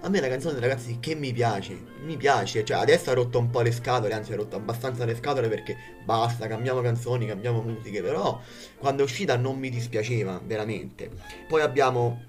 A 0.00 0.08
me 0.08 0.18
una 0.18 0.28
canzone, 0.28 0.58
ragazzi, 0.60 0.98
che 1.00 1.14
mi 1.14 1.32
piace. 1.32 1.76
Mi 2.02 2.16
piace. 2.16 2.64
Cioè, 2.64 2.78
adesso 2.78 3.10
ha 3.10 3.14
rotto 3.14 3.38
un 3.38 3.50
po' 3.50 3.60
le 3.60 3.72
scatole, 3.72 4.14
anzi 4.14 4.32
ha 4.32 4.36
rotto 4.36 4.56
abbastanza 4.56 5.04
le 5.04 5.16
scatole 5.16 5.48
perché 5.48 5.76
basta, 6.04 6.46
cambiamo 6.46 6.80
canzoni, 6.80 7.26
cambiamo 7.26 7.60
musiche. 7.62 8.02
Però 8.02 8.40
quando 8.78 9.02
è 9.02 9.04
uscita 9.04 9.36
non 9.36 9.58
mi 9.58 9.68
dispiaceva, 9.68 10.40
veramente. 10.44 11.10
Poi 11.48 11.60
abbiamo 11.60 12.24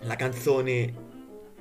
la 0.00 0.16
canzone 0.16 1.10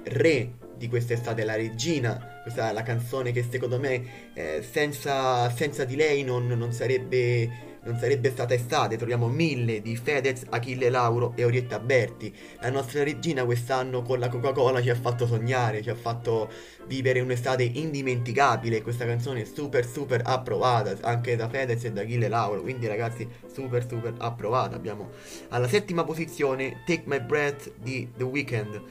Re 0.03 0.53
di 0.75 0.87
quest'estate, 0.87 1.43
la 1.43 1.55
regina. 1.55 2.39
Questa 2.41 2.69
è 2.69 2.73
la 2.73 2.81
canzone 2.81 3.31
che 3.31 3.45
secondo 3.47 3.79
me 3.79 4.31
eh, 4.33 4.63
senza, 4.67 5.49
senza 5.51 5.85
di 5.85 5.95
lei 5.95 6.23
non, 6.23 6.47
non 6.47 6.71
sarebbe 6.71 7.70
non 7.83 7.97
sarebbe 7.97 8.29
stata 8.29 8.53
estate, 8.53 8.97
troviamo 8.97 9.27
mille 9.27 9.81
di 9.81 9.95
Fedez, 9.95 10.43
Achille 10.49 10.89
Lauro 10.89 11.33
e 11.35 11.43
Orietta 11.43 11.79
Berti. 11.79 12.33
La 12.59 12.69
nostra 12.69 13.03
regina 13.03 13.43
quest'anno 13.43 14.01
con 14.03 14.19
la 14.19 14.29
Coca-Cola 14.29 14.81
ci 14.81 14.89
ha 14.89 14.95
fatto 14.95 15.25
sognare, 15.25 15.81
ci 15.81 15.89
ha 15.89 15.95
fatto 15.95 16.49
vivere 16.85 17.19
un'estate 17.21 17.63
indimenticabile. 17.63 18.81
Questa 18.81 19.05
canzone 19.05 19.41
è 19.41 19.45
super 19.45 19.85
super 19.85 20.21
approvata 20.23 20.95
anche 21.01 21.35
da 21.35 21.49
Fedez 21.49 21.83
e 21.85 21.91
da 21.91 22.01
Achille 22.01 22.27
Lauro, 22.27 22.61
quindi 22.61 22.87
ragazzi 22.87 23.27
super 23.51 23.87
super 23.87 24.13
approvata. 24.17 24.75
Abbiamo 24.75 25.09
alla 25.49 25.67
settima 25.67 26.03
posizione 26.03 26.83
Take 26.85 27.03
My 27.05 27.19
Breath 27.19 27.71
di 27.79 28.07
The 28.15 28.23
Weeknd. 28.23 28.81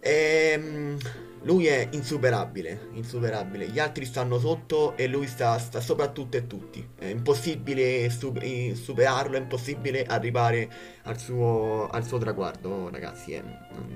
Ehm, 0.00 0.98
lui 1.44 1.66
è 1.66 1.88
insuperabile, 1.92 2.88
insuperabile. 2.92 3.66
Gli 3.68 3.78
altri 3.78 4.04
stanno 4.04 4.38
sotto 4.38 4.96
e 4.96 5.06
lui 5.08 5.26
sta, 5.26 5.58
sta 5.58 5.80
sopra 5.80 6.08
tutto 6.08 6.36
e 6.36 6.46
tutti. 6.46 6.86
È 6.96 7.06
impossibile 7.06 8.08
su- 8.10 8.32
superarlo, 8.74 9.36
è 9.36 9.40
impossibile 9.40 10.04
arrivare 10.04 10.70
al 11.02 11.18
suo, 11.18 11.88
al 11.88 12.04
suo 12.04 12.18
traguardo, 12.18 12.88
ragazzi. 12.90 13.32
eh. 13.32 13.42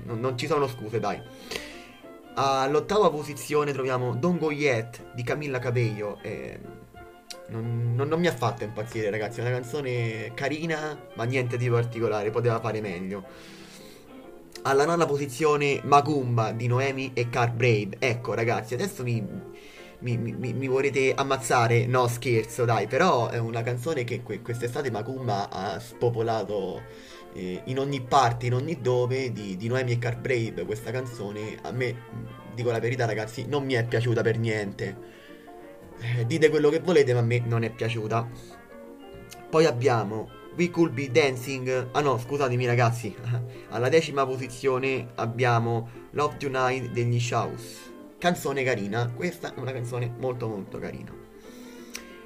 Non, 0.05 0.19
non 0.19 0.37
ci 0.37 0.45
sono 0.47 0.67
scuse, 0.67 0.99
dai. 0.99 1.21
All'ottava 2.35 3.09
posizione 3.09 3.71
troviamo 3.71 4.13
Don't 4.15 4.39
Go 4.39 4.51
Yet 4.51 5.13
di 5.15 5.23
Camilla 5.23 5.59
Cabello. 5.59 6.19
eh, 6.21 6.59
non, 7.49 7.93
non- 7.95 8.07
non 8.09 8.19
mi 8.19 8.27
ha 8.27 8.33
fatto 8.35 8.63
impazzire, 8.65 9.09
ragazzi. 9.09 9.39
È 9.39 9.41
una 9.43 9.51
canzone 9.51 10.33
carina, 10.33 10.99
ma 11.15 11.23
niente 11.23 11.57
di 11.57 11.69
particolare, 11.69 12.29
poteva 12.29 12.59
fare 12.59 12.81
meglio. 12.81 13.55
Alla 14.63 14.85
nona 14.85 15.05
posizione 15.05 15.79
Macumba 15.83 16.51
di 16.51 16.67
Noemi 16.67 17.11
e 17.13 17.29
Car 17.29 17.53
Brave. 17.53 17.97
Ecco 17.99 18.33
ragazzi, 18.33 18.73
adesso 18.73 19.01
mi, 19.03 19.25
mi, 19.99 20.17
mi- 20.17 20.53
mi 20.53 20.67
volete 20.67 21.13
ammazzare? 21.13 21.85
No, 21.85 22.07
scherzo, 22.07 22.65
dai, 22.65 22.87
però 22.87 23.29
è 23.29 23.37
una 23.37 23.63
canzone 23.63 24.03
che 24.03 24.21
que- 24.23 24.41
quest'estate 24.41 24.91
Macumba 24.91 25.49
ha 25.49 25.79
spopolato 25.79 26.81
eh, 27.33 27.61
in 27.65 27.79
ogni 27.79 28.01
parte, 28.01 28.47
in 28.47 28.55
ogni 28.55 28.81
dove 28.81 29.31
di, 29.31 29.55
di 29.55 29.67
Noemi 29.67 29.93
e 29.93 29.99
Car 29.99 30.17
Brave. 30.17 30.65
Questa 30.65 30.91
canzone 30.91 31.57
a 31.61 31.71
me, 31.71 31.95
dico 32.53 32.69
la 32.69 32.79
verità 32.79 33.05
ragazzi, 33.05 33.45
non 33.47 33.63
mi 33.63 33.73
è 33.75 33.85
piaciuta 33.85 34.21
per 34.21 34.37
niente. 34.37 34.97
Eh, 35.99 36.25
dite 36.25 36.49
quello 36.49 36.69
che 36.69 36.79
volete, 36.79 37.13
ma 37.13 37.19
a 37.19 37.23
me 37.23 37.39
non 37.39 37.63
è 37.63 37.69
piaciuta. 37.69 38.27
Poi 39.49 39.65
abbiamo 39.65 40.29
We 40.57 40.71
Could 40.71 40.93
Be 40.93 41.11
Dancing. 41.11 41.89
Ah 41.91 42.01
no, 42.01 42.17
scusatemi 42.17 42.65
ragazzi. 42.65 43.15
Alla 43.69 43.89
decima 43.89 44.25
posizione 44.25 45.09
abbiamo 45.13 45.87
Love 46.11 46.37
Tonight 46.37 46.89
degli 46.89 47.19
Shouse. 47.19 47.93
Canzone 48.17 48.63
carina. 48.63 49.07
Questa 49.15 49.53
è 49.53 49.59
una 49.59 49.71
canzone 49.71 50.11
molto 50.17 50.47
molto 50.47 50.79
carina. 50.79 51.13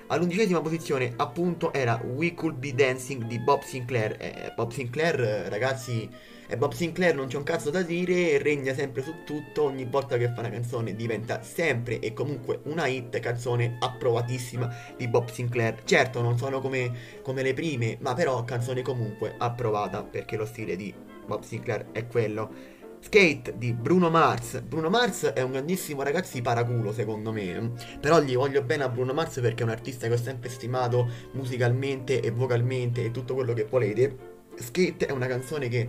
All'undicesima 0.08 0.62
posizione 0.62 1.14
appunto 1.18 1.74
era 1.74 2.02
We 2.06 2.34
Could 2.34 2.56
Be 2.56 2.74
Dancing 2.74 3.26
di 3.26 3.38
Bob 3.38 3.64
Sinclair. 3.64 4.16
Eh, 4.18 4.54
Bob 4.56 4.72
Sinclair, 4.72 5.50
ragazzi, 5.50 6.10
è 6.52 6.58
Bob 6.58 6.74
Sinclair, 6.74 7.16
non 7.16 7.28
c'è 7.28 7.38
un 7.38 7.44
cazzo 7.44 7.70
da 7.70 7.82
dire, 7.82 8.38
regna 8.38 8.74
sempre 8.74 9.02
su 9.02 9.24
tutto, 9.24 9.64
ogni 9.64 9.86
volta 9.86 10.18
che 10.18 10.34
fa 10.34 10.42
una 10.42 10.50
canzone 10.50 10.94
diventa 10.94 11.42
sempre 11.44 12.00
e 12.00 12.12
comunque 12.12 12.60
una 12.64 12.88
hit, 12.88 13.18
canzone 13.22 13.78
approvatissima 13.80 14.70
di 14.98 15.08
Bob 15.08 15.30
Sinclair. 15.30 15.84
Certo, 15.86 16.22
non 16.22 16.38
sono 16.38 16.60
come, 16.60 16.92
come 17.22 17.42
le 17.42 17.54
prime, 17.54 17.96
ma 18.02 18.14
però 18.16 18.44
canzone 18.44 18.82
comunque 18.82 19.34
approvata 19.38 20.04
perché 20.04 20.36
lo 20.36 20.46
stile 20.46 20.76
di 20.76 20.94
Bob 21.26 21.42
Sinclair 21.42 21.86
è 21.94 22.06
quello. 22.06 22.52
Skate 23.00 23.54
di 23.56 23.72
Bruno 23.72 24.10
Mars. 24.10 24.60
Bruno 24.60 24.90
Mars 24.90 25.24
è 25.28 25.42
un 25.42 25.52
grandissimo 25.52 26.04
ragazzi 26.04 26.42
paraculo 26.42 26.92
secondo 26.92 27.32
me. 27.32 27.72
Però 28.02 28.20
gli 28.20 28.36
voglio 28.36 28.62
bene 28.62 28.84
a 28.84 28.90
Bruno 28.90 29.14
Mars 29.14 29.40
perché 29.40 29.62
è 29.62 29.66
un 29.66 29.72
artista 29.72 30.08
che 30.08 30.16
ho 30.16 30.18
sempre 30.18 30.50
stimato 30.50 31.10
musicalmente 31.32 32.20
e 32.20 32.30
vocalmente 32.30 33.06
e 33.06 33.12
tutto 33.12 33.36
quello 33.36 33.54
che 33.54 33.64
volete. 33.64 34.32
Skate 34.54 35.08
è 35.08 35.12
una 35.12 35.28
canzone 35.28 35.70
che 35.70 35.88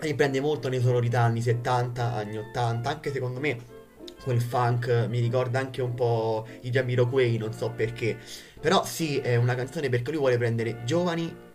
riprende 0.00 0.40
molto 0.40 0.68
le 0.68 0.80
sonorità 0.80 1.20
anni 1.20 1.42
70, 1.42 2.14
anni 2.14 2.38
80, 2.38 2.88
anche 2.88 3.12
secondo 3.12 3.40
me 3.40 3.78
quel 4.22 4.40
funk 4.40 5.06
mi 5.08 5.20
ricorda 5.20 5.58
anche 5.58 5.80
un 5.82 5.94
po' 5.94 6.46
i 6.62 6.70
Jamiroquai, 6.70 7.38
non 7.38 7.52
so 7.52 7.70
perché. 7.70 8.18
Però 8.60 8.84
sì, 8.84 9.18
è 9.18 9.36
una 9.36 9.54
canzone 9.54 9.88
perché 9.88 10.10
lui 10.10 10.20
vuole 10.20 10.36
prendere 10.36 10.82
giovani 10.84 11.48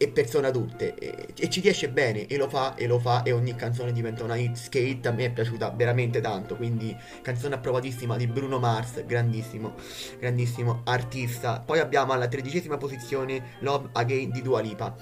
e 0.00 0.08
persone 0.08 0.46
adulte 0.46 0.94
e, 0.94 1.34
e 1.36 1.50
ci 1.50 1.60
riesce 1.60 1.88
bene 1.90 2.26
e 2.26 2.36
lo 2.36 2.48
fa 2.48 2.76
e 2.76 2.86
lo 2.86 3.00
fa 3.00 3.24
e 3.24 3.32
ogni 3.32 3.56
canzone 3.56 3.92
diventa 3.92 4.22
una 4.22 4.36
hit 4.36 4.54
skate 4.54 5.08
a 5.08 5.10
me 5.10 5.24
è 5.24 5.32
piaciuta 5.32 5.70
veramente 5.70 6.20
tanto 6.20 6.54
quindi 6.54 6.96
canzone 7.20 7.56
approvatissima 7.56 8.16
di 8.16 8.28
Bruno 8.28 8.60
Mars 8.60 9.04
grandissimo 9.04 9.74
grandissimo 10.20 10.82
artista 10.84 11.60
poi 11.60 11.80
abbiamo 11.80 12.12
alla 12.12 12.28
tredicesima 12.28 12.76
posizione 12.76 13.56
Love 13.58 13.88
Again 13.92 14.30
di 14.30 14.40
Dua 14.40 14.60
Lipa 14.60 14.94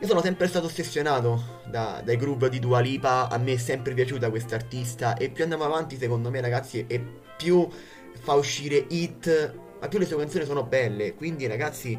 io 0.00 0.06
sono 0.06 0.20
sempre 0.20 0.48
stato 0.48 0.66
ossessionato 0.66 1.60
da- 1.66 2.02
dai 2.04 2.16
groove 2.16 2.48
di 2.48 2.58
Dua 2.58 2.80
Lipa, 2.80 3.28
a 3.28 3.38
me 3.38 3.52
è 3.52 3.56
sempre 3.56 3.94
piaciuta 3.94 4.28
questa 4.28 4.56
artista. 4.56 5.16
E 5.16 5.30
più 5.30 5.44
andiamo 5.44 5.64
avanti 5.64 5.96
secondo 5.96 6.30
me 6.30 6.40
ragazzi 6.40 6.84
e 6.86 7.02
più 7.36 7.68
fa 8.20 8.34
uscire 8.34 8.84
hit, 8.88 9.54
ma 9.80 9.88
più 9.88 9.98
le 9.98 10.04
sue 10.06 10.16
canzoni 10.16 10.44
sono 10.44 10.64
belle, 10.64 11.14
quindi 11.14 11.46
ragazzi 11.46 11.98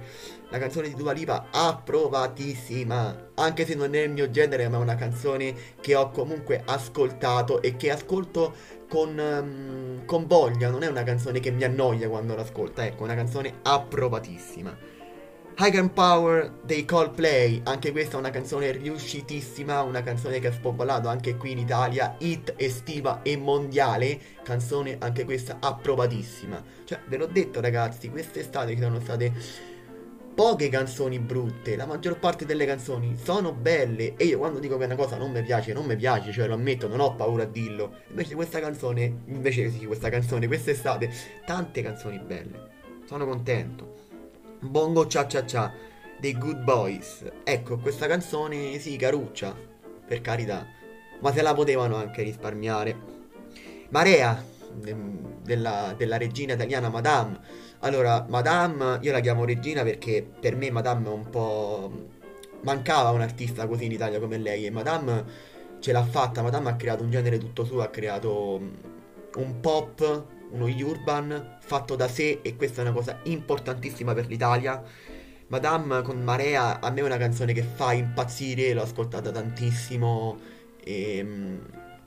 la 0.50 0.58
canzone 0.58 0.90
di 0.90 0.96
Dua 0.96 1.14
Lipa 1.14 1.48
approvatissima, 1.52 3.32
anche 3.36 3.66
se 3.66 3.76
non 3.76 3.96
è 3.96 4.02
il 4.02 4.12
mio 4.12 4.30
genere 4.30 4.68
ma 4.68 4.78
è 4.78 4.82
una 4.82 4.96
canzone 4.96 5.54
che 5.80 5.96
ho 5.96 6.10
comunque 6.12 6.62
ascoltato 6.66 7.62
e 7.62 7.76
che 7.76 7.92
ascolto 7.92 8.54
con, 8.90 9.18
ehm, 9.20 10.06
con 10.06 10.28
voglia, 10.28 10.70
non 10.70 10.84
è 10.84 10.88
una 10.88 11.04
canzone 11.04 11.40
che 11.40 11.52
mi 11.52 11.64
annoia 11.64 12.10
quando 12.10 12.36
l'ascolta, 12.36 12.86
ecco, 12.86 13.02
è 13.02 13.04
una 13.06 13.16
canzone 13.16 13.60
approvatissima. 13.64 14.95
High 15.58 15.90
Power 15.92 16.52
dei 16.64 16.84
Coldplay, 16.84 17.62
anche 17.64 17.94
questa 17.94 18.18
è 18.18 18.20
una 18.20 18.30
canzone 18.30 18.72
riuscitissima, 18.72 19.84
una 19.84 20.04
canzone 20.04 20.40
che 20.40 20.48
ha 20.48 20.52
spopolato 20.52 21.08
anche 21.08 21.38
qui 21.38 21.52
in 21.52 21.60
Italia, 21.60 22.16
hit 22.20 22.56
estiva 22.58 23.22
e 23.22 23.38
mondiale, 23.38 24.20
canzone 24.44 24.98
anche 25.00 25.24
questa 25.24 25.56
approvatissima. 25.62 26.62
Cioè, 26.84 27.00
ve 27.08 27.16
l'ho 27.16 27.28
detto 27.28 27.62
ragazzi, 27.62 28.10
quest'estate 28.10 28.76
ci 28.76 28.82
sono 28.82 29.00
state 29.00 29.32
poche 30.36 30.68
canzoni 30.68 31.20
brutte, 31.20 31.78
la 31.78 31.86
maggior 31.86 32.20
parte 32.20 32.46
delle 32.46 32.66
canzoni 32.66 33.18
sono 33.24 33.54
belle 33.54 34.16
e 34.18 34.26
io 34.26 34.40
quando 34.40 34.60
dico 34.60 34.78
che 34.78 34.84
una 34.84 34.98
cosa 34.98 35.16
non 35.16 35.32
mi 35.32 35.42
piace, 35.42 35.72
non 35.72 35.86
mi 35.86 35.96
piace, 35.96 36.34
cioè 36.34 36.48
lo 36.48 36.56
ammetto, 36.56 36.90
non 36.90 37.00
ho 37.00 37.16
paura 37.16 37.44
a 37.44 37.48
dirlo. 37.48 38.00
Invece 38.10 38.36
questa 38.36 38.60
canzone, 38.60 39.22
invece 39.28 39.72
sì, 39.72 39.86
questa 39.86 40.10
canzone, 40.10 40.48
quest'estate, 40.48 41.10
tante 41.46 41.82
canzoni 41.82 42.20
belle. 42.20 42.74
Sono 43.06 43.26
contento. 43.26 44.04
Bongo 44.60 45.08
Cia 45.08 45.28
Cia 45.28 45.46
Cia 45.46 45.74
dei 46.20 46.38
Good 46.38 46.64
Boys. 46.64 47.24
Ecco, 47.44 47.78
questa 47.78 48.08
canzone 48.08 48.80
sì, 48.80 48.96
caruccia, 48.96 49.56
per 50.08 50.22
carità, 50.22 50.66
ma 51.20 51.32
se 51.34 51.42
la 51.42 51.54
potevano 51.54 51.96
anche 51.96 52.24
risparmiare. 52.24 53.14
Marea 53.90 54.44
de- 54.74 54.96
della, 55.44 55.94
della 55.98 56.18
regina 56.18 56.54
italiana 56.54 56.90
Madame. 56.90 57.40
Allora, 57.80 58.26
Madame, 58.28 59.00
io 59.02 59.12
la 59.12 59.20
chiamo 59.20 59.46
regina 59.46 59.84
perché 59.84 60.24
per 60.40 60.56
me 60.56 60.72
Madame 60.72 61.08
è 61.08 61.12
un 61.12 61.30
po'... 61.30 62.14
Mancava 62.62 63.12
un 63.12 63.22
artista 63.22 63.68
così 63.68 63.86
in 63.86 63.92
Italia 63.92 64.20
come 64.20 64.38
lei 64.40 64.66
e 64.66 64.72
Madame 64.72 65.24
ce 65.80 65.92
l'ha 65.92 66.04
fatta. 66.04 66.42
Madame 66.42 66.70
ha 66.70 66.76
creato 66.76 67.04
un 67.04 67.12
genere 67.12 67.38
tutto 67.38 67.64
suo, 67.64 67.82
ha 67.82 67.90
creato 67.90 68.60
un 69.36 69.60
pop, 69.60 70.26
uno 70.56 70.66
urban 70.66 71.58
fatto 71.60 71.96
da 71.96 72.08
sé 72.08 72.40
e 72.42 72.56
questa 72.56 72.82
è 72.82 72.86
una 72.86 72.94
cosa 72.94 73.20
importantissima 73.24 74.14
per 74.14 74.28
l'Italia. 74.28 74.82
Madame 75.48 76.02
con 76.02 76.24
Marea 76.24 76.80
a 76.80 76.90
me 76.90 77.02
è 77.02 77.04
una 77.04 77.18
canzone 77.18 77.54
che 77.54 77.62
fa 77.62 77.94
impazzire, 77.94 78.74
l'ho 78.74 78.82
ascoltata 78.82 79.32
tantissimo 79.32 80.40
e 80.84 81.22
mm, 81.24 81.58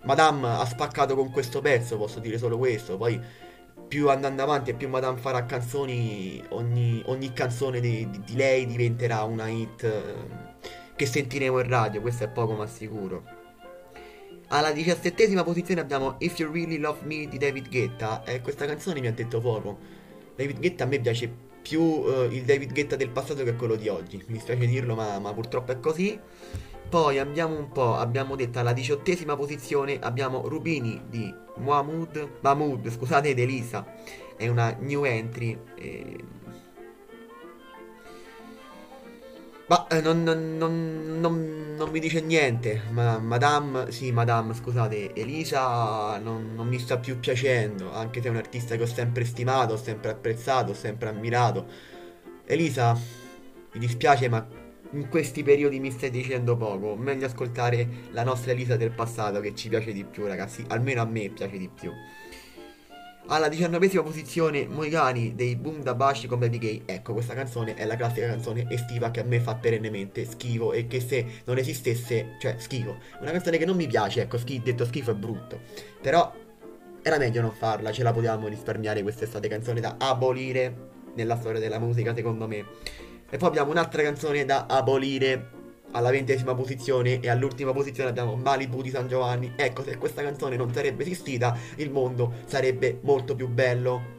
Madame 0.05 0.49
ha 0.49 0.65
spaccato 0.65 1.15
con 1.15 1.31
questo 1.31 1.61
pezzo, 1.61 1.97
posso 1.97 2.19
dire 2.19 2.39
solo 2.39 2.59
questo. 2.59 2.97
Poi 2.97 3.21
più 3.87 4.11
andando 4.11 4.43
avanti 4.43 4.71
e 4.71 4.75
più 4.75 4.89
Madame 4.89 5.19
farà 5.19 5.45
canzoni, 5.45 6.43
ogni, 6.51 7.03
ogni 7.07 7.33
canzone 7.33 7.81
di, 7.81 8.09
di- 8.11 8.21
di 8.25 8.35
lei 8.37 8.67
diventerà 8.67 9.23
una 9.23 9.49
hit 9.49 9.85
eh, 9.85 10.03
che 10.97 11.07
sentiremo 11.07 11.61
in 11.61 11.69
radio, 11.69 12.01
questo 12.01 12.25
è 12.25 12.29
poco 12.29 12.55
ma 12.55 12.67
sicuro. 12.67 13.38
Alla 14.51 14.73
diciassettesima 14.73 15.45
posizione 15.45 15.83
abbiamo 15.83 16.15
If 16.19 16.39
You 16.39 16.51
Really 16.51 16.79
Love 16.79 17.01
Me 17.03 17.29
di 17.29 17.37
David 17.37 17.69
Guetta. 17.69 18.25
E 18.25 18.41
questa 18.41 18.65
canzone 18.65 19.01
mi 19.01 19.07
ha 19.07 19.13
detto 19.13 19.41
poco. 19.41 19.79
David 20.37 20.59
Guetta 20.59 20.85
a 20.85 20.87
me 20.87 20.99
piace 21.01 21.31
più 21.61 21.83
uh, 21.83 22.31
il 22.31 22.45
David 22.45 22.73
Guetta 22.73 22.97
del 22.97 23.11
passato 23.11 23.45
che 23.45 23.55
quello 23.57 23.75
di 23.75 23.89
oggi. 23.89 24.17
Mi 24.27 24.35
dispiace 24.35 24.67
dirlo, 24.67 24.95
ma, 24.95 25.19
ma 25.19 25.35
purtroppo 25.35 25.73
è 25.73 25.81
così. 25.81 26.19
Poi 26.89 27.19
andiamo 27.19 27.59
un 27.59 27.69
po', 27.71 27.97
abbiamo 27.97 28.37
detto 28.37 28.59
alla 28.59 28.73
diciottesima 28.73 29.37
posizione 29.37 29.99
abbiamo 30.01 30.49
Rubini 30.49 31.03
di 31.11 31.31
Mahmoud, 31.59 32.39
Mahmoud 32.41 32.89
scusate, 32.89 33.29
ed 33.29 33.39
Elisa. 33.39 33.85
È 34.35 34.49
una 34.49 34.75
new 34.81 35.05
entry. 35.05 35.59
E 35.75 36.17
Ma 39.69 39.87
eh, 39.89 40.01
non, 40.01 40.23
non, 40.23 40.57
non, 40.57 41.75
non, 41.77 41.91
mi 41.91 42.01
dice 42.01 42.23
niente. 42.23 42.83
Ma 42.91 43.19
Madame, 43.19 43.93
sì, 43.93 44.11
Madame, 44.13 44.55
scusate, 44.55 45.13
Elisa 45.15 46.19
non, 46.19 46.55
mi 46.67 46.79
sta 46.79 46.97
più 46.99 47.19
piacendo. 47.19 47.93
Anche 47.93 48.23
se 48.23 48.29
è 48.29 48.31
un 48.31 48.37
artista 48.37 48.77
che 48.77 48.83
ho 48.85 48.87
sempre 48.87 49.27
stimato, 49.27 49.75
ho 49.75 49.77
sempre 49.77 50.11
apprezzato, 50.11 50.71
ho 50.71 50.75
sempre 50.75 51.11
ammirato. 51.11 51.67
Elisa, 52.47 52.95
mi 52.95 53.79
dispiace, 53.79 54.29
ma 54.31 54.47
in 54.93 55.09
questi 55.11 55.43
periodi 55.43 55.81
mi 55.81 55.91
stai 55.91 56.11
dicendo 56.11 56.57
poco. 56.57 56.97
Meglio 56.97 57.27
ascoltare 57.27 57.87
la 58.13 58.25
nostra 58.25 58.53
Elisa 58.53 58.77
del 58.77 58.93
passato 58.93 59.41
che 59.41 59.55
ci 59.55 59.69
piace 59.69 59.93
di 59.93 60.05
più, 60.05 60.27
ragazzi. 60.27 60.65
Almeno 60.69 61.03
a 61.03 61.05
me 61.05 61.29
piace 61.29 61.59
di 61.59 61.69
più. 61.69 61.93
Alla 63.31 63.49
diciannovesima 63.49 64.03
posizione 64.03 64.67
Moigani 64.67 65.35
dei 65.35 65.55
Boom 65.55 65.83
da 65.83 65.95
Bashi 65.95 66.27
con 66.27 66.39
Baby 66.39 66.57
Gay. 66.57 66.83
Ecco, 66.87 67.13
questa 67.13 67.35
canzone 67.35 67.75
è 67.75 67.85
la 67.85 67.95
classica 67.95 68.27
canzone 68.27 68.65
estiva 68.71 69.11
che 69.11 69.21
a 69.21 69.25
me 69.25 69.39
fa 69.39 69.55
perennemente 69.55 70.25
schifo 70.25 70.73
e 70.73 70.87
che 70.87 70.99
se 71.01 71.43
non 71.45 71.59
esistesse, 71.59 72.37
cioè 72.41 72.55
schifo. 72.57 72.97
Una 73.21 73.31
canzone 73.31 73.59
che 73.59 73.67
non 73.67 73.77
mi 73.77 73.87
piace, 73.87 74.23
ecco, 74.23 74.39
schi- 74.39 74.63
detto 74.63 74.87
schifo 74.87 75.11
è 75.11 75.15
brutto. 75.15 75.61
Però 76.01 76.33
era 77.03 77.19
meglio 77.19 77.43
non 77.43 77.53
farla, 77.53 77.93
ce 77.93 78.03
la 78.03 78.13
potevamo 78.13 78.49
risparmiare 78.49 79.03
quest'estate 79.03 79.47
canzone 79.47 79.81
da 79.81 79.97
abolire 79.99 80.75
nella 81.15 81.37
storia 81.37 81.61
della 81.61 81.79
musica, 81.79 82.15
secondo 82.15 82.49
me. 82.49 82.65
E 83.29 83.37
poi 83.37 83.49
abbiamo 83.49 83.73
un'altra 83.73 84.01
canzone 84.03 84.47
da 84.47 84.65
abolire 84.65 85.51
alla 85.93 86.11
ventesima 86.11 86.55
posizione 86.55 87.21
e 87.21 87.29
all'ultima 87.29 87.73
posizione 87.73 88.11
abbiamo 88.11 88.37
Malibu 88.37 88.83
di 88.83 88.91
San 88.91 89.09
Giovanni. 89.09 89.53
Ecco, 89.57 89.83
se 89.83 89.97
questa 89.97 90.23
canzone 90.23 90.57
non 90.57 90.73
sarebbe 90.73 91.03
esistita, 91.03 91.57
il 91.77 91.91
mondo 91.91 92.35
sarebbe 92.47 92.99
molto 93.03 93.35
più 93.35 93.49
bello. 93.49 94.17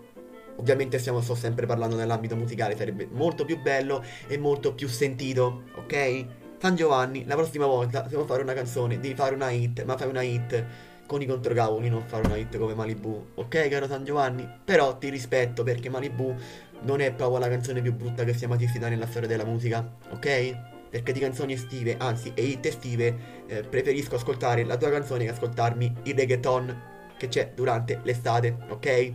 Ovviamente 0.55 0.99
stiamo, 0.99 1.21
sto 1.21 1.35
sempre 1.35 1.65
parlando 1.65 1.95
nell'ambito 1.95 2.35
musicale, 2.35 2.75
sarebbe 2.75 3.07
molto 3.09 3.45
più 3.45 3.61
bello 3.61 4.03
e 4.27 4.37
molto 4.37 4.73
più 4.73 4.89
sentito, 4.89 5.63
ok? 5.75 6.25
San 6.59 6.75
Giovanni, 6.75 7.25
la 7.25 7.35
prossima 7.35 7.65
volta, 7.65 8.09
se 8.09 8.15
vuoi 8.15 8.27
fare 8.27 8.41
una 8.41 8.53
canzone, 8.53 8.99
devi 8.99 9.15
fare 9.15 9.33
una 9.33 9.49
hit, 9.49 9.83
ma 9.85 9.95
fai 9.95 10.09
una 10.09 10.21
hit 10.21 10.65
con 11.05 11.21
i 11.21 11.25
controcavoli, 11.25 11.87
non 11.87 12.03
fare 12.05 12.27
una 12.27 12.35
hit 12.35 12.57
come 12.57 12.73
Malibu, 12.73 13.29
ok 13.35 13.69
caro 13.69 13.87
San 13.87 14.03
Giovanni? 14.03 14.47
Però 14.65 14.97
ti 14.97 15.09
rispetto 15.09 15.63
perché 15.63 15.89
Malibu 15.89 16.35
non 16.81 16.99
è 16.99 17.13
proprio 17.13 17.39
la 17.39 17.47
canzone 17.47 17.81
più 17.81 17.93
brutta 17.93 18.25
che 18.25 18.33
sia 18.33 18.49
mai 18.49 18.57
esistita 18.57 18.89
nella 18.89 19.07
storia 19.07 19.29
della 19.29 19.45
musica, 19.45 19.89
ok? 20.11 20.78
Perché 20.89 21.11
di 21.11 21.19
canzoni 21.19 21.53
estive, 21.53 21.95
anzi 21.97 22.31
e 22.33 22.43
hit 22.43 22.65
estive, 22.65 23.43
eh, 23.47 23.63
preferisco 23.63 24.15
ascoltare 24.15 24.63
la 24.63 24.77
tua 24.77 24.89
canzone 24.89 25.25
che 25.25 25.31
ascoltarmi 25.31 25.95
il 26.03 26.15
reggaeton 26.15 26.81
che 27.17 27.27
c'è 27.27 27.51
durante 27.53 27.99
l'estate, 28.03 28.57
ok? 28.69 29.11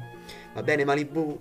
Va 0.54 0.62
bene 0.62 0.84
Malibu? 0.84 1.40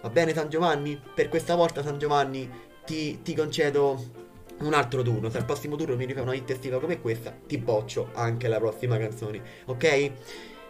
Va 0.00 0.10
bene 0.10 0.32
San 0.32 0.48
Giovanni? 0.48 1.00
Per 1.14 1.28
questa 1.28 1.54
volta 1.54 1.82
San 1.82 1.98
Giovanni 1.98 2.50
ti, 2.84 3.20
ti 3.22 3.34
concedo 3.34 4.20
un 4.60 4.74
altro 4.74 5.02
turno. 5.02 5.28
Se 5.28 5.38
al 5.38 5.44
prossimo 5.44 5.76
turno 5.76 5.96
mi 5.96 6.06
rifai 6.06 6.22
una 6.22 6.34
hit 6.34 6.50
estiva 6.50 6.80
come 6.80 7.00
questa, 7.00 7.36
ti 7.46 7.58
boccio 7.58 8.10
anche 8.14 8.48
la 8.48 8.58
prossima 8.58 8.96
canzone, 8.96 9.42
ok? 9.66 10.10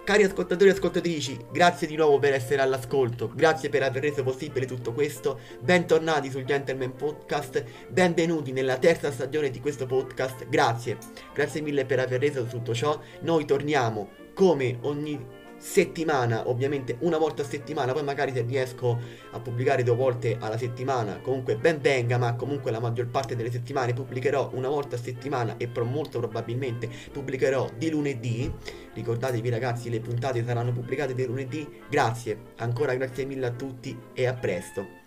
Cari 0.05 0.25
ascoltatori 0.25 0.69
e 0.69 0.73
ascoltatrici, 0.73 1.47
grazie 1.53 1.87
di 1.87 1.95
nuovo 1.95 2.19
per 2.19 2.33
essere 2.33 2.61
all'ascolto, 2.61 3.31
grazie 3.33 3.69
per 3.69 3.85
aver 3.85 4.03
reso 4.03 4.25
possibile 4.25 4.67
tutto 4.67 4.93
questo, 4.93 5.39
bentornati 5.61 6.29
sul 6.29 6.45
Gentleman 6.45 6.97
Podcast, 6.97 7.65
benvenuti 7.89 8.51
nella 8.51 8.79
terza 8.79 9.13
stagione 9.13 9.51
di 9.51 9.61
questo 9.61 9.87
podcast, 9.87 10.49
grazie, 10.49 10.99
grazie 11.33 11.61
mille 11.61 11.85
per 11.85 12.01
aver 12.01 12.19
reso 12.19 12.43
tutto 12.47 12.75
ciò, 12.75 13.01
noi 13.21 13.45
torniamo 13.45 14.11
come 14.35 14.79
ogni 14.81 15.25
settimana, 15.63 16.49
ovviamente 16.49 16.97
una 17.01 17.19
volta 17.19 17.43
a 17.43 17.45
settimana, 17.45 17.93
poi 17.93 18.03
magari 18.03 18.33
se 18.33 18.43
riesco 18.43 18.99
a 19.31 19.39
pubblicare 19.39 19.85
due 19.85 19.95
volte 19.95 20.37
alla 20.41 20.59
settimana, 20.59 21.21
comunque 21.21 21.57
ben 21.57 21.81
venga, 21.81 22.19
ma 22.19 22.35
comunque 22.35 22.73
la 22.73 22.81
maggior 22.81 23.07
parte 23.07 23.37
delle 23.37 23.51
settimane 23.51 23.95
pubblicherò 23.95 24.51
una 24.55 24.69
volta 24.69 24.97
a 24.97 24.99
settimana 24.99 25.57
e 25.59 25.69
pro 25.69 25.85
molto 25.85 26.19
probabilmente 26.19 26.91
pubblicherò 27.13 27.71
di 27.77 27.91
lunedì. 27.91 28.53
Ricordatevi 28.93 29.49
ragazzi, 29.49 29.89
le 29.89 30.01
puntate 30.01 30.45
saranno 30.45 30.73
pubblicate 30.73 31.15
di 31.15 31.25
lunedì. 31.25 31.67
Grazie, 31.89 32.39
ancora 32.57 32.95
grazie 32.95 33.25
mille 33.25 33.47
a 33.47 33.51
tutti 33.53 33.97
e 34.13 34.27
a 34.27 34.35
presto. 34.35 35.01